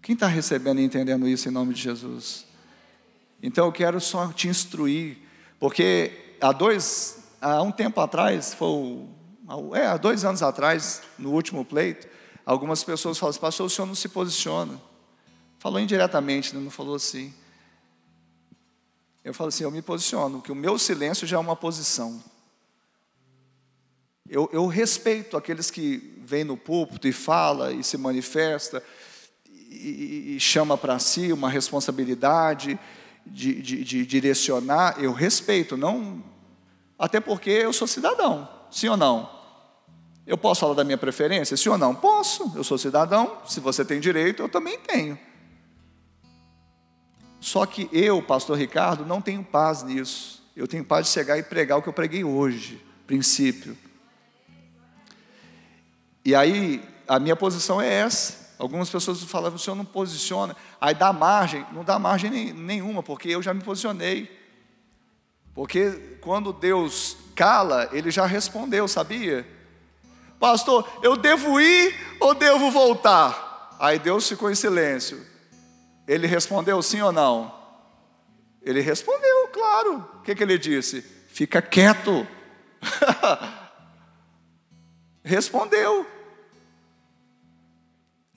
Quem 0.00 0.14
está 0.14 0.28
recebendo 0.28 0.80
e 0.80 0.84
entendendo 0.84 1.28
isso 1.28 1.46
em 1.46 1.52
nome 1.52 1.74
de 1.74 1.82
Jesus? 1.82 2.46
Então 3.42 3.66
eu 3.66 3.72
quero 3.72 4.00
só 4.00 4.32
te 4.32 4.48
instruir, 4.48 5.25
porque 5.58 6.36
há 6.40 6.52
dois, 6.52 7.18
há 7.40 7.62
um 7.62 7.72
tempo 7.72 8.00
atrás, 8.00 8.54
foi, 8.54 9.06
é, 9.74 9.86
há 9.86 9.96
dois 9.96 10.24
anos 10.24 10.42
atrás, 10.42 11.02
no 11.18 11.32
último 11.32 11.64
pleito, 11.64 12.06
algumas 12.44 12.84
pessoas 12.84 13.18
falam 13.18 13.30
assim, 13.30 13.40
pastor, 13.40 13.66
o 13.66 13.70
senhor 13.70 13.86
não 13.86 13.94
se 13.94 14.08
posiciona. 14.08 14.80
Falou 15.58 15.80
indiretamente, 15.80 16.54
né? 16.54 16.60
não 16.60 16.70
falou 16.70 16.94
assim. 16.94 17.34
Eu 19.24 19.34
falo 19.34 19.48
assim, 19.48 19.64
eu 19.64 19.70
me 19.70 19.82
posiciono, 19.82 20.40
que 20.40 20.52
o 20.52 20.54
meu 20.54 20.78
silêncio 20.78 21.26
já 21.26 21.36
é 21.36 21.40
uma 21.40 21.56
posição. 21.56 22.22
Eu, 24.28 24.48
eu 24.52 24.66
respeito 24.66 25.36
aqueles 25.36 25.70
que 25.70 26.20
vêm 26.24 26.44
no 26.44 26.56
púlpito 26.56 27.06
e 27.06 27.12
fala 27.12 27.72
e 27.72 27.82
se 27.82 27.96
manifesta 27.96 28.82
e, 29.44 30.34
e 30.36 30.40
chama 30.40 30.76
para 30.76 30.98
si 30.98 31.32
uma 31.32 31.48
responsabilidade 31.48 32.78
de, 33.26 33.60
de, 33.60 33.84
de 33.84 34.06
direcionar, 34.06 34.96
eu 34.98 35.12
respeito, 35.12 35.76
não. 35.76 36.22
Até 36.98 37.20
porque 37.20 37.50
eu 37.50 37.72
sou 37.72 37.86
cidadão, 37.86 38.48
sim 38.70 38.88
ou 38.88 38.96
não? 38.96 39.34
Eu 40.26 40.38
posso 40.38 40.60
falar 40.60 40.74
da 40.74 40.84
minha 40.84 40.98
preferência, 40.98 41.56
sim 41.56 41.68
ou 41.68 41.78
não? 41.78 41.94
Posso, 41.94 42.52
eu 42.54 42.64
sou 42.64 42.78
cidadão, 42.78 43.38
se 43.46 43.60
você 43.60 43.84
tem 43.84 44.00
direito, 44.00 44.42
eu 44.42 44.48
também 44.48 44.78
tenho. 44.78 45.18
Só 47.40 47.64
que 47.64 47.88
eu, 47.92 48.22
pastor 48.22 48.58
Ricardo, 48.58 49.04
não 49.04 49.20
tenho 49.20 49.44
paz 49.44 49.82
nisso. 49.82 50.42
Eu 50.56 50.66
tenho 50.66 50.84
paz 50.84 51.06
de 51.06 51.12
chegar 51.12 51.38
e 51.38 51.42
pregar 51.42 51.78
o 51.78 51.82
que 51.82 51.88
eu 51.88 51.92
preguei 51.92 52.24
hoje, 52.24 52.84
princípio. 53.06 53.76
E 56.24 56.34
aí, 56.34 56.82
a 57.06 57.20
minha 57.20 57.36
posição 57.36 57.80
é 57.80 57.88
essa. 57.88 58.45
Algumas 58.58 58.88
pessoas 58.88 59.22
falavam, 59.24 59.56
o 59.56 59.58
senhor 59.58 59.76
não 59.76 59.84
posiciona. 59.84 60.56
Aí 60.80 60.94
dá 60.94 61.12
margem, 61.12 61.66
não 61.72 61.84
dá 61.84 61.98
margem 61.98 62.52
nenhuma, 62.52 63.02
porque 63.02 63.28
eu 63.28 63.42
já 63.42 63.52
me 63.52 63.62
posicionei. 63.62 64.30
Porque 65.54 66.18
quando 66.20 66.52
Deus 66.52 67.16
cala, 67.34 67.88
ele 67.92 68.10
já 68.10 68.26
respondeu, 68.26 68.88
sabia? 68.88 69.46
Pastor, 70.38 70.88
eu 71.02 71.16
devo 71.16 71.60
ir 71.60 71.94
ou 72.20 72.34
devo 72.34 72.70
voltar? 72.70 73.76
Aí 73.78 73.98
Deus 73.98 74.28
ficou 74.28 74.50
em 74.50 74.54
silêncio. 74.54 75.24
Ele 76.08 76.26
respondeu 76.26 76.80
sim 76.82 77.00
ou 77.00 77.12
não? 77.12 77.54
Ele 78.62 78.80
respondeu, 78.80 79.48
claro. 79.48 80.08
O 80.14 80.22
que, 80.22 80.34
que 80.34 80.42
ele 80.42 80.58
disse? 80.58 81.02
Fica 81.28 81.60
quieto. 81.60 82.26
respondeu. 85.22 86.06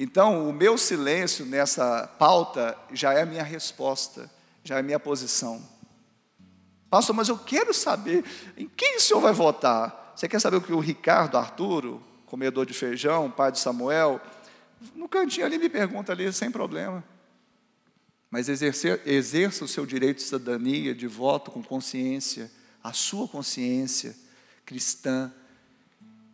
Então, 0.01 0.49
o 0.49 0.53
meu 0.53 0.77
silêncio 0.77 1.45
nessa 1.45 2.07
pauta 2.17 2.77
já 2.93 3.13
é 3.13 3.23
a 3.23 3.25
minha 3.25 3.43
resposta, 3.43 4.31
já 4.63 4.77
é 4.77 4.79
a 4.79 4.83
minha 4.83 4.97
posição. 4.97 5.61
Pastor, 6.89 7.13
mas 7.13 7.27
eu 7.27 7.37
quero 7.37 7.73
saber 7.73 8.23
em 8.57 8.65
quem 8.65 8.95
o 8.95 9.01
senhor 9.01 9.19
vai 9.19 9.33
votar. 9.33 10.13
Você 10.15 10.29
quer 10.29 10.39
saber 10.39 10.55
o 10.55 10.61
que 10.61 10.71
o 10.71 10.79
Ricardo 10.79 11.37
Arturo, 11.37 12.01
comedor 12.25 12.65
de 12.65 12.73
feijão, 12.73 13.29
pai 13.29 13.51
de 13.51 13.59
Samuel, 13.59 14.21
no 14.95 15.09
cantinho 15.09 15.45
ali 15.45 15.57
me 15.57 15.67
pergunta 15.67 16.13
ali, 16.13 16.31
sem 16.31 16.49
problema. 16.49 17.03
Mas 18.31 18.47
exercer, 18.47 19.01
exerça 19.05 19.65
o 19.65 19.67
seu 19.67 19.85
direito 19.85 20.17
de 20.17 20.23
cidadania, 20.23 20.95
de 20.95 21.07
voto 21.07 21.51
com 21.51 21.61
consciência, 21.61 22.49
a 22.81 22.93
sua 22.93 23.27
consciência 23.27 24.15
cristã. 24.65 25.29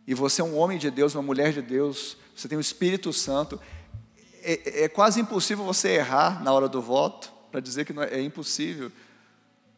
E 0.06 0.14
você 0.14 0.40
é 0.40 0.44
um 0.44 0.56
homem 0.56 0.78
de 0.78 0.88
Deus, 0.88 1.16
uma 1.16 1.22
mulher 1.22 1.52
de 1.52 1.62
Deus, 1.62 2.16
você 2.36 2.48
tem 2.48 2.58
o 2.58 2.60
Espírito 2.60 3.12
Santo. 3.12 3.58
É, 4.42 4.84
é 4.84 4.88
quase 4.88 5.18
impossível 5.20 5.64
você 5.64 5.88
errar 5.96 6.42
na 6.44 6.52
hora 6.52 6.68
do 6.68 6.82
voto, 6.82 7.32
para 7.50 7.60
dizer 7.60 7.86
que 7.86 7.98
é, 7.98 8.18
é 8.18 8.22
impossível. 8.22 8.92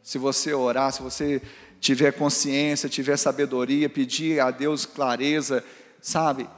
Se 0.02 0.18
você 0.18 0.52
orar, 0.52 0.92
se 0.92 1.00
você 1.00 1.40
tiver 1.80 2.12
consciência, 2.12 2.88
tiver 2.88 3.16
sabedoria, 3.16 3.88
pedir 3.88 4.40
a 4.40 4.50
Deus 4.50 4.84
clareza, 4.84 5.64
sabe? 6.02 6.48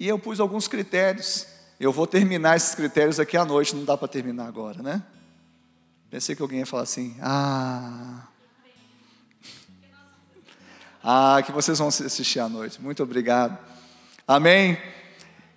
E 0.00 0.08
eu 0.08 0.18
pus 0.18 0.40
alguns 0.40 0.66
critérios. 0.66 1.46
Eu 1.78 1.92
vou 1.92 2.06
terminar 2.06 2.56
esses 2.56 2.74
critérios 2.74 3.20
aqui 3.20 3.36
à 3.36 3.44
noite, 3.44 3.76
não 3.76 3.84
dá 3.84 3.96
para 3.96 4.08
terminar 4.08 4.46
agora, 4.46 4.82
né? 4.82 5.02
Pensei 6.10 6.34
que 6.34 6.40
alguém 6.42 6.60
ia 6.60 6.66
falar 6.66 6.84
assim: 6.84 7.16
ah. 7.20 8.26
Ah, 11.10 11.40
que 11.46 11.52
vocês 11.52 11.78
vão 11.78 11.88
assistir 11.88 12.40
à 12.40 12.48
noite. 12.48 12.82
Muito 12.82 13.02
obrigado. 13.02 13.56
Amém. 14.26 14.76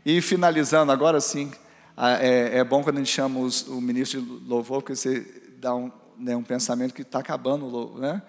E 0.06 0.22
finalizando, 0.22 0.92
agora 0.92 1.22
sim, 1.22 1.52
é, 1.98 2.58
é 2.60 2.64
bom 2.64 2.84
quando 2.84 2.98
a 2.98 3.00
gente 3.00 3.12
chama 3.12 3.40
os, 3.40 3.68
o 3.68 3.80
ministro 3.80 4.22
de 4.22 4.48
louvor, 4.48 4.82
porque 4.82 4.96
você 4.96 5.26
dá 5.58 5.76
um, 5.76 5.92
né, 6.18 6.36
um 6.36 6.44
pensamento 6.44 6.94
que 6.94 7.04
está 7.04 7.20
acabando, 7.20 8.00
né? 8.00 8.22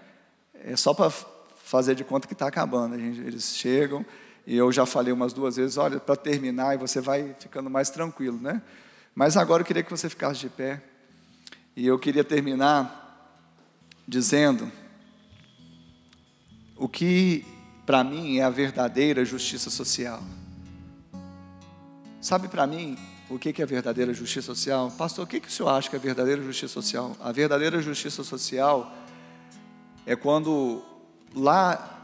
É 0.64 0.76
só 0.76 0.92
para 0.92 1.10
fazer 1.64 1.94
de 1.94 2.04
conta 2.04 2.28
que 2.28 2.34
está 2.34 2.46
acabando. 2.46 2.98
Gente, 2.98 3.20
eles 3.20 3.56
chegam, 3.56 4.04
e 4.46 4.56
eu 4.56 4.70
já 4.70 4.84
falei 4.84 5.12
umas 5.12 5.32
duas 5.32 5.56
vezes, 5.56 5.76
olha, 5.76 5.98
para 5.98 6.16
terminar, 6.16 6.74
e 6.74 6.78
você 6.78 7.00
vai 7.00 7.34
ficando 7.38 7.70
mais 7.70 7.88
tranquilo, 7.88 8.38
né? 8.40 8.60
Mas 9.14 9.36
agora 9.36 9.62
eu 9.62 9.66
queria 9.66 9.82
que 9.82 9.90
você 9.90 10.08
ficasse 10.08 10.40
de 10.40 10.48
pé. 10.48 10.82
E 11.74 11.86
eu 11.86 11.98
queria 11.98 12.24
terminar 12.24 13.00
dizendo 14.06 14.70
o 16.76 16.88
que 16.88 17.46
para 17.86 18.04
mim 18.04 18.38
é 18.38 18.42
a 18.42 18.50
verdadeira 18.50 19.24
justiça 19.24 19.70
social. 19.70 20.22
Sabe 22.22 22.46
para 22.46 22.68
mim 22.68 22.96
o 23.28 23.36
que 23.36 23.60
é 23.60 23.66
verdadeira 23.66 24.14
justiça 24.14 24.46
social? 24.46 24.92
Pastor, 24.92 25.24
o 25.24 25.26
que, 25.26 25.38
o 25.38 25.50
senhor 25.50 25.70
acha 25.70 25.90
que 25.90 25.96
é 25.96 25.98
verdadeira 25.98 26.40
justiça 26.40 26.72
social? 26.72 27.16
A 27.18 27.32
verdadeira 27.32 27.82
justiça 27.82 28.22
social 28.22 28.94
é 30.06 30.14
quando 30.14 30.84
lá 31.34 32.00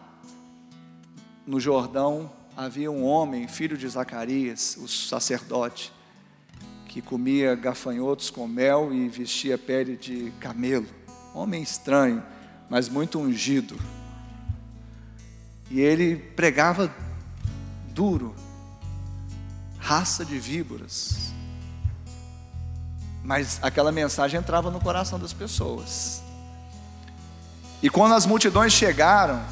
no 1.47 1.61
Jordão 1.61 2.33
havia 2.57 2.91
um 2.91 3.05
homem, 3.05 3.47
filho 3.47 3.79
de 3.79 3.87
Zacarias, 3.87 4.77
o 4.81 4.89
sacerdote, 4.89 5.93
que 6.89 7.01
comia 7.01 7.55
gafanhotos 7.55 8.29
com 8.29 8.49
mel 8.49 8.93
e 8.93 9.09
vestia 9.09 9.57
pele 9.57 9.97
de 9.97 10.33
camelo. 10.41 10.89
Homem 11.33 11.62
estranho, 11.62 12.25
mas 12.69 12.89
muito 12.89 13.21
ungido. 13.21 13.77
E 15.71 15.81
ele 15.81 16.16
pregava 16.16 16.93
duro, 17.95 18.35
raça 19.89 20.22
de 20.22 20.39
víboras. 20.39 21.32
Mas 23.24 23.59
aquela 23.62 23.91
mensagem 23.91 24.39
entrava 24.39 24.70
no 24.70 24.78
coração 24.78 25.18
das 25.18 25.32
pessoas. 25.32 26.22
E 27.82 27.89
quando 27.89 28.14
as 28.14 28.26
multidões 28.26 28.74
chegaram, 28.74 29.43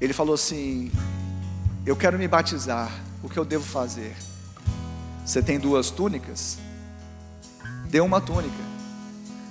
ele 0.00 0.14
falou 0.14 0.34
assim: 0.34 0.90
Eu 1.84 1.94
quero 1.94 2.18
me 2.18 2.26
batizar, 2.26 2.90
o 3.22 3.28
que 3.28 3.38
eu 3.38 3.44
devo 3.44 3.62
fazer? 3.64 4.16
Você 5.22 5.42
tem 5.42 5.58
duas 5.58 5.90
túnicas? 5.90 6.56
Dê 7.90 8.00
uma 8.00 8.22
túnica. 8.22 8.64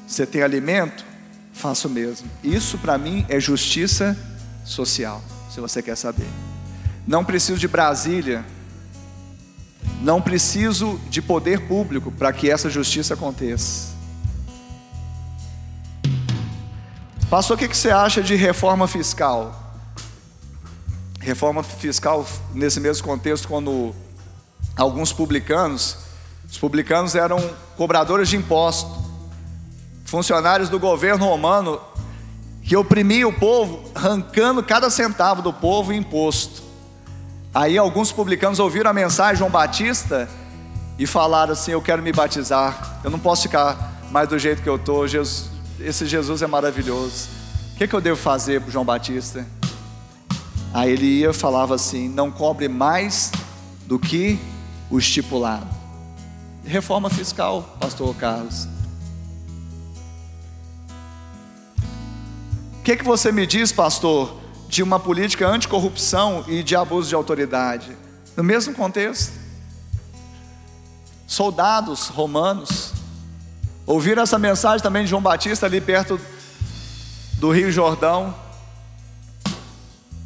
Você 0.07 0.25
tem 0.25 0.41
alimento? 0.41 1.05
Faça 1.53 1.87
o 1.87 1.91
mesmo. 1.91 2.27
Isso 2.43 2.79
para 2.79 2.97
mim 2.97 3.23
é 3.29 3.39
justiça 3.39 4.17
social, 4.63 5.21
se 5.51 5.59
você 5.59 5.83
quer 5.83 5.95
saber. 5.95 6.27
Não 7.05 7.23
preciso 7.23 7.59
de 7.59 7.67
Brasília, 7.67 8.43
não 10.01 10.21
preciso 10.21 10.99
de 11.09 11.21
poder 11.21 11.67
público 11.67 12.11
para 12.11 12.31
que 12.31 12.49
essa 12.49 12.69
justiça 12.69 13.13
aconteça. 13.13 13.95
Pastor, 17.29 17.55
o 17.55 17.59
que 17.59 17.75
você 17.75 17.89
acha 17.89 18.21
de 18.21 18.35
reforma 18.35 18.87
fiscal? 18.87 19.73
Reforma 21.19 21.63
fiscal, 21.63 22.25
nesse 22.53 22.79
mesmo 22.79 23.03
contexto, 23.03 23.47
quando 23.47 23.95
alguns 24.75 25.11
publicanos, 25.11 25.97
os 26.49 26.57
publicanos 26.57 27.15
eram 27.15 27.37
cobradores 27.75 28.29
de 28.29 28.37
impostos, 28.37 29.05
funcionários 30.05 30.69
do 30.69 30.79
governo 30.79 31.25
romano, 31.25 31.81
que 32.61 32.75
oprimia 32.75 33.27
o 33.27 33.33
povo, 33.33 33.83
arrancando 33.95 34.63
cada 34.63 34.89
centavo 34.89 35.41
do 35.41 35.51
povo 35.51 35.91
em 35.91 35.97
imposto. 35.97 36.64
Aí 37.55 37.77
alguns 37.77 38.11
publicanos 38.11 38.59
ouviram 38.59 38.91
a 38.91 38.93
mensagem 38.93 39.35
de 39.35 39.39
João 39.39 39.49
Batista 39.49 40.27
e 40.99 41.07
falaram 41.07 41.53
assim: 41.53 41.71
Eu 41.71 41.81
quero 41.81 42.03
me 42.03 42.11
batizar, 42.11 42.99
eu 43.01 43.09
não 43.09 43.17
posso 43.17 43.43
ficar 43.43 43.93
mais 44.11 44.27
do 44.27 44.37
jeito 44.37 44.61
que 44.61 44.67
eu 44.67 44.75
estou, 44.75 45.05
esse 45.05 46.05
Jesus 46.05 46.41
é 46.41 46.47
maravilhoso. 46.47 47.29
O 47.73 47.77
que, 47.77 47.87
que 47.87 47.95
eu 47.95 48.01
devo 48.01 48.19
fazer 48.19 48.59
para 48.59 48.71
João 48.71 48.83
Batista? 48.83 49.47
Aí 50.73 50.91
ele 50.91 51.05
ia 51.05 51.31
falava 51.31 51.75
assim: 51.75 52.09
Não 52.09 52.29
cobre 52.29 52.67
mais 52.67 53.31
do 53.87 53.97
que 53.97 54.37
o 54.91 54.99
estipulado. 54.99 55.65
Reforma 56.65 57.09
fiscal, 57.09 57.77
pastor 57.79 58.13
Carlos. 58.17 58.67
O 62.79 62.83
que, 62.83 62.97
que 62.97 63.03
você 63.05 63.31
me 63.31 63.47
diz, 63.47 63.71
pastor, 63.71 64.44
de 64.67 64.83
uma 64.83 64.99
política 64.99 65.47
anticorrupção 65.47 66.43
e 66.47 66.63
de 66.63 66.75
abuso 66.75 67.09
de 67.09 67.15
autoridade? 67.15 67.95
No 68.35 68.43
mesmo 68.43 68.73
contexto. 68.73 69.33
Soldados 71.27 72.07
romanos 72.07 72.93
ouviram 73.85 74.23
essa 74.23 74.37
mensagem 74.37 74.81
também 74.81 75.03
de 75.03 75.09
João 75.09 75.21
Batista 75.21 75.65
ali 75.65 75.81
perto 75.81 76.19
do 77.37 77.51
Rio 77.51 77.71
Jordão, 77.71 78.33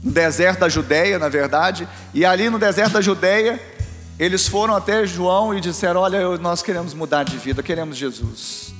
no 0.03 0.11
deserto 0.11 0.59
da 0.59 0.69
Judéia, 0.69 1.19
na 1.19 1.27
verdade, 1.27 1.87
e 2.13 2.23
ali 2.23 2.49
no 2.49 2.57
deserto 2.57 2.93
da 2.93 3.01
Judéia, 3.01 3.61
eles 4.17 4.47
foram 4.47 4.75
até 4.75 5.05
João 5.05 5.53
e 5.53 5.59
disseram: 5.59 6.01
Olha, 6.01 6.37
nós 6.37 6.61
queremos 6.61 6.93
mudar 6.93 7.23
de 7.23 7.37
vida, 7.37 7.61
queremos 7.61 7.97
Jesus. 7.97 8.73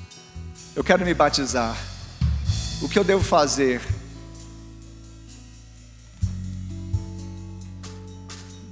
Eu 0.76 0.84
quero 0.84 1.05
me 1.05 1.14
batizar. 1.14 1.76
O 2.82 2.88
que 2.88 2.97
eu 2.97 3.03
devo 3.03 3.24
fazer? 3.24 3.82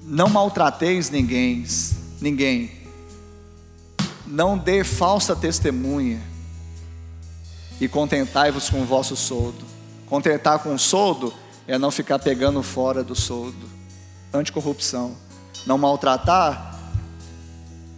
Não 0.09 0.29
maltrateis 0.29 1.09
ninguém, 1.09 1.65
ninguém. 2.21 2.71
Não 4.25 4.57
dê 4.57 4.81
falsa 4.81 5.35
testemunha. 5.35 6.21
E 7.81 7.89
contentai-vos 7.89 8.69
com 8.69 8.81
o 8.81 8.85
vosso 8.85 9.17
soldo. 9.17 9.65
Contentar 10.05 10.59
com 10.59 10.73
o 10.73 10.79
soldo 10.79 11.33
é 11.67 11.77
não 11.77 11.91
ficar 11.91 12.19
pegando 12.19 12.63
fora 12.63 13.03
do 13.03 13.13
soldo. 13.13 13.69
Anticorrupção. 14.33 15.13
Não 15.65 15.77
maltratar 15.77 16.79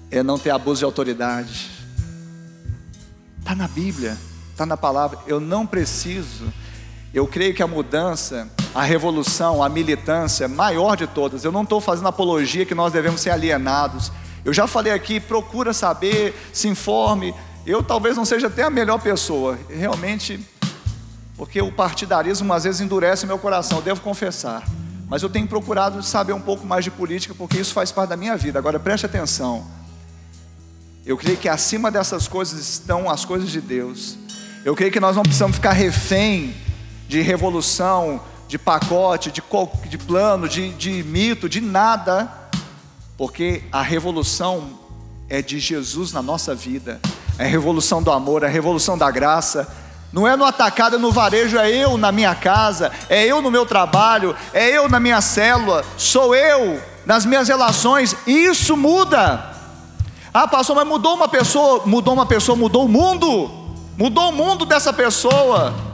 é 0.09 0.23
não 0.23 0.39
ter 0.39 0.49
abuso 0.49 0.79
de 0.79 0.85
autoridade. 0.85 1.69
Está 3.37 3.53
na 3.53 3.67
Bíblia, 3.67 4.17
está 4.51 4.65
na 4.65 4.75
palavra. 4.75 5.19
Eu 5.27 5.39
não 5.39 5.63
preciso. 5.63 6.51
Eu 7.13 7.25
creio 7.25 7.55
que 7.55 7.63
a 7.63 7.67
mudança, 7.67 8.47
a 8.73 8.83
revolução, 8.83 9.63
a 9.63 9.69
militância 9.69 10.47
maior 10.47 10.95
de 10.95 11.07
todas. 11.07 11.43
Eu 11.43 11.51
não 11.51 11.63
estou 11.63 11.81
fazendo 11.81 12.07
apologia 12.07 12.65
que 12.65 12.75
nós 12.75 12.93
devemos 12.93 13.21
ser 13.21 13.31
alienados. 13.31 14.11
Eu 14.45 14.53
já 14.53 14.67
falei 14.67 14.93
aqui, 14.93 15.19
procura 15.19 15.73
saber, 15.73 16.35
se 16.53 16.67
informe. 16.67 17.33
Eu 17.65 17.81
talvez 17.81 18.15
não 18.15 18.25
seja 18.25 18.47
até 18.47 18.63
a 18.63 18.69
melhor 18.69 18.99
pessoa, 18.99 19.57
realmente, 19.69 20.39
porque 21.35 21.61
o 21.61 21.71
partidarismo 21.71 22.53
às 22.53 22.63
vezes 22.63 22.79
endurece 22.79 23.25
meu 23.25 23.39
coração, 23.39 23.81
devo 23.81 24.01
confessar. 24.01 24.63
Mas 25.07 25.23
eu 25.23 25.29
tenho 25.29 25.47
procurado 25.47 26.03
saber 26.03 26.33
um 26.33 26.41
pouco 26.41 26.65
mais 26.65 26.85
de 26.85 26.91
política, 26.91 27.33
porque 27.35 27.57
isso 27.57 27.73
faz 27.73 27.91
parte 27.91 28.09
da 28.09 28.17
minha 28.17 28.37
vida. 28.37 28.59
Agora 28.59 28.79
preste 28.79 29.07
atenção. 29.07 29.65
Eu 31.03 31.17
creio 31.17 31.37
que 31.37 31.49
acima 31.49 31.89
dessas 31.89 32.27
coisas 32.27 32.59
estão 32.59 33.09
as 33.09 33.25
coisas 33.25 33.49
de 33.49 33.59
Deus. 33.59 34.15
Eu 34.63 34.75
creio 34.75 34.91
que 34.91 34.99
nós 34.99 35.15
não 35.15 35.23
precisamos 35.23 35.55
ficar 35.55 35.71
refém 35.71 36.53
de 37.09 37.21
revolução, 37.21 38.21
de 38.47 38.59
pacote, 38.59 39.31
de, 39.31 39.41
de 39.89 39.97
plano, 39.97 40.47
de, 40.47 40.69
de 40.69 41.03
mito, 41.03 41.49
de 41.49 41.59
nada, 41.59 42.31
porque 43.17 43.63
a 43.71 43.81
revolução 43.81 44.79
é 45.27 45.41
de 45.41 45.57
Jesus 45.57 46.13
na 46.13 46.21
nossa 46.21 46.53
vida, 46.53 47.01
é 47.39 47.45
a 47.45 47.47
revolução 47.47 48.03
do 48.03 48.11
amor, 48.11 48.43
é 48.43 48.45
a 48.45 48.49
revolução 48.49 48.95
da 48.95 49.09
graça. 49.09 49.67
Não 50.13 50.27
é 50.27 50.35
no 50.35 50.45
atacado, 50.45 50.97
é 50.97 50.99
no 50.99 51.11
varejo, 51.11 51.57
é 51.57 51.67
eu 51.71 51.97
na 51.97 52.11
minha 52.11 52.35
casa, 52.35 52.91
é 53.09 53.25
eu 53.25 53.41
no 53.41 53.49
meu 53.49 53.65
trabalho, 53.65 54.35
é 54.53 54.69
eu 54.69 54.87
na 54.87 54.99
minha 54.99 55.19
célula, 55.19 55.83
sou 55.97 56.35
eu 56.35 56.79
nas 57.07 57.25
minhas 57.25 57.47
relações, 57.47 58.15
isso 58.27 58.77
muda. 58.77 59.51
Ah, 60.31 60.47
pastor, 60.47 60.75
mas 60.75 60.87
mudou 60.87 61.15
uma 61.15 61.27
pessoa, 61.27 61.81
mudou 61.87 62.13
uma 62.13 62.27
pessoa, 62.27 62.55
mudou 62.55 62.85
o 62.85 62.89
mundo, 62.89 63.49
mudou 63.97 64.29
o 64.29 64.31
mundo 64.31 64.63
dessa 64.63 64.93
pessoa. 64.93 65.88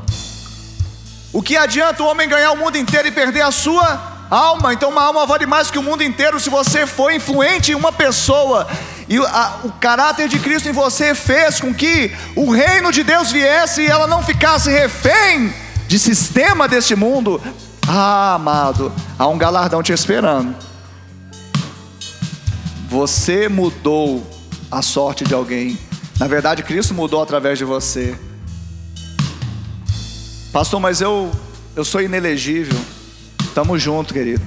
O 1.35 1.41
que 1.41 1.57
adianta 1.57 2.01
o 2.01 2.05
homem 2.05 2.29
ganhar 2.29 2.53
o 2.53 2.55
mundo 2.55 2.77
inteiro 2.77 3.09
e 3.09 3.11
perder 3.11 3.41
a 3.41 3.51
sua 3.51 4.25
alma? 4.31 4.73
Então, 4.73 4.89
uma 4.89 5.03
alma 5.03 5.25
vale 5.25 5.45
mais 5.45 5.69
que 5.69 5.77
o 5.77 5.83
mundo 5.83 6.01
inteiro 6.01 6.39
se 6.39 6.49
você 6.49 6.87
for 6.87 7.11
influente 7.11 7.73
em 7.73 7.75
uma 7.75 7.91
pessoa 7.91 8.65
e 9.09 9.17
a, 9.17 9.59
o 9.65 9.71
caráter 9.73 10.29
de 10.29 10.39
Cristo 10.39 10.69
em 10.69 10.71
você 10.71 11.13
fez 11.13 11.59
com 11.59 11.73
que 11.73 12.09
o 12.37 12.49
reino 12.49 12.89
de 12.89 13.03
Deus 13.03 13.33
viesse 13.33 13.81
e 13.81 13.85
ela 13.85 14.07
não 14.07 14.23
ficasse 14.23 14.71
refém 14.71 15.53
de 15.89 15.99
sistema 15.99 16.69
deste 16.69 16.95
mundo. 16.95 17.41
Ah, 17.85 18.35
amado, 18.35 18.89
há 19.19 19.27
um 19.27 19.37
galardão 19.37 19.83
te 19.83 19.91
esperando. 19.91 20.55
Você 22.87 23.49
mudou 23.49 24.25
a 24.71 24.81
sorte 24.81 25.25
de 25.25 25.33
alguém. 25.33 25.77
Na 26.17 26.29
verdade, 26.29 26.63
Cristo 26.63 26.93
mudou 26.93 27.21
através 27.21 27.57
de 27.57 27.65
você. 27.65 28.17
Pastor, 30.55 30.79
mas 30.79 31.01
eu 31.01 31.29
eu 31.75 31.83
sou 31.83 32.01
inelegível. 32.01 32.79
Tamo 33.53 33.77
junto, 33.77 34.13
querido. 34.13 34.41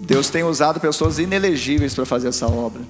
Deus 0.00 0.28
tem 0.28 0.42
usado 0.42 0.80
pessoas 0.80 1.20
inelegíveis 1.20 1.94
para 1.94 2.04
fazer 2.04 2.26
essa 2.26 2.48
obra. 2.48 2.82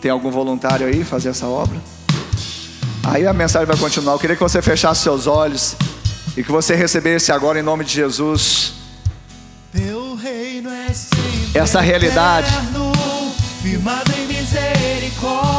Tem 0.00 0.08
algum 0.08 0.30
voluntário 0.30 0.86
aí 0.86 1.02
fazer 1.02 1.30
essa 1.30 1.46
obra? 1.46 1.76
Aí 3.02 3.26
a 3.26 3.32
mensagem 3.32 3.66
vai 3.66 3.76
continuar. 3.76 4.12
Eu 4.12 4.20
queria 4.20 4.36
que 4.36 4.42
você 4.42 4.62
fechasse 4.62 5.02
seus 5.02 5.26
olhos 5.26 5.74
e 6.36 6.44
que 6.44 6.52
você 6.52 6.76
recebesse 6.76 7.32
agora 7.32 7.58
em 7.58 7.62
nome 7.62 7.84
de 7.84 7.92
Jesus 7.92 8.74
é 11.52 11.58
essa 11.58 11.80
realidade. 11.80 12.52
firmado 13.60 14.12
em 14.12 14.28
misericórdia, 14.28 15.49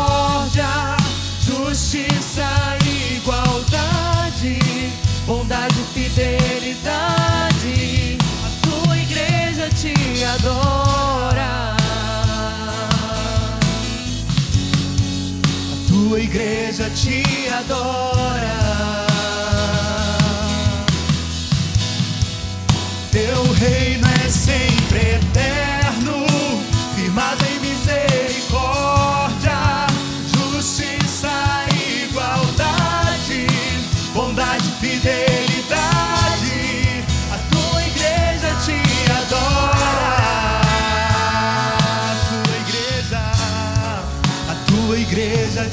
tua 16.12 16.20
igreja 16.20 16.90
te 16.90 17.24
adora. 17.54 18.11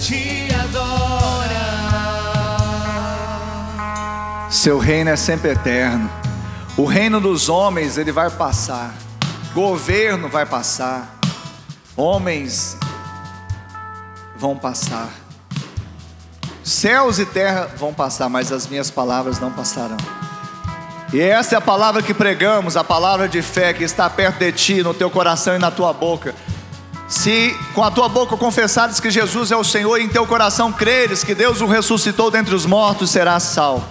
Te 0.09 0.49
adora. 0.55 1.69
Seu 4.51 4.79
reino 4.79 5.11
é 5.11 5.17
sempre 5.17 5.51
eterno. 5.51 6.11
O 6.79 6.87
reino 6.87 7.21
dos 7.21 7.51
homens 7.51 7.99
ele 7.99 8.11
vai 8.11 8.31
passar. 8.31 8.95
Governo 9.53 10.31
vai 10.31 10.47
passar. 10.47 11.15
homens 11.95 12.79
vão 14.35 14.57
passar. 14.57 15.11
Céus 16.65 17.19
e 17.19 17.27
terra 17.27 17.69
vão 17.77 17.93
passar, 17.93 18.31
mas 18.31 18.51
as 18.51 18.67
minhas 18.67 18.91
palavras 18.91 19.39
não 19.39 19.53
passarão. 19.53 19.97
E 21.13 21.21
essa 21.21 21.55
é 21.55 21.59
a 21.59 21.61
palavra 21.61 22.01
que 22.03 22.15
pregamos, 22.15 22.77
a 22.77 22.85
palavra 22.85 23.29
de 23.29 23.43
fé 23.43 23.75
que 23.75 23.85
está 23.85 24.09
perto 24.09 24.39
de 24.39 24.53
ti, 24.53 24.83
no 24.83 24.95
teu 24.95 25.11
coração 25.11 25.57
e 25.57 25.59
na 25.59 25.71
tua 25.71 25.93
boca. 25.93 26.35
Se 27.09 27.57
com 27.75 27.83
a 27.83 27.91
tua 27.91 28.07
boca 28.07 28.37
confessares 28.37 29.01
que 29.01 29.11
Jesus 29.11 29.51
é 29.51 29.57
o 29.57 29.65
Senhor 29.65 29.99
e 29.99 30.05
em 30.05 30.09
teu 30.09 30.27
coração 30.27 30.71
creres 30.71 31.25
que 31.25 31.35
Deus 31.35 31.63
o 31.63 31.67
ressuscitou 31.67 32.31
dentre 32.31 32.55
os 32.55 32.67
mortos, 32.67 33.11
serás 33.11 33.45
salvo. 33.45 33.87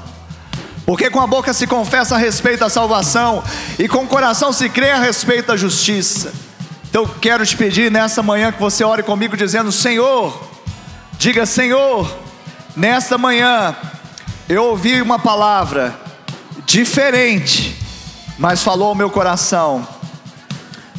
Porque 0.85 1.09
com 1.09 1.19
a 1.19 1.27
boca 1.27 1.51
se 1.51 1.65
confessa 1.65 2.15
a 2.15 2.17
respeito 2.17 2.59
da 2.59 2.69
salvação 2.69 3.43
e 3.79 3.87
com 3.87 4.03
o 4.03 4.07
coração 4.07 4.53
se 4.53 4.69
crê 4.69 4.91
a 4.91 4.99
respeito 4.99 5.47
da 5.47 5.57
justiça. 5.57 6.31
Então 6.89 7.07
quero 7.19 7.45
te 7.45 7.57
pedir 7.57 7.91
nessa 7.91 8.21
manhã 8.21 8.51
que 8.51 8.59
você 8.59 8.83
ore 8.83 9.01
comigo 9.01 9.35
dizendo: 9.35 9.71
Senhor, 9.71 10.39
diga 11.17 11.45
Senhor, 11.45 12.09
nesta 12.75 13.17
manhã 13.17 13.75
eu 14.47 14.63
ouvi 14.63 15.01
uma 15.01 15.17
palavra 15.17 15.99
diferente, 16.65 17.77
mas 18.37 18.63
falou 18.63 18.89
ao 18.89 18.95
meu 18.95 19.09
coração. 19.09 19.85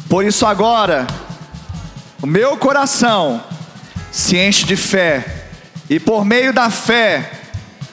Por 0.07 0.25
isso 0.25 0.45
agora, 0.45 1.07
o 2.21 2.27
meu 2.27 2.57
coração 2.57 3.43
se 4.11 4.37
enche 4.37 4.65
de 4.65 4.75
fé, 4.75 5.45
e 5.89 5.99
por 5.99 6.25
meio 6.25 6.53
da 6.53 6.69
fé, 6.69 7.31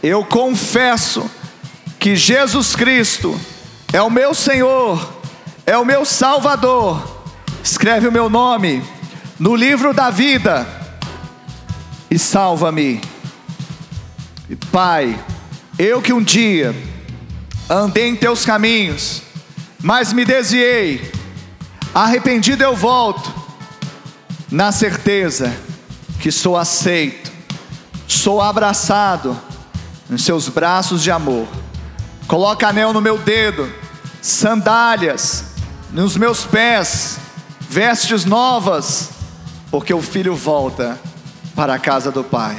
eu 0.02 0.24
confesso 0.24 1.30
que 1.98 2.14
Jesus 2.14 2.76
Cristo 2.76 3.38
é 3.92 4.02
o 4.02 4.10
meu 4.10 4.34
Senhor, 4.34 5.20
é 5.64 5.76
o 5.76 5.84
meu 5.84 6.04
Salvador. 6.04 7.16
Escreve 7.62 8.06
o 8.06 8.12
meu 8.12 8.30
nome 8.30 8.82
no 9.38 9.56
livro 9.56 9.92
da 9.92 10.10
vida 10.10 10.66
e 12.10 12.18
salva-me. 12.18 13.00
Pai, 14.70 15.18
eu 15.78 16.00
que 16.00 16.12
um 16.12 16.22
dia 16.22 16.74
andei 17.68 18.08
em 18.08 18.16
teus 18.16 18.44
caminhos, 18.44 19.22
mas 19.82 20.12
me 20.12 20.24
desviei. 20.24 21.10
Arrependido 21.92 22.62
eu 22.62 22.76
volto, 22.76 23.34
na 24.50 24.70
certeza 24.72 25.54
que 26.20 26.30
sou 26.30 26.56
aceito, 26.56 27.30
sou 28.06 28.40
abraçado 28.40 29.38
nos 30.08 30.24
seus 30.24 30.48
braços 30.48 31.02
de 31.02 31.10
amor. 31.10 31.46
Coloca 32.26 32.68
anel 32.68 32.92
no 32.92 33.00
meu 33.00 33.18
dedo, 33.18 33.72
sandálias 34.22 35.44
nos 35.90 36.16
meus 36.16 36.44
pés, 36.44 37.18
vestes 37.68 38.24
novas, 38.24 39.10
porque 39.70 39.94
o 39.94 40.02
filho 40.02 40.34
volta 40.34 40.98
para 41.54 41.74
a 41.74 41.78
casa 41.78 42.10
do 42.10 42.24
Pai. 42.24 42.56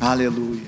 Aleluia. 0.00 0.67